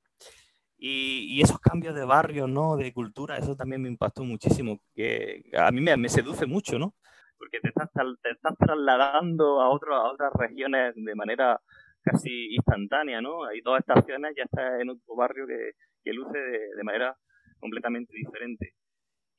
Y, 0.77 1.37
y, 1.37 1.41
esos 1.41 1.59
cambios 1.59 1.93
de 1.93 2.03
barrio, 2.05 2.47
¿no? 2.47 2.75
De 2.75 2.91
cultura, 2.91 3.37
eso 3.37 3.55
también 3.55 3.83
me 3.83 3.89
impactó 3.89 4.23
muchísimo, 4.23 4.81
que 4.95 5.43
a 5.55 5.71
mí 5.71 5.79
me, 5.79 5.95
me 5.95 6.09
seduce 6.09 6.47
mucho, 6.47 6.79
¿no? 6.79 6.95
Porque 7.41 7.59
te 7.59 7.69
estás, 7.69 7.89
te 8.21 8.29
estás 8.29 8.55
trasladando 8.55 9.61
a, 9.61 9.69
otro, 9.69 9.95
a 9.95 10.11
otras 10.11 10.31
regiones 10.37 10.93
de 10.95 11.15
manera 11.15 11.59
casi 12.03 12.53
instantánea, 12.53 13.19
¿no? 13.19 13.45
Hay 13.45 13.61
dos 13.61 13.79
estaciones, 13.79 14.35
ya 14.37 14.43
estás 14.43 14.79
en 14.79 14.91
otro 14.91 15.15
barrio 15.15 15.47
que, 15.47 15.71
que 16.03 16.13
luce 16.13 16.37
de, 16.37 16.75
de 16.75 16.83
manera 16.83 17.17
completamente 17.59 18.13
diferente. 18.15 18.75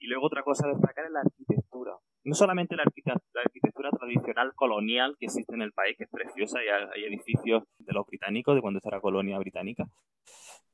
Y 0.00 0.09
luego 0.09 0.26
otra 0.26 0.42
cosa 0.42 0.66
a 0.66 0.72
destacar 0.72 1.05
es 1.05 1.12
la 1.12 1.20
arquitectura. 1.20 1.92
No 2.24 2.34
solamente 2.34 2.74
la, 2.74 2.82
arquitectura 2.82 3.90
tradicional 3.90 4.53
colonial 4.57 5.14
que 5.16 5.26
existe 5.26 5.55
en 5.55 5.62
el 5.62 5.72
país, 5.72 5.96
que 5.96 6.05
es 6.05 6.11
preciosa, 6.11 6.59
y 6.61 6.68
hay, 6.68 7.05
edificios 7.05 7.62
de 7.78 7.92
los 7.92 8.05
británicos, 8.07 8.57
de 8.57 8.61
cuando 8.61 8.78
está 8.78 8.90
la 8.90 9.00
colonia 9.00 9.38
británica, 9.38 9.86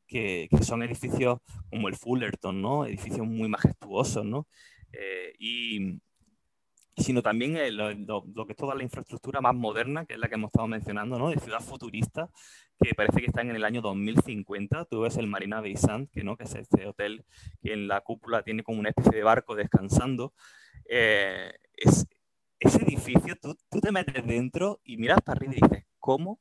que, 0.06 0.48
que, 0.50 0.64
son 0.64 0.82
edificios 0.82 1.40
como 1.68 1.88
el 1.88 1.94
Fullerton, 1.94 2.62
¿no? 2.62 2.86
Edificios 2.86 3.26
muy 3.26 3.48
majestuosos, 3.50 4.24
¿no? 4.24 4.46
Eh, 4.92 5.34
y, 5.38 6.00
sino 6.99 7.22
también 7.22 7.55
lo, 7.76 7.92
lo, 7.92 8.46
que 8.46 8.53
es 8.53 8.57
toda 8.57 8.74
la 8.74 8.82
infraestructura 8.82 9.40
más 9.40 9.55
moderna, 9.55 10.05
que 10.05 10.14
es 10.14 10.20
la 10.20 10.28
que 10.28 10.34
hemos 10.34 10.49
estado 10.49 10.66
mencionando, 10.66 11.18
¿no? 11.18 11.30
De 11.30 11.38
ciudad 11.38 11.61
futurista, 11.61 12.30
que 12.80 12.94
parece 12.94 13.20
que 13.20 13.26
están 13.26 13.51
en 13.51 13.57
el 13.57 13.64
año 13.64 13.80
2050. 13.80 14.84
Tú 14.86 15.01
ves 15.01 15.16
el 15.16 15.26
Marina 15.26 15.61
Bay 15.61 15.76
Sands, 15.76 16.11
que, 16.11 16.22
¿no? 16.24 16.36
que 16.36 16.44
es 16.44 16.55
este 16.55 16.86
hotel 16.86 17.24
que 17.62 17.72
en 17.72 17.88
la 17.88 18.01
cúpula 18.01 18.42
tiene 18.42 18.62
como 18.62 18.80
una 18.80 18.90
especie 18.90 19.12
de 19.12 19.22
barco 19.22 19.55
descansando. 19.55 20.32
Eh, 20.88 21.53
es, 21.76 22.07
ese 22.61 22.82
edificio, 22.82 23.36
tú, 23.40 23.57
tú, 23.70 23.80
te 23.80 23.92
metes 23.92 24.26
dentro 24.26 24.80
y 24.84 24.96
miras 24.96 25.20
para 25.22 25.38
arriba 25.38 25.55
y 25.57 25.61
dices, 25.61 25.84
¿cómo, 25.99 26.40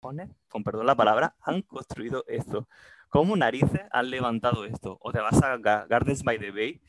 pone, 0.00 0.28
con 0.48 0.62
perdón 0.62 0.86
la 0.86 0.94
palabra, 0.94 1.36
han 1.40 1.62
construido 1.62 2.24
esto? 2.28 2.68
¿Cómo 3.08 3.36
narices 3.36 3.80
han 3.90 4.10
levantado 4.10 4.64
esto? 4.64 4.98
O 5.00 5.12
te 5.12 5.20
vas 5.20 5.42
a 5.42 5.56
Gardens 5.56 6.22
by 6.22 6.38
the 6.38 6.50
Bay, 6.50 6.82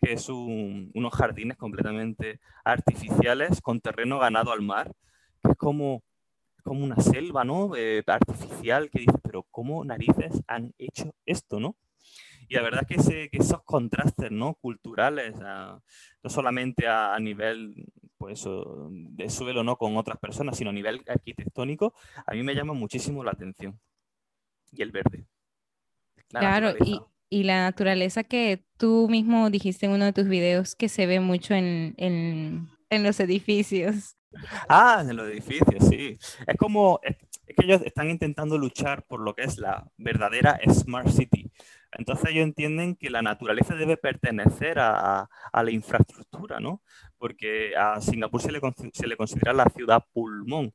que 0.00 0.14
es 0.14 0.28
un, 0.28 0.90
unos 0.94 1.12
jardines 1.14 1.56
completamente 1.56 2.40
artificiales 2.64 3.60
con 3.60 3.80
terreno 3.80 4.18
ganado 4.18 4.52
al 4.52 4.62
mar, 4.62 4.92
que 5.42 5.50
es 5.50 5.56
como 5.56 6.02
como 6.62 6.84
una 6.84 6.96
selva, 6.96 7.44
¿no? 7.44 7.74
Eh, 7.76 8.02
artificial, 8.06 8.90
que 8.90 9.00
dices, 9.00 9.16
pero 9.22 9.44
¿cómo 9.50 9.84
narices 9.84 10.42
han 10.46 10.74
hecho 10.78 11.14
esto, 11.26 11.60
no? 11.60 11.76
Y 12.48 12.54
la 12.54 12.62
verdad 12.62 12.84
es 12.88 13.06
que, 13.06 13.28
esos 13.32 13.62
contrastes, 13.62 14.30
¿no? 14.30 14.54
Culturales, 14.54 15.36
no 15.38 16.30
solamente 16.30 16.88
a, 16.88 17.16
nivel, 17.20 17.86
pues, 18.18 18.44
de 18.90 19.30
suelo, 19.30 19.62
¿no? 19.62 19.76
Con 19.76 19.96
otras 19.96 20.18
personas, 20.18 20.56
sino 20.56 20.70
a 20.70 20.72
nivel 20.72 21.02
arquitectónico, 21.06 21.94
a 22.26 22.32
mí 22.32 22.42
me 22.42 22.54
llama 22.54 22.72
muchísimo 22.72 23.22
la 23.22 23.32
atención. 23.32 23.78
Y 24.72 24.82
el 24.82 24.90
verde. 24.90 25.26
claro, 26.28 26.74
y, 26.84 27.00
y, 27.30 27.44
la 27.44 27.62
naturaleza 27.62 28.24
que 28.24 28.64
tú 28.76 29.08
mismo 29.08 29.50
dijiste 29.50 29.86
en 29.86 29.92
uno 29.92 30.04
de 30.04 30.12
tus 30.12 30.28
videos 30.28 30.74
que 30.74 30.88
se 30.88 31.06
ve 31.06 31.20
mucho 31.20 31.54
en, 31.54 31.94
en, 31.96 32.68
en 32.90 33.02
los 33.02 33.20
edificios. 33.20 34.16
Ah, 34.68 35.04
en 35.08 35.16
los 35.16 35.28
edificios, 35.28 35.88
sí. 35.88 36.18
Es 36.46 36.56
como, 36.56 37.00
es, 37.02 37.16
que 37.46 37.64
ellos 37.64 37.82
están 37.84 38.10
intentando 38.10 38.58
luchar 38.58 39.04
por 39.06 39.20
lo 39.20 39.34
que 39.34 39.42
es 39.42 39.58
la 39.58 39.90
verdadera 39.96 40.58
Smart 40.68 41.08
City. 41.08 41.50
Entonces 41.92 42.30
ellos 42.30 42.44
entienden 42.44 42.94
que 42.94 43.10
la 43.10 43.22
naturaleza 43.22 43.74
debe 43.74 43.96
pertenecer 43.96 44.78
a, 44.78 45.28
a 45.52 45.62
la 45.62 45.70
infraestructura, 45.70 46.60
¿no? 46.60 46.82
Porque 47.18 47.74
a 47.76 48.00
Singapur 48.00 48.40
se 48.40 48.52
le, 48.52 48.60
se 48.92 49.06
le 49.06 49.16
considera 49.16 49.52
la 49.52 49.64
ciudad 49.64 50.04
pulmón. 50.12 50.72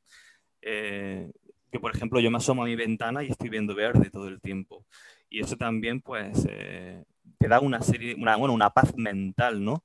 Eh, 0.62 1.30
que 1.70 1.80
por 1.80 1.94
ejemplo 1.94 2.20
yo 2.20 2.30
me 2.30 2.38
asomo 2.38 2.62
a 2.62 2.66
mi 2.66 2.76
ventana 2.76 3.22
y 3.22 3.28
estoy 3.28 3.48
viendo 3.48 3.74
verde 3.74 4.10
todo 4.10 4.28
el 4.28 4.40
tiempo. 4.40 4.84
Y 5.28 5.40
eso 5.40 5.56
también 5.56 6.00
pues 6.00 6.46
eh, 6.48 7.04
te 7.38 7.48
da 7.48 7.60
una 7.60 7.80
serie, 7.80 8.14
una, 8.18 8.36
bueno, 8.36 8.54
una 8.54 8.70
paz 8.70 8.96
mental, 8.96 9.64
¿no? 9.64 9.82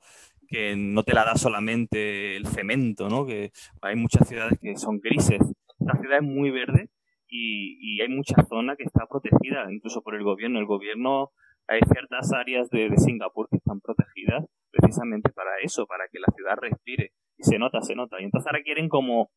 que 0.51 0.75
no 0.75 1.03
te 1.03 1.13
la 1.13 1.23
da 1.23 1.35
solamente 1.35 2.35
el 2.35 2.45
cemento, 2.45 3.07
¿no? 3.07 3.25
Que 3.25 3.51
hay 3.81 3.95
muchas 3.95 4.27
ciudades 4.27 4.59
que 4.59 4.75
son 4.75 4.99
grises. 4.99 5.39
Esta 5.79 5.97
ciudad 5.97 6.17
es 6.17 6.23
muy 6.23 6.51
verde 6.51 6.89
y, 7.29 8.01
hay 8.01 8.09
mucha 8.09 8.35
zona 8.43 8.75
que 8.75 8.83
está 8.83 9.05
protegida, 9.05 9.71
incluso 9.71 10.01
por 10.01 10.15
el 10.15 10.23
gobierno. 10.23 10.59
El 10.59 10.65
gobierno, 10.65 11.31
hay 11.67 11.79
ciertas 11.89 12.33
áreas 12.33 12.69
de, 12.69 12.89
de 12.89 12.97
Singapur 12.97 13.47
que 13.49 13.57
están 13.57 13.79
protegidas 13.79 14.45
precisamente 14.71 15.29
para 15.29 15.51
eso, 15.63 15.85
para 15.87 16.05
que 16.11 16.19
la 16.19 16.27
ciudad 16.35 16.57
respire. 16.57 17.13
Y 17.37 17.43
se 17.43 17.57
nota, 17.57 17.81
se 17.81 17.95
nota. 17.95 18.19
Y 18.19 18.25
entonces 18.25 18.47
ahora 18.47 18.63
quieren 18.63 18.89
como 18.89 19.31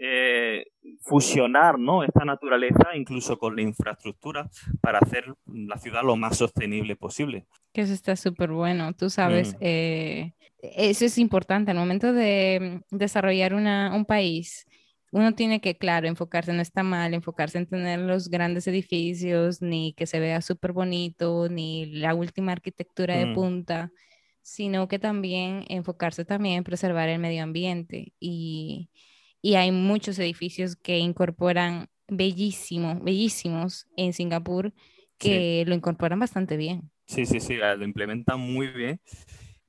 eh, 0.00 0.66
fusionar 1.00 1.76
¿no? 1.76 2.04
esta 2.04 2.24
naturaleza 2.24 2.94
incluso 2.94 3.36
con 3.36 3.56
la 3.56 3.62
infraestructura 3.62 4.48
para 4.80 5.00
hacer 5.00 5.24
la 5.46 5.76
ciudad 5.76 6.04
lo 6.04 6.14
más 6.14 6.36
sostenible 6.38 6.94
posible. 6.94 7.46
Que 7.72 7.80
eso 7.80 7.92
está 7.92 8.14
súper 8.14 8.52
bueno, 8.52 8.92
tú 8.92 9.10
sabes, 9.10 9.54
mm. 9.54 9.58
eh, 9.60 10.32
eso 10.60 11.04
es 11.04 11.18
importante 11.18 11.72
al 11.72 11.78
momento 11.78 12.12
de 12.12 12.80
desarrollar 12.92 13.54
una, 13.54 13.92
un 13.92 14.04
país. 14.04 14.66
Uno 15.10 15.34
tiene 15.34 15.60
que, 15.60 15.76
claro, 15.76 16.06
enfocarse, 16.06 16.52
no 16.52 16.62
está 16.62 16.84
mal, 16.84 17.12
enfocarse 17.12 17.58
en 17.58 17.66
tener 17.66 17.98
los 17.98 18.28
grandes 18.28 18.68
edificios, 18.68 19.62
ni 19.62 19.94
que 19.94 20.06
se 20.06 20.20
vea 20.20 20.42
súper 20.42 20.72
bonito, 20.72 21.48
ni 21.48 21.86
la 21.86 22.14
última 22.14 22.52
arquitectura 22.52 23.16
de 23.16 23.26
mm. 23.26 23.34
punta, 23.34 23.90
sino 24.42 24.86
que 24.86 25.00
también 25.00 25.64
enfocarse 25.68 26.24
también 26.24 26.58
en 26.58 26.64
preservar 26.64 27.08
el 27.08 27.18
medio 27.18 27.42
ambiente 27.42 28.12
y, 28.20 28.90
y 29.42 29.54
hay 29.54 29.70
muchos 29.72 30.18
edificios 30.18 30.76
que 30.76 30.98
incorporan 30.98 31.88
bellísimos, 32.08 33.02
bellísimos 33.02 33.86
en 33.96 34.12
Singapur 34.12 34.72
que 35.18 35.64
lo 35.66 35.74
incorporan 35.74 36.20
bastante 36.20 36.56
bien. 36.56 36.90
Sí, 37.06 37.26
sí, 37.26 37.40
sí, 37.40 37.56
lo 37.56 37.84
implementan 37.84 38.38
muy 38.40 38.68
bien 38.68 39.00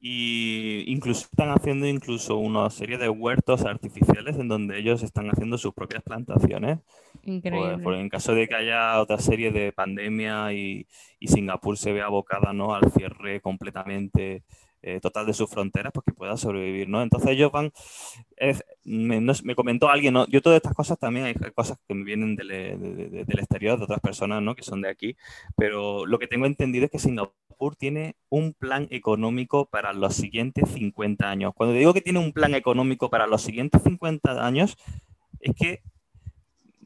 y 0.02 0.86
incluso 0.88 1.28
están 1.30 1.50
haciendo 1.50 1.86
incluso 1.86 2.38
una 2.38 2.70
serie 2.70 2.98
de 2.98 3.10
huertos 3.10 3.66
artificiales 3.66 4.38
en 4.38 4.48
donde 4.48 4.80
ellos 4.80 5.04
están 5.04 5.30
haciendo 5.30 5.58
sus 5.58 5.74
propias 5.74 6.04
plantaciones. 6.04 6.80
Increíble. 7.24 7.84
Por, 7.84 7.96
en 7.96 8.08
caso 8.08 8.34
de 8.34 8.48
que 8.48 8.56
haya 8.56 9.00
otra 9.02 9.18
serie 9.18 9.52
de 9.52 9.74
pandemia 9.74 10.54
y, 10.54 10.88
y 11.20 11.28
Singapur 11.28 11.78
se 11.78 11.92
vea 11.92 12.06
abocada 12.06 12.54
¿no? 12.54 12.74
al 12.74 12.90
cierre 12.92 13.42
completamente 13.42 14.44
eh, 14.82 15.00
total 15.02 15.26
de 15.26 15.34
sus 15.34 15.50
fronteras, 15.50 15.92
pues 15.94 16.06
que 16.06 16.14
pueda 16.14 16.38
sobrevivir, 16.38 16.88
¿no? 16.88 17.02
Entonces 17.02 17.32
ellos 17.32 17.52
van, 17.52 17.72
me, 18.84 19.56
comentó 19.56 19.90
alguien, 19.90 20.14
¿no? 20.14 20.26
Yo 20.28 20.42
todas 20.42 20.58
estas 20.58 20.74
cosas 20.74 20.98
también 20.98 21.26
hay 21.26 21.34
cosas 21.54 21.78
que 21.88 21.94
me 21.94 22.04
vienen 22.04 22.36
del, 22.36 22.48
del 22.48 23.40
exterior, 23.40 23.78
de 23.78 23.84
otras 23.84 24.00
personas, 24.00 24.42
¿no? 24.42 24.56
Que 24.56 24.64
son 24.64 24.82
de 24.82 24.90
aquí, 24.90 25.18
pero 25.58 26.06
lo 26.06 26.20
que 26.20 26.28
tengo 26.28 26.46
entendido 26.46 26.86
es 26.86 26.92
que 26.92 27.00
Singapur 27.00 27.76
tiene 27.78 28.16
un 28.30 28.54
plan 28.54 28.88
económico 28.90 29.66
para 29.66 29.92
los 29.94 30.16
siguientes 30.16 30.70
50 30.70 31.30
años. 31.30 31.54
Cuando 31.56 31.76
digo 31.76 31.94
que 31.94 32.02
tiene 32.02 32.20
un 32.20 32.32
plan 32.32 32.56
económico 32.56 33.10
para 33.10 33.28
los 33.28 33.42
siguientes 33.42 33.84
50 33.84 34.46
años, 34.46 34.78
es 35.42 35.56
que 35.56 35.82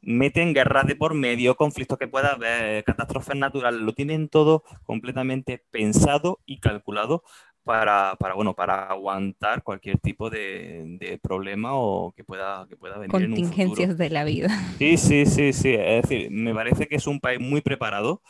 meten 0.03 0.53
guerras 0.53 0.85
de 0.85 0.95
por 0.95 1.13
medio, 1.13 1.55
conflictos 1.55 1.97
que 1.97 2.07
pueda 2.07 2.33
haber, 2.33 2.83
catástrofes 2.83 3.35
naturales, 3.35 3.81
lo 3.81 3.93
tienen 3.93 4.27
todo 4.27 4.63
completamente 4.83 5.63
pensado 5.71 6.39
y 6.45 6.59
calculado 6.59 7.23
para, 7.63 8.15
para, 8.19 8.33
bueno, 8.33 8.53
para 8.53 8.87
aguantar 8.87 9.63
cualquier 9.63 9.97
tipo 9.99 10.29
de, 10.29 10.97
de, 10.99 11.17
problema 11.17 11.73
o 11.73 12.11
que 12.11 12.23
pueda, 12.23 12.67
que 12.67 12.75
pueda 12.75 12.95
venir 12.95 13.11
Contingencias 13.11 13.85
en 13.85 13.91
un 13.91 13.97
de 13.97 14.09
la 14.09 14.23
vida. 14.23 14.49
Sí, 14.77 14.97
sí, 14.97 15.25
sí, 15.25 15.53
sí. 15.53 15.73
Es 15.73 16.03
decir, 16.03 16.29
me 16.29 16.53
parece 16.53 16.87
que 16.87 16.95
es 16.95 17.07
un 17.07 17.19
país 17.19 17.39
muy 17.39 17.61
preparado 17.61 18.21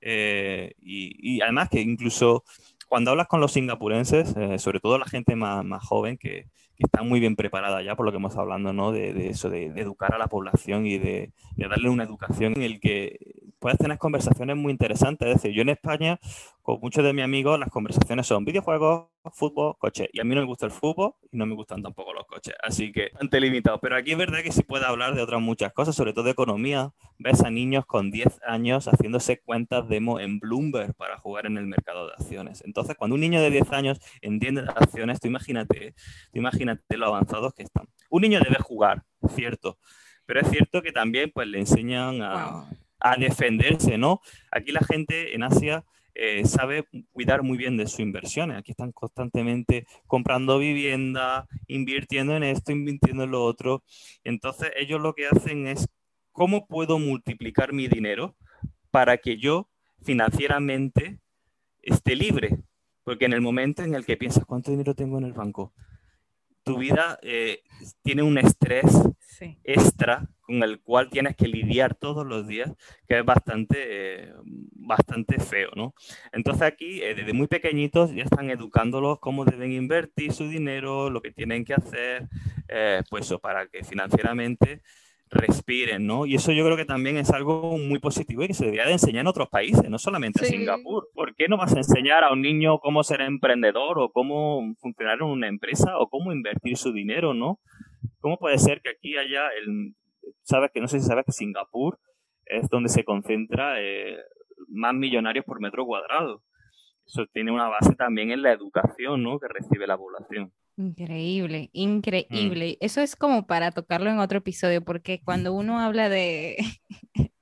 eh, 0.00 0.74
y, 0.80 1.36
y, 1.36 1.40
además 1.40 1.70
que 1.70 1.80
incluso 1.80 2.44
cuando 2.88 3.10
hablas 3.10 3.26
con 3.26 3.40
los 3.40 3.52
singapurenses, 3.52 4.36
eh, 4.36 4.58
sobre 4.58 4.80
todo 4.80 4.98
la 4.98 5.06
gente 5.06 5.34
más, 5.34 5.64
más 5.64 5.82
joven 5.82 6.18
que, 6.18 6.50
que, 6.76 6.84
está 6.84 7.02
muy 7.02 7.20
bien 7.20 7.36
preparada 7.36 7.82
ya 7.82 7.96
por 7.96 8.04
lo 8.04 8.12
que 8.12 8.18
hemos 8.18 8.36
hablando, 8.36 8.74
¿no? 8.74 8.92
De, 8.92 9.14
de 9.14 9.28
eso, 9.28 9.48
de, 9.48 9.70
de, 9.70 9.80
educar 9.80 10.14
a 10.14 10.18
la 10.18 10.26
población 10.26 10.86
y 10.86 10.98
de, 10.98 11.32
de 11.56 11.68
darle 11.68 11.88
una 11.88 12.04
educación 12.04 12.52
en 12.56 12.62
el 12.62 12.80
que 12.80 13.18
puedes 13.58 13.78
tener 13.78 13.96
conversaciones 13.96 14.56
muy 14.56 14.72
interesantes. 14.72 15.26
Es 15.26 15.34
decir, 15.36 15.56
yo 15.56 15.62
en 15.62 15.70
España, 15.70 16.20
con 16.64 16.80
muchos 16.80 17.04
de 17.04 17.12
mis 17.12 17.22
amigos, 17.22 17.60
las 17.60 17.68
conversaciones 17.68 18.26
son 18.26 18.46
videojuegos, 18.46 19.08
fútbol, 19.34 19.76
coche. 19.78 20.08
Y 20.14 20.20
a 20.20 20.24
mí 20.24 20.34
no 20.34 20.40
me 20.40 20.46
gusta 20.46 20.64
el 20.64 20.72
fútbol 20.72 21.12
y 21.30 21.36
no 21.36 21.44
me 21.44 21.54
gustan 21.54 21.82
tampoco 21.82 22.14
los 22.14 22.24
coches. 22.24 22.54
Así 22.62 22.90
que, 22.90 23.10
bastante 23.12 23.38
limitado. 23.38 23.78
Pero 23.80 23.96
aquí 23.96 24.12
es 24.12 24.16
verdad 24.16 24.42
que 24.42 24.50
sí 24.50 24.62
puede 24.62 24.86
hablar 24.86 25.14
de 25.14 25.20
otras 25.20 25.42
muchas 25.42 25.74
cosas, 25.74 25.94
sobre 25.94 26.14
todo 26.14 26.24
de 26.24 26.30
economía. 26.30 26.94
Ves 27.18 27.42
a 27.42 27.50
niños 27.50 27.84
con 27.84 28.10
10 28.10 28.40
años 28.46 28.88
haciéndose 28.88 29.42
cuentas 29.42 29.86
demo 29.90 30.18
en 30.20 30.38
Bloomberg 30.38 30.94
para 30.94 31.18
jugar 31.18 31.44
en 31.44 31.58
el 31.58 31.66
mercado 31.66 32.06
de 32.06 32.14
acciones. 32.14 32.62
Entonces, 32.64 32.96
cuando 32.96 33.14
un 33.16 33.20
niño 33.20 33.42
de 33.42 33.50
10 33.50 33.70
años 33.72 33.98
entiende 34.22 34.62
de 34.62 34.70
acciones, 34.70 35.20
tú 35.20 35.28
imagínate, 35.28 35.94
tú 36.32 36.38
imagínate 36.38 36.96
lo 36.96 37.08
avanzados 37.08 37.52
que 37.52 37.64
están. 37.64 37.88
Un 38.08 38.22
niño 38.22 38.40
debe 38.40 38.56
jugar, 38.58 39.02
cierto. 39.34 39.76
Pero 40.24 40.40
es 40.40 40.48
cierto 40.48 40.80
que 40.80 40.92
también 40.92 41.30
pues, 41.30 41.46
le 41.46 41.58
enseñan 41.58 42.22
a, 42.22 42.50
wow 42.50 42.64
a 43.04 43.16
defenderse, 43.16 43.98
¿no? 43.98 44.22
Aquí 44.50 44.72
la 44.72 44.80
gente 44.80 45.34
en 45.34 45.42
Asia 45.42 45.84
eh, 46.14 46.44
sabe 46.46 46.86
cuidar 47.12 47.42
muy 47.42 47.58
bien 47.58 47.76
de 47.76 47.86
sus 47.86 48.00
inversiones. 48.00 48.58
Aquí 48.58 48.70
están 48.70 48.92
constantemente 48.92 49.86
comprando 50.06 50.58
vivienda, 50.58 51.46
invirtiendo 51.66 52.36
en 52.36 52.44
esto, 52.44 52.72
invirtiendo 52.72 53.24
en 53.24 53.32
lo 53.32 53.44
otro. 53.44 53.82
Entonces 54.22 54.70
ellos 54.76 55.00
lo 55.00 55.14
que 55.14 55.26
hacen 55.26 55.66
es, 55.66 55.88
¿cómo 56.32 56.66
puedo 56.66 56.98
multiplicar 56.98 57.72
mi 57.72 57.88
dinero 57.88 58.36
para 58.90 59.16
que 59.18 59.38
yo 59.38 59.68
financieramente 60.02 61.18
esté 61.82 62.14
libre? 62.14 62.58
Porque 63.02 63.26
en 63.26 63.32
el 63.32 63.40
momento 63.40 63.82
en 63.82 63.94
el 63.94 64.06
que 64.06 64.16
piensas, 64.16 64.44
¿cuánto 64.44 64.70
dinero 64.70 64.94
tengo 64.94 65.18
en 65.18 65.24
el 65.24 65.32
banco? 65.32 65.74
Tu 66.62 66.78
vida 66.78 67.18
eh, 67.22 67.62
tiene 68.02 68.22
un 68.22 68.38
estrés 68.38 68.86
sí. 69.18 69.58
extra 69.64 70.30
con 70.44 70.62
el 70.62 70.80
cual 70.80 71.08
tienes 71.10 71.36
que 71.36 71.48
lidiar 71.48 71.94
todos 71.94 72.26
los 72.26 72.46
días, 72.46 72.70
que 73.08 73.18
es 73.18 73.24
bastante, 73.24 73.76
eh, 73.78 74.32
bastante 74.72 75.40
feo, 75.40 75.70
¿no? 75.74 75.94
Entonces 76.32 76.62
aquí, 76.62 77.02
eh, 77.02 77.14
desde 77.14 77.32
muy 77.32 77.46
pequeñitos, 77.46 78.14
ya 78.14 78.24
están 78.24 78.50
educándolos 78.50 79.18
cómo 79.20 79.44
deben 79.44 79.72
invertir 79.72 80.32
su 80.32 80.48
dinero, 80.48 81.10
lo 81.10 81.22
que 81.22 81.32
tienen 81.32 81.64
que 81.64 81.74
hacer, 81.74 82.28
eh, 82.68 83.02
pues 83.10 83.26
eso, 83.26 83.38
para 83.38 83.66
que 83.66 83.84
financieramente 83.84 84.82
respiren, 85.30 86.06
¿no? 86.06 86.26
Y 86.26 86.36
eso 86.36 86.52
yo 86.52 86.64
creo 86.64 86.76
que 86.76 86.84
también 86.84 87.16
es 87.16 87.30
algo 87.30 87.76
muy 87.78 87.98
positivo 87.98 88.42
y 88.42 88.48
que 88.48 88.54
se 88.54 88.64
debería 88.64 88.86
de 88.86 88.92
enseñar 88.92 89.22
en 89.22 89.26
otros 89.26 89.48
países, 89.48 89.88
no 89.90 89.98
solamente 89.98 90.44
sí. 90.44 90.54
en 90.54 90.60
Singapur. 90.60 91.08
¿Por 91.14 91.34
qué 91.34 91.48
no 91.48 91.56
vas 91.56 91.74
a 91.74 91.78
enseñar 91.78 92.22
a 92.22 92.32
un 92.32 92.42
niño 92.42 92.78
cómo 92.78 93.02
ser 93.02 93.22
emprendedor 93.22 93.98
o 93.98 94.10
cómo 94.10 94.74
funcionar 94.78 95.18
en 95.18 95.24
una 95.24 95.48
empresa 95.48 95.98
o 95.98 96.08
cómo 96.08 96.32
invertir 96.32 96.76
su 96.76 96.92
dinero, 96.92 97.34
¿no? 97.34 97.58
¿Cómo 98.20 98.38
puede 98.38 98.58
ser 98.58 98.80
que 98.80 98.90
aquí 98.90 99.16
haya 99.16 99.48
el, 99.48 99.94
sabes 100.42 100.70
que 100.72 100.80
no 100.80 100.88
sé 100.88 101.00
si 101.00 101.06
sabes 101.06 101.24
que 101.24 101.32
Singapur 101.32 101.98
es 102.46 102.68
donde 102.68 102.88
se 102.88 103.04
concentra 103.04 103.80
eh, 103.80 104.16
más 104.68 104.94
millonarios 104.94 105.44
por 105.44 105.60
metro 105.60 105.86
cuadrado. 105.86 106.42
Eso 107.06 107.26
tiene 107.32 107.52
una 107.52 107.68
base 107.68 107.94
también 107.94 108.30
en 108.30 108.42
la 108.42 108.52
educación 108.52 109.22
¿no? 109.22 109.38
que 109.38 109.48
recibe 109.48 109.86
la 109.86 109.98
población. 109.98 110.52
Increíble, 110.76 111.70
increíble. 111.72 112.78
Mm. 112.80 112.84
Eso 112.84 113.00
es 113.00 113.14
como 113.14 113.46
para 113.46 113.70
tocarlo 113.70 114.10
en 114.10 114.18
otro 114.18 114.38
episodio, 114.38 114.82
porque 114.82 115.20
cuando 115.22 115.52
uno 115.52 115.78
habla 115.78 116.08
de, 116.08 116.56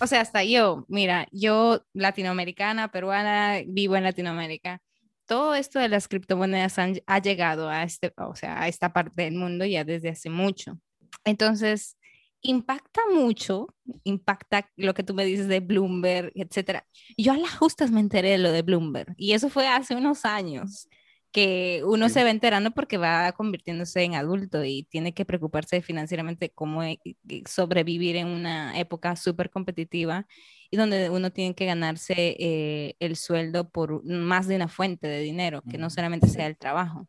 o 0.00 0.06
sea, 0.06 0.20
hasta 0.20 0.42
yo, 0.42 0.84
mira, 0.88 1.28
yo 1.30 1.84
latinoamericana, 1.92 2.90
peruana, 2.90 3.60
vivo 3.66 3.96
en 3.96 4.04
Latinoamérica. 4.04 4.80
Todo 5.26 5.54
esto 5.54 5.78
de 5.78 5.88
las 5.88 6.08
criptomonedas 6.08 6.78
han, 6.78 6.94
ha 7.06 7.20
llegado 7.20 7.68
a, 7.68 7.84
este, 7.84 8.12
o 8.16 8.34
sea, 8.34 8.60
a 8.60 8.68
esta 8.68 8.92
parte 8.92 9.22
del 9.22 9.34
mundo 9.34 9.64
ya 9.64 9.84
desde 9.84 10.08
hace 10.08 10.28
mucho. 10.28 10.78
Entonces, 11.24 11.96
impacta 12.42 13.00
mucho, 13.12 13.74
impacta 14.04 14.68
lo 14.76 14.94
que 14.94 15.02
tú 15.02 15.14
me 15.14 15.24
dices 15.24 15.48
de 15.48 15.60
Bloomberg, 15.60 16.32
etcétera. 16.34 16.86
Yo 17.16 17.32
a 17.32 17.36
las 17.36 17.56
justas 17.56 17.90
me 17.90 18.00
enteré 18.00 18.30
de 18.30 18.38
lo 18.38 18.52
de 18.52 18.62
Bloomberg 18.62 19.14
y 19.16 19.32
eso 19.32 19.48
fue 19.48 19.68
hace 19.68 19.94
unos 19.94 20.24
años 20.24 20.88
que 21.32 21.82
uno 21.86 22.08
sí. 22.08 22.14
se 22.14 22.24
va 22.24 22.30
enterando 22.30 22.72
porque 22.72 22.98
va 22.98 23.32
convirtiéndose 23.32 24.02
en 24.02 24.14
adulto 24.14 24.64
y 24.64 24.84
tiene 24.84 25.14
que 25.14 25.24
preocuparse 25.24 25.80
financieramente 25.80 26.50
cómo 26.50 26.82
e, 26.82 27.00
sobrevivir 27.48 28.16
en 28.16 28.26
una 28.26 28.78
época 28.78 29.16
súper 29.16 29.48
competitiva 29.48 30.26
y 30.70 30.76
donde 30.76 31.08
uno 31.08 31.32
tiene 31.32 31.54
que 31.54 31.64
ganarse 31.64 32.36
eh, 32.38 32.96
el 33.00 33.16
sueldo 33.16 33.70
por 33.70 34.04
más 34.04 34.46
de 34.46 34.56
una 34.56 34.68
fuente 34.68 35.06
de 35.06 35.20
dinero, 35.20 35.62
que 35.70 35.78
no 35.78 35.90
solamente 35.90 36.28
sea 36.28 36.46
el 36.46 36.56
trabajo. 36.56 37.08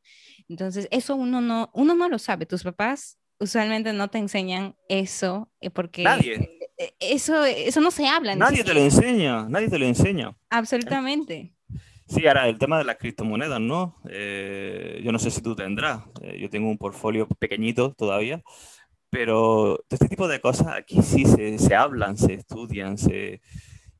Entonces, 0.50 0.88
eso 0.92 1.16
uno 1.16 1.42
no, 1.42 1.70
uno 1.74 1.96
no 1.96 2.10
lo 2.10 2.20
sabe. 2.20 2.46
Tus 2.46 2.64
papás 2.64 3.18
usualmente 3.44 3.94
no 3.94 4.10
te 4.10 4.18
enseñan 4.18 4.76
eso 4.90 5.50
eh, 5.62 5.70
porque 5.70 6.04
nadie. 6.04 6.50
Eh, 6.78 6.94
eso, 7.00 7.46
eso 7.46 7.82
no 7.82 7.92
se 7.92 8.08
habla. 8.08 8.36
Nadie 8.36 8.64
te 8.64 8.74
lo 8.74 8.80
enseña, 8.80 9.48
nadie 9.48 9.70
te 9.70 9.78
lo 9.78 9.86
enseña. 9.86 10.36
Absolutamente. 10.50 11.54
Sí, 12.08 12.28
ahora 12.28 12.48
el 12.48 12.58
tema 12.58 12.78
de 12.78 12.84
las 12.84 12.98
criptomonedas, 12.98 13.62
¿no? 13.62 13.96
Eh, 14.10 15.02
yo 15.04 15.12
no 15.12 15.20
sé 15.20 15.32
si 15.32 15.42
tú 15.42 15.56
tendrás, 15.56 16.04
eh, 16.22 16.38
yo 16.40 16.50
tengo 16.50 16.70
un 16.70 16.78
portfolio 16.78 17.28
pequeñito 17.40 17.94
todavía, 17.94 18.44
pero 19.10 19.84
este 19.90 20.10
tipo 20.10 20.28
de 20.28 20.42
cosas 20.42 20.68
aquí 20.76 21.02
sí 21.02 21.26
se, 21.26 21.58
se 21.58 21.76
hablan, 21.76 22.18
se 22.18 22.34
estudian, 22.34 22.98
se... 22.98 23.42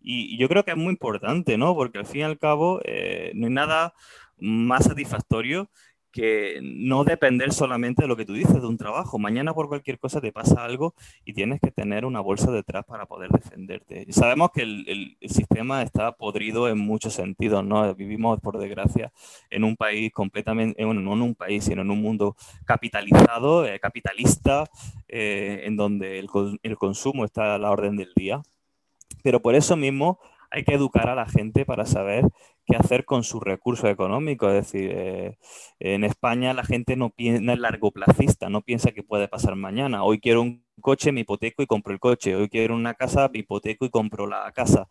Y, 0.02 0.36
y, 0.36 0.38
yo 0.38 0.50
creo 0.50 0.66
que 0.66 0.72
es 0.72 0.78
muy 0.78 0.92
importante, 0.92 1.58
¿no? 1.58 1.76
Porque 1.76 2.00
al 2.00 2.06
fin 2.06 2.22
y 2.22 2.24
al 2.24 2.38
cabo 2.38 2.82
eh, 2.84 3.32
no 3.36 3.48
hay 3.48 3.54
nada 3.54 3.94
más 4.38 4.84
satisfactorio 4.86 5.70
que 6.14 6.60
no 6.62 7.04
depender 7.04 7.52
solamente 7.52 8.04
de 8.04 8.08
lo 8.08 8.16
que 8.16 8.24
tú 8.24 8.34
dices 8.34 8.62
de 8.62 8.68
un 8.68 8.78
trabajo. 8.78 9.18
Mañana 9.18 9.54
por 9.54 9.68
cualquier 9.68 9.98
cosa 9.98 10.22
te 10.22 10.32
pasa 10.32 10.64
algo 10.64 10.94
y 11.26 11.34
tienes 11.34 11.60
que 11.60 11.72
tener 11.72 12.06
una 12.06 12.22
bolsa 12.22 12.52
detrás 12.52 12.86
para 12.86 13.08
poder 13.08 13.32
defenderte. 13.32 14.06
Sabemos 14.14 14.52
que 14.54 14.62
el, 14.62 15.18
el, 15.20 15.30
sistema 15.30 15.82
está 15.82 16.12
podrido 16.12 16.70
en 16.70 16.78
muchos 16.78 17.14
sentidos, 17.16 17.66
¿no? 17.66 17.94
Vivimos, 17.96 18.40
por 18.40 18.60
desgracia, 18.60 19.12
en 19.50 19.64
un 19.64 19.76
país 19.76 20.12
completamente, 20.14 20.86
bueno, 20.86 21.02
no 21.02 21.14
en 21.14 21.22
un 21.24 21.36
país, 21.36 21.64
sino 21.64 21.82
en 21.82 21.90
un 21.90 22.02
mundo 22.02 22.36
capitalizado, 22.64 23.66
eh, 23.66 23.80
capitalista, 23.80 24.70
eh, 25.08 25.64
en 25.66 25.76
donde 25.76 26.20
el, 26.20 26.30
el 26.62 26.78
consumo 26.78 27.26
está 27.26 27.56
a 27.56 27.58
la 27.58 27.72
orden 27.72 27.98
del 27.98 28.14
día. 28.16 28.44
Pero 29.24 29.42
por 29.42 29.56
eso 29.56 29.76
mismo 29.76 30.20
hay 30.54 30.64
que 30.64 30.76
educar 30.76 31.10
a 31.10 31.16
la 31.16 31.26
gente 31.26 31.66
para 31.66 31.86
saber 31.86 32.26
qué 32.66 32.76
hacer 32.76 33.06
con 33.06 33.24
sus 33.24 33.42
recursos 33.42 33.90
económicos. 33.90 34.54
Es 34.54 34.72
decir, 34.72 34.92
eh, 34.94 35.38
en 35.80 36.04
España 36.04 36.54
la 36.54 36.64
gente 36.64 36.96
no, 36.96 37.10
piensa, 37.10 37.54
es 37.54 37.60
largoplacista, 37.60 38.50
no 38.50 38.62
piensa 38.62 38.92
que 38.92 39.02
puede 39.02 39.28
pasar 39.28 39.56
mañana. 39.56 40.04
Hoy 40.04 40.20
quiero 40.20 40.44
un 40.44 40.64
coche, 40.80 41.12
me 41.12 41.22
hipoteco 41.22 41.64
y 41.64 41.66
compro 41.66 41.92
el 41.92 42.00
coche. 42.00 42.36
Hoy 42.36 42.50
quiero 42.50 42.76
una 42.76 42.94
casa, 42.94 43.30
me 43.34 43.40
hipoteco 43.40 43.86
y 43.86 43.90
compro 43.90 44.28
la 44.28 44.52
casa. 44.52 44.88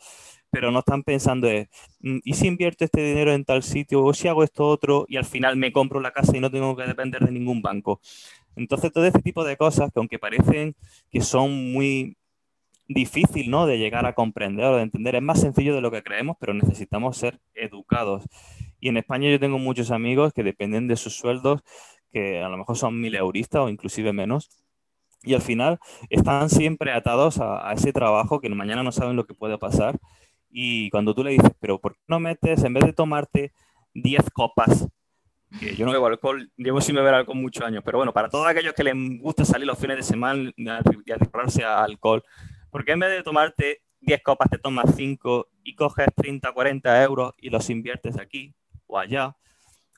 pero 0.50 0.70
no 0.70 0.80
están 0.80 1.02
pensando 1.02 1.48
en, 1.48 1.68
mm, 2.00 2.18
¿y 2.24 2.34
si 2.34 2.46
invierto 2.46 2.84
este 2.84 3.02
dinero 3.02 3.32
en 3.32 3.44
tal 3.44 3.62
sitio? 3.62 4.04
¿O 4.04 4.12
si 4.14 4.28
hago 4.28 4.44
esto 4.44 4.68
otro 4.68 5.06
y 5.08 5.16
al 5.16 5.24
final 5.24 5.56
me 5.56 5.72
compro 5.72 6.00
la 6.00 6.10
casa 6.12 6.36
y 6.36 6.40
no 6.40 6.50
tengo 6.50 6.76
que 6.76 6.84
depender 6.84 7.24
de 7.24 7.32
ningún 7.32 7.62
banco? 7.62 8.00
Entonces, 8.56 8.92
todo 8.92 9.06
este 9.06 9.22
tipo 9.22 9.44
de 9.44 9.56
cosas 9.56 9.90
que 9.92 10.00
aunque 10.00 10.18
parecen 10.18 10.76
que 11.10 11.20
son 11.22 11.72
muy 11.72 12.16
difícil 12.94 13.50
¿no? 13.50 13.66
de 13.66 13.78
llegar 13.78 14.06
a 14.06 14.14
comprender 14.14 14.66
o 14.66 14.76
de 14.76 14.82
entender, 14.82 15.14
es 15.14 15.22
más 15.22 15.40
sencillo 15.40 15.74
de 15.74 15.80
lo 15.80 15.90
que 15.90 16.02
creemos, 16.02 16.36
pero 16.40 16.54
necesitamos 16.54 17.16
ser 17.16 17.40
educados. 17.54 18.24
Y 18.80 18.88
en 18.88 18.96
España 18.96 19.30
yo 19.30 19.38
tengo 19.38 19.58
muchos 19.58 19.90
amigos 19.90 20.32
que 20.32 20.42
dependen 20.42 20.88
de 20.88 20.96
sus 20.96 21.16
sueldos, 21.16 21.62
que 22.10 22.42
a 22.42 22.48
lo 22.48 22.56
mejor 22.56 22.76
son 22.76 23.00
mil 23.00 23.14
euristas 23.14 23.62
o 23.62 23.68
inclusive 23.68 24.12
menos, 24.12 24.50
y 25.22 25.34
al 25.34 25.40
final 25.40 25.78
están 26.10 26.50
siempre 26.50 26.92
atados 26.92 27.38
a, 27.40 27.72
ese 27.72 27.92
trabajo 27.92 28.40
que 28.40 28.48
mañana 28.48 28.82
no 28.82 28.92
saben 28.92 29.16
lo 29.16 29.26
que 29.26 29.34
puede 29.34 29.58
pasar 29.58 29.98
y 30.50 30.90
cuando 30.90 31.14
tú 31.14 31.24
le 31.24 31.30
dices, 31.30 31.52
pero 31.60 31.78
¿por 31.78 31.94
qué 31.94 32.00
no 32.08 32.20
metes, 32.20 32.62
en 32.64 32.74
vez 32.74 32.84
de 32.84 32.92
tomarte 32.92 33.52
10 33.94 34.30
copas, 34.32 34.88
que 35.58 35.76
yo 35.76 35.86
no 35.86 35.92
bebo 35.92 36.06
alcohol, 36.06 36.50
llevo 36.56 36.80
sin 36.80 36.96
beber 36.96 37.14
alcohol 37.14 37.38
muchos 37.38 37.64
años, 37.64 37.82
pero 37.84 37.98
bueno, 37.98 38.12
para 38.12 38.28
todos 38.28 38.46
aquellos 38.46 38.74
que 38.74 38.84
les 38.84 38.94
gusta 39.20 39.44
salir 39.44 39.66
los 39.66 39.78
fines 39.78 39.96
de 39.98 40.02
semana 40.02 40.50
y 40.56 40.68
arriesgarse 40.68 41.64
a 41.64 41.82
alcohol, 41.82 42.22
¿por 42.72 42.84
qué 42.86 42.92
en 42.92 43.00
vez 43.00 43.10
de 43.10 43.22
tomarte 43.22 43.82
10 44.00 44.22
copas 44.22 44.50
te 44.50 44.58
tomas 44.58 44.96
5 44.96 45.48
y 45.62 45.76
coges 45.76 46.08
30, 46.16 46.50
40 46.52 47.02
euros 47.04 47.34
y 47.38 47.50
los 47.50 47.68
inviertes 47.70 48.18
aquí 48.18 48.54
o 48.86 48.98
allá? 48.98 49.36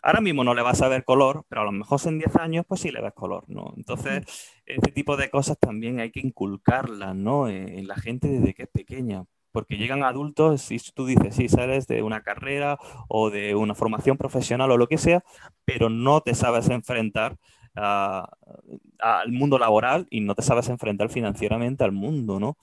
Ahora 0.03 0.21
mismo 0.21 0.45
no 0.45 0.53
le 0.53 0.61
vas 0.61 0.83
a 0.83 0.89
ver 0.89 1.05
color, 1.05 1.47
pero 1.49 1.63
a 1.63 1.65
lo 1.65 1.73
mejor 1.73 1.99
en 2.05 2.19
10 2.19 2.37
años 2.37 2.67
pues 2.69 2.83
sí 2.83 2.91
le 2.91 3.01
ves 3.01 3.15
color, 3.15 3.45
¿no? 3.47 3.73
Entonces, 3.77 4.27
este 4.67 4.91
tipo 4.91 5.17
de 5.17 5.31
cosas 5.31 5.57
también 5.59 6.01
hay 6.01 6.11
que 6.11 6.21
inculcarlas, 6.21 7.15
¿no? 7.15 7.49
En 7.49 7.87
la 7.87 7.95
gente 7.95 8.29
desde 8.29 8.53
que 8.53 8.65
es 8.65 8.69
pequeña, 8.69 9.25
porque 9.51 9.79
llegan 9.79 10.03
adultos 10.03 10.71
y 10.73 10.79
tú 10.93 11.07
dices, 11.07 11.37
sí, 11.37 11.49
sales 11.49 11.87
de 11.87 12.03
una 12.03 12.23
carrera 12.23 12.77
o 13.09 13.31
de 13.31 13.55
una 13.55 13.75
formación 13.75 14.19
profesional 14.19 14.73
o 14.73 14.77
lo 14.77 14.89
que 14.89 14.99
sea, 14.99 15.25
pero 15.65 15.89
no 15.89 16.21
te 16.21 16.35
sabes 16.35 16.69
enfrentar 16.69 17.39
al 17.75 19.33
mundo 19.33 19.59
laboral 19.59 20.07
y 20.11 20.21
no 20.21 20.35
te 20.35 20.43
sabes 20.43 20.69
enfrentar 20.69 21.11
financieramente 21.11 21.85
al 21.85 21.93
mundo, 21.93 22.39
¿no? 22.39 22.57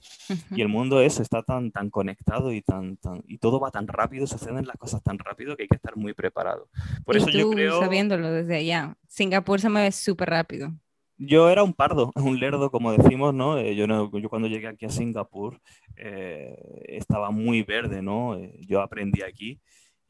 Y 0.55 0.61
el 0.61 0.67
mundo 0.67 1.01
eso 1.01 1.21
está 1.21 1.43
tan, 1.43 1.71
tan 1.71 1.89
conectado 1.89 2.53
y, 2.53 2.61
tan, 2.61 2.97
tan, 2.97 3.23
y 3.27 3.37
todo 3.37 3.59
va 3.59 3.71
tan 3.71 3.87
rápido, 3.87 4.27
suceden 4.27 4.65
las 4.65 4.77
cosas 4.77 5.03
tan 5.03 5.19
rápido 5.19 5.55
que 5.55 5.63
hay 5.63 5.69
que 5.69 5.75
estar 5.75 5.95
muy 5.97 6.13
preparado. 6.13 6.69
Por 7.05 7.17
eso 7.17 7.29
yo 7.29 7.49
creo... 7.51 7.79
sabiéndolo 7.79 8.31
desde 8.31 8.57
allá, 8.57 8.95
Singapur 9.07 9.59
se 9.59 9.69
mueve 9.69 9.91
súper 9.91 10.29
rápido 10.29 10.71
yo 11.23 11.51
era 11.51 11.63
un 11.63 11.73
pardo, 11.73 12.11
un 12.15 12.39
lerdo, 12.39 12.71
como 12.71 12.91
decimos, 12.91 13.33
¿no? 13.33 13.57
Eh, 13.57 13.75
yo, 13.75 13.87
no, 13.87 14.11
yo 14.17 14.29
cuando 14.29 14.47
llegué 14.47 14.67
aquí 14.67 14.85
a 14.85 14.89
Singapur 14.89 15.61
eh, 15.95 16.55
estaba 16.87 17.29
muy 17.29 17.61
verde, 17.63 18.01
¿no? 18.01 18.35
Eh, 18.37 18.59
yo 18.67 18.81
aprendí 18.81 19.21
aquí 19.21 19.59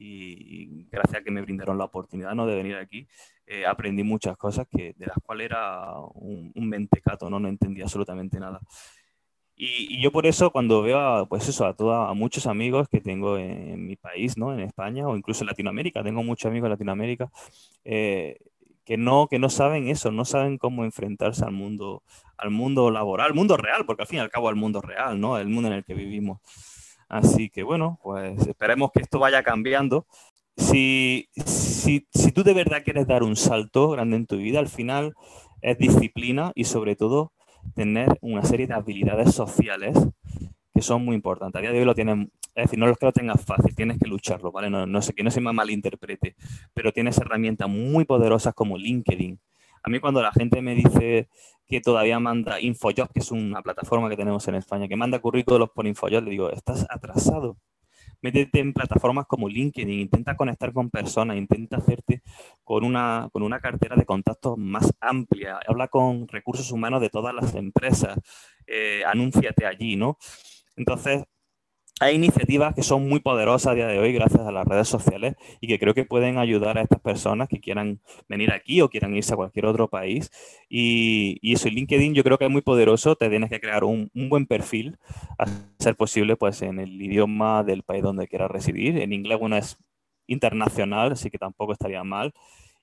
y, 0.02 0.88
gracias 0.92 1.22
a 1.22 1.24
que 1.24 1.32
me 1.32 1.42
brindaron 1.42 1.78
la 1.78 1.86
oportunidad, 1.86 2.34
¿no? 2.34 2.46
De 2.46 2.56
venir 2.56 2.76
aquí, 2.76 3.08
aprendí 3.68 4.04
muchas 4.04 4.38
cosas 4.38 4.68
que, 4.70 4.94
de 4.98 5.06
las 5.06 5.18
cuales 5.24 5.46
era 5.46 5.94
un, 6.14 6.52
mentecato, 6.56 7.30
¿no? 7.30 7.40
No 7.40 7.48
entendía 7.48 7.84
absolutamente 7.84 8.40
nada. 8.40 8.60
Y, 9.56 10.02
yo 10.02 10.12
por 10.12 10.26
eso 10.26 10.52
cuando 10.52 10.82
veo 10.82 11.00
a, 11.00 11.28
pues 11.28 11.48
eso, 11.48 11.66
a, 11.66 11.76
toda, 11.76 12.10
a 12.10 12.14
muchos 12.14 12.48
amigos 12.48 12.88
que 12.90 13.02
tengo 13.02 13.38
en, 13.38 13.86
mi 13.86 13.96
país, 13.96 14.38
¿no? 14.38 14.54
En 14.54 14.62
España 14.62 15.08
o 15.08 15.16
incluso 15.16 15.44
en 15.44 15.48
Latinoamérica, 15.48 16.04
tengo 16.04 16.24
muchos 16.24 16.50
amigos 16.50 16.68
en 16.68 16.72
Latinoamérica, 16.72 17.32
que 18.86 18.98
no, 18.98 19.28
que 19.28 19.40
no 19.40 19.50
saben 19.50 19.88
eso, 19.88 20.12
no 20.12 20.26
saben 20.26 20.58
cómo 20.58 20.84
enfrentarse 20.84 21.46
al 21.46 21.52
mundo, 21.52 22.04
al 22.38 22.50
mundo 22.50 22.90
laboral, 22.92 23.28
al 23.28 23.34
mundo 23.34 23.58
real, 23.58 23.86
porque 23.86 24.04
al 24.04 24.08
fin 24.08 24.18
y 24.18 24.22
al 24.22 24.30
cabo 24.30 24.50
el 24.50 24.56
mundo 24.56 24.82
real, 24.82 25.20
¿no? 25.20 25.38
El 25.38 25.48
mundo 25.48 25.70
en 25.70 25.76
el 25.76 25.86
que 25.86 25.94
vivimos. 25.94 26.40
Así 27.12 27.50
que 27.50 27.64
bueno, 27.64 28.00
pues 28.02 28.48
esperemos 28.48 28.90
que 28.94 29.02
esto 29.02 29.20
vaya 29.20 29.44
cambiando. 29.44 30.08
Si, 30.56 31.28
si, 31.46 32.08
si 32.14 32.32
tú 32.32 32.44
de 32.44 32.54
verdad 32.54 32.84
quieres 32.86 33.06
dar 33.06 33.24
un 33.24 33.36
salto 33.36 33.90
grande 33.90 34.16
en 34.16 34.28
tu 34.28 34.38
vida, 34.38 34.60
al 34.60 34.70
final 34.70 35.14
es 35.62 35.78
disciplina 35.78 36.54
y 36.56 36.64
sobre 36.64 36.96
todo 36.96 37.34
tener 37.76 38.18
una 38.22 38.44
serie 38.44 38.66
de 38.66 38.76
habilidades 38.76 39.36
sociales 39.36 39.98
que 40.74 40.82
son 40.82 41.04
muy 41.04 41.16
importantes. 41.16 41.60
A 41.60 41.62
día 41.62 41.74
de 41.74 41.80
hoy 41.80 41.86
lo 41.86 41.96
tienen 41.96 42.32
es 42.56 42.66
decir, 42.66 42.80
no 42.80 42.90
es 42.90 42.98
que 42.98 43.06
lo 43.06 43.12
tengas 43.12 43.44
fácil, 43.44 43.76
tienes 43.76 43.98
que 43.98 44.08
lucharlo, 44.10 44.52
¿vale? 44.54 44.70
No, 44.70 44.86
no 44.86 45.02
sé 45.02 45.14
que 45.14 45.24
no 45.24 45.32
se 45.32 45.42
me 45.42 45.52
malinterprete, 45.52 46.36
pero 46.74 46.94
tienes 46.94 47.18
herramientas 47.18 47.68
muy 47.70 48.06
poderosas 48.06 48.54
como 48.54 48.78
LinkedIn. 48.78 49.38
A 49.84 49.90
mí 49.90 50.00
cuando 50.00 50.22
la 50.22 50.32
gente 50.32 50.62
me 50.62 50.76
dice 50.76 51.30
que 51.68 51.82
todavía 51.82 52.20
manda 52.20 52.60
InfoJobs, 52.60 53.12
que 53.14 53.20
es 53.20 53.32
una 53.32 53.62
plataforma 53.62 54.10
que 54.10 54.18
tenemos 54.18 54.48
en 54.48 54.56
España, 54.56 54.88
que 54.88 54.96
manda 54.96 55.20
currículos 55.20 55.70
por 55.72 55.88
InfoJobs, 55.88 56.24
le 56.24 56.32
digo, 56.32 56.52
estás 56.52 56.86
atrasado. 56.90 57.58
Métete 58.22 58.60
en 58.60 58.74
plataformas 58.74 59.26
como 59.26 59.50
LinkedIn, 59.50 60.02
intenta 60.02 60.36
conectar 60.38 60.72
con 60.74 60.92
personas, 60.92 61.38
intenta 61.38 61.78
hacerte 61.78 62.22
con 62.64 62.84
una, 62.84 63.30
con 63.32 63.42
una 63.42 63.60
cartera 63.60 63.96
de 63.96 64.06
contactos 64.06 64.58
más 64.60 64.94
amplia, 65.00 65.60
habla 65.68 65.88
con 65.88 66.28
recursos 66.28 66.72
humanos 66.72 67.02
de 67.02 67.10
todas 67.10 67.34
las 67.34 67.56
empresas, 67.56 68.20
eh, 68.68 69.02
anúnciate 69.08 69.66
allí, 69.66 69.96
¿no? 69.96 70.18
Entonces, 70.76 71.24
hay 72.02 72.16
iniciativas 72.16 72.74
que 72.74 72.82
son 72.82 73.08
muy 73.08 73.20
poderosas 73.20 73.74
a 73.74 73.76
día 73.76 73.86
de 73.86 74.00
hoy 74.00 74.12
gracias 74.12 74.42
a 74.42 74.52
las 74.52 74.66
redes 74.66 74.88
sociales 74.88 75.36
y 75.60 75.68
que 75.68 75.78
creo 75.78 75.94
que 75.94 76.04
pueden 76.04 76.40
ayudar 76.40 76.80
a 76.80 76.82
estas 76.82 77.00
personas 77.00 77.48
que 77.48 77.60
quieran 77.60 78.00
venir 78.28 78.52
aquí 78.52 78.82
o 78.82 78.90
quieran 78.90 79.16
irse 79.16 79.34
a 79.34 79.36
cualquier 79.36 79.68
otro 79.68 79.88
país. 79.88 80.32
Y, 80.68 81.38
y 81.44 81.54
eso, 81.54 81.70
LinkedIn 81.70 82.16
yo 82.16 82.24
creo 82.24 82.40
que 82.40 82.46
es 82.46 82.50
muy 82.50 82.64
poderoso, 82.64 83.16
te 83.16 83.30
tienes 83.30 83.52
que 83.52 83.60
crear 83.60 83.84
un, 83.84 84.10
buen 84.16 84.48
perfil, 84.48 84.98
a 85.38 85.46
ser 85.78 85.96
posible 85.96 86.36
pues 86.38 86.64
en 86.64 86.80
el 86.80 87.00
idioma 87.00 87.64
del 87.64 87.84
país 87.84 88.02
donde 88.02 88.28
quieras 88.28 88.50
residir. 88.50 88.98
En 88.98 89.14
inglés, 89.14 89.38
bueno, 89.38 89.56
es 89.58 89.78
internacional, 90.26 91.12
así 91.12 91.30
que 91.30 91.38
tampoco 91.38 91.74
estaría 91.74 92.04
mal. 92.04 92.34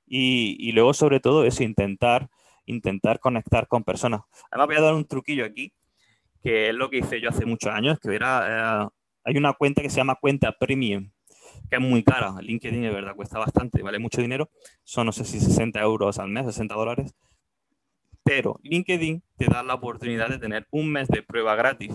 Y, 0.06 0.70
luego, 0.70 0.94
sobre 0.94 1.18
todo, 1.18 1.44
es 1.44 1.60
intentar, 1.60 2.28
intentar 2.66 3.18
conectar 3.18 3.66
con 3.66 3.82
personas. 3.82 4.20
Además, 4.52 4.68
voy 4.68 4.76
a 4.76 4.80
dar 4.80 4.94
un 4.94 5.06
truquillo 5.06 5.44
aquí 5.44 5.72
que 6.40 6.68
es 6.68 6.74
lo 6.74 6.88
que 6.88 6.98
hice 6.98 7.20
yo 7.20 7.30
hace 7.30 7.44
muchos 7.44 7.72
años, 7.72 7.98
que 7.98 8.14
era 8.14 8.84
eh, 8.84 8.88
hay 9.28 9.36
una 9.36 9.52
cuenta 9.52 9.82
que 9.82 9.90
se 9.90 9.98
llama 9.98 10.14
cuenta 10.14 10.52
premium, 10.52 11.10
que 11.68 11.76
es 11.76 11.82
muy 11.82 12.02
cara. 12.02 12.34
LinkedIn 12.40 12.82
es 12.82 12.94
verdad, 12.94 13.14
cuesta 13.14 13.38
bastante, 13.38 13.82
vale 13.82 13.98
mucho 13.98 14.22
dinero. 14.22 14.48
Son, 14.84 15.04
no 15.04 15.12
sé 15.12 15.26
si 15.26 15.38
60 15.38 15.78
euros 15.82 16.18
al 16.18 16.30
mes, 16.30 16.46
60 16.46 16.74
dólares. 16.74 17.14
Pero 18.22 18.58
LinkedIn 18.62 19.22
te 19.36 19.44
da 19.44 19.62
la 19.62 19.74
oportunidad 19.74 20.30
de 20.30 20.38
tener 20.38 20.66
un 20.70 20.90
mes 20.90 21.08
de 21.08 21.22
prueba 21.22 21.54
gratis. 21.56 21.94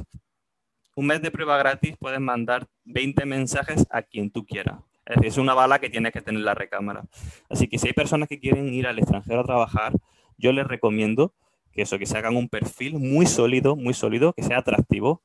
Un 0.96 1.08
mes 1.08 1.24
de 1.24 1.32
prueba 1.32 1.58
gratis 1.58 1.96
puedes 2.00 2.20
mandar 2.20 2.68
20 2.86 3.26
mensajes 3.26 3.88
a 3.90 4.04
quien 4.04 4.30
tú 4.30 4.46
quieras. 4.46 4.82
Es 5.24 5.40
una 5.40 5.56
bala 5.56 5.80
que 5.80 5.90
tienes 5.90 6.14
que 6.14 6.22
tener 6.22 6.42
la 6.42 6.54
recámara. 6.54 7.04
Así 7.50 7.68
que 7.68 7.80
si 7.80 7.88
hay 7.88 7.94
personas 7.94 8.30
que 8.30 8.40
quieren 8.40 8.72
ir 8.76 8.86
al 8.86 9.00
extranjero 9.00 9.42
a 9.42 9.44
trabajar, 9.44 9.94
yo 10.38 10.52
les 10.52 10.68
recomiendo 10.68 11.34
que 11.72 11.82
eso, 11.82 11.98
que 11.98 12.06
se 12.06 12.16
hagan 12.16 12.36
un 12.36 12.48
perfil 12.48 13.00
muy 13.00 13.26
sólido, 13.26 13.76
muy 13.76 13.96
sólido, 13.96 14.34
que 14.34 14.44
sea 14.44 14.60
atractivo 14.60 15.24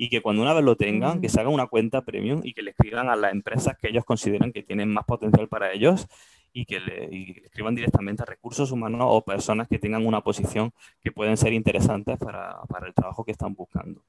y 0.00 0.08
que 0.08 0.22
cuando 0.22 0.42
una 0.42 0.54
vez 0.54 0.62
lo 0.62 0.76
tengan, 0.76 1.20
que 1.20 1.28
se 1.28 1.40
hagan 1.40 1.52
una 1.52 1.66
cuenta 1.66 2.02
premium 2.02 2.40
y 2.44 2.54
que 2.54 2.62
le 2.62 2.70
escriban 2.70 3.08
a 3.08 3.16
las 3.16 3.32
empresas 3.32 3.76
que 3.76 3.88
ellos 3.88 4.04
consideran 4.04 4.52
que 4.52 4.62
tienen 4.62 4.92
más 4.92 5.04
potencial 5.04 5.48
para 5.48 5.72
ellos 5.72 6.06
y 6.52 6.66
que 6.66 6.78
le, 6.78 7.44
escriban 7.44 7.74
directamente 7.74 8.22
a 8.22 8.26
recursos 8.26 8.70
humanos 8.70 9.00
o 9.04 9.24
personas 9.24 9.66
que 9.66 9.80
tengan 9.80 10.06
una 10.06 10.22
posición 10.22 10.72
que 11.02 11.10
pueden 11.10 11.36
ser 11.36 11.52
interesantes 11.52 12.16
para, 12.16 12.60
para 12.68 12.86
el 12.86 12.94
trabajo 12.94 13.24
que 13.24 13.32
están 13.32 13.54
buscando. 13.54 14.04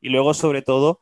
Y 0.00 0.08
luego, 0.08 0.32
sobre 0.32 0.62
todo, 0.62 1.00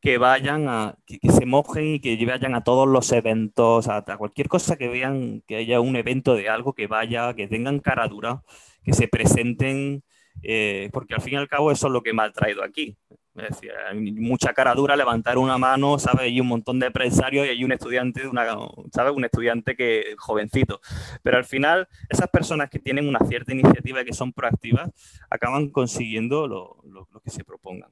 que 0.00 0.18
vayan 0.18 0.68
a, 0.68 0.94
que, 1.04 1.18
se 1.32 1.44
mojen 1.44 1.94
y 1.94 2.00
que 2.00 2.24
vayan 2.24 2.54
a 2.54 2.62
todos 2.62 2.86
los 2.86 3.10
eventos, 3.10 3.88
a, 3.88 3.98
a, 4.06 4.16
cualquier 4.16 4.48
cosa 4.48 4.76
que 4.76 4.86
vean 4.86 5.42
que 5.44 5.56
haya 5.56 5.80
un 5.80 5.96
evento 5.96 6.36
de 6.36 6.48
algo, 6.48 6.72
que 6.72 6.86
vaya, 6.86 7.34
que 7.34 7.48
tengan 7.48 7.80
cara 7.80 8.06
dura, 8.06 8.44
que 8.84 8.92
se 8.92 9.08
presenten, 9.08 10.04
eh, 10.44 10.88
porque 10.92 11.14
al 11.14 11.20
fin 11.20 11.34
y 11.34 11.36
al 11.36 11.48
cabo 11.48 11.72
eso 11.72 11.88
es 11.88 11.92
lo 11.92 12.04
que 12.04 12.12
me 12.12 12.22
ha 12.22 12.30
traído 12.30 12.62
aquí. 12.62 12.96
Es 13.38 13.50
decir, 13.50 13.72
hay 13.88 14.12
mucha 14.12 14.52
cara 14.52 14.74
dura, 14.74 14.96
levantar 14.96 15.36
una 15.38 15.58
mano, 15.58 15.98
¿sabes? 15.98 16.30
Y 16.32 16.40
un 16.40 16.46
montón 16.46 16.78
de 16.78 16.86
empresarios 16.86 17.46
y 17.46 17.50
hay 17.50 17.64
un 17.64 17.72
estudiante, 17.72 18.26
una, 18.26 18.46
¿sabes? 18.92 19.12
Un 19.14 19.24
estudiante 19.24 19.76
que 19.76 20.14
jovencito. 20.18 20.80
Pero 21.22 21.36
al 21.36 21.44
final, 21.44 21.86
esas 22.08 22.28
personas 22.30 22.70
que 22.70 22.78
tienen 22.78 23.08
una 23.08 23.20
cierta 23.20 23.52
iniciativa 23.52 24.00
y 24.00 24.04
que 24.04 24.14
son 24.14 24.32
proactivas, 24.32 24.90
acaban 25.28 25.68
consiguiendo 25.70 26.48
lo, 26.48 26.82
lo, 26.84 27.06
que 27.20 27.30
se 27.30 27.44
propongan. 27.44 27.90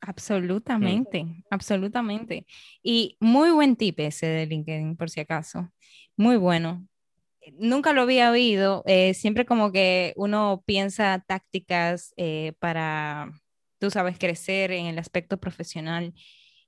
Absolutamente, 0.00 1.24
mm. 1.24 1.44
absolutamente. 1.50 2.46
Y 2.82 3.16
muy 3.20 3.50
buen 3.50 3.76
tip 3.76 4.00
ese 4.00 4.26
de 4.26 4.46
LinkedIn, 4.46 4.96
por 4.96 5.10
si 5.10 5.20
acaso. 5.20 5.70
Muy 6.16 6.36
bueno. 6.36 6.86
Nunca 7.58 7.92
lo 7.92 8.02
había 8.02 8.30
oído. 8.30 8.82
Eh, 8.86 9.14
siempre 9.14 9.46
como 9.46 9.72
que 9.72 10.12
uno 10.16 10.62
piensa 10.66 11.24
tácticas 11.26 12.12
eh, 12.16 12.52
para 12.58 13.32
tú 13.80 13.90
sabes, 13.90 14.18
crecer 14.18 14.70
en 14.70 14.86
el 14.86 14.98
aspecto 14.98 15.38
profesional 15.38 16.14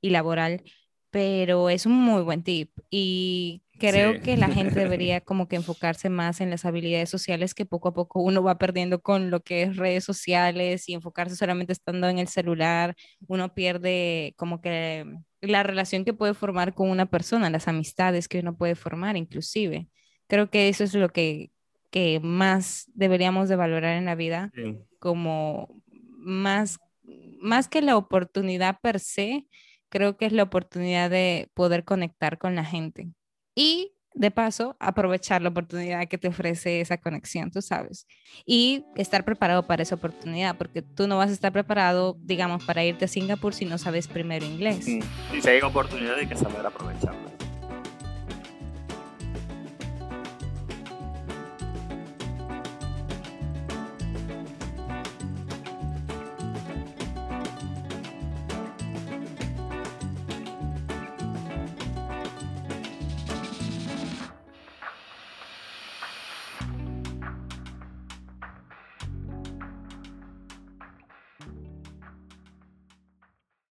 y 0.00 0.10
laboral, 0.10 0.62
pero 1.10 1.68
es 1.68 1.86
un 1.86 1.92
muy 1.92 2.22
buen 2.22 2.42
tip 2.42 2.70
y 2.90 3.62
creo 3.78 4.20
que 4.22 4.36
la 4.36 4.48
gente 4.48 4.80
debería 4.80 5.20
como 5.20 5.46
que 5.46 5.56
enfocarse 5.56 6.08
más 6.08 6.40
en 6.40 6.50
las 6.50 6.64
habilidades 6.64 7.10
sociales 7.10 7.54
que 7.54 7.66
poco 7.66 7.88
a 7.88 7.94
poco 7.94 8.20
uno 8.22 8.42
va 8.42 8.58
perdiendo 8.58 9.02
con 9.02 9.30
lo 9.30 9.40
que 9.40 9.62
es 9.62 9.76
redes 9.76 10.04
sociales 10.04 10.88
y 10.88 10.94
enfocarse 10.94 11.36
solamente 11.36 11.72
estando 11.72 12.08
en 12.08 12.18
el 12.18 12.28
celular, 12.28 12.96
uno 13.28 13.54
pierde 13.54 14.34
como 14.36 14.60
que 14.62 15.04
la 15.42 15.62
relación 15.62 16.04
que 16.04 16.14
puede 16.14 16.34
formar 16.34 16.74
con 16.74 16.88
una 16.88 17.06
persona, 17.06 17.50
las 17.50 17.68
amistades 17.68 18.26
que 18.26 18.40
uno 18.40 18.56
puede 18.56 18.74
formar 18.74 19.16
inclusive. 19.16 19.88
Creo 20.28 20.48
que 20.48 20.70
eso 20.70 20.82
es 20.84 20.94
lo 20.94 21.10
que, 21.10 21.50
que 21.90 22.20
más 22.20 22.90
deberíamos 22.94 23.50
de 23.50 23.56
valorar 23.56 23.98
en 23.98 24.06
la 24.06 24.14
vida, 24.14 24.50
como 24.98 25.82
más, 26.22 26.78
más 27.40 27.68
que 27.68 27.82
la 27.82 27.96
oportunidad 27.96 28.78
per 28.80 29.00
se, 29.00 29.46
creo 29.88 30.16
que 30.16 30.26
es 30.26 30.32
la 30.32 30.44
oportunidad 30.44 31.10
de 31.10 31.50
poder 31.54 31.84
conectar 31.84 32.38
con 32.38 32.54
la 32.54 32.64
gente. 32.64 33.08
Y 33.54 33.92
de 34.14 34.30
paso, 34.30 34.76
aprovechar 34.78 35.42
la 35.42 35.48
oportunidad 35.48 36.06
que 36.06 36.18
te 36.18 36.28
ofrece 36.28 36.80
esa 36.80 36.98
conexión, 36.98 37.50
tú 37.50 37.62
sabes. 37.62 38.06
Y 38.44 38.84
estar 38.94 39.24
preparado 39.24 39.66
para 39.66 39.82
esa 39.82 39.94
oportunidad, 39.94 40.56
porque 40.56 40.82
tú 40.82 41.06
no 41.06 41.18
vas 41.18 41.30
a 41.30 41.32
estar 41.32 41.52
preparado, 41.52 42.16
digamos, 42.20 42.64
para 42.64 42.84
irte 42.84 43.06
a 43.06 43.08
Singapur 43.08 43.54
si 43.54 43.64
no 43.64 43.78
sabes 43.78 44.08
primero 44.08 44.44
inglés. 44.44 44.86
Y 44.86 45.02
si 45.40 45.48
hay 45.48 45.60
oportunidad 45.62 46.16
hay 46.16 46.26
que 46.26 46.36
saber 46.36 46.64
aprovecharla. 46.64 47.31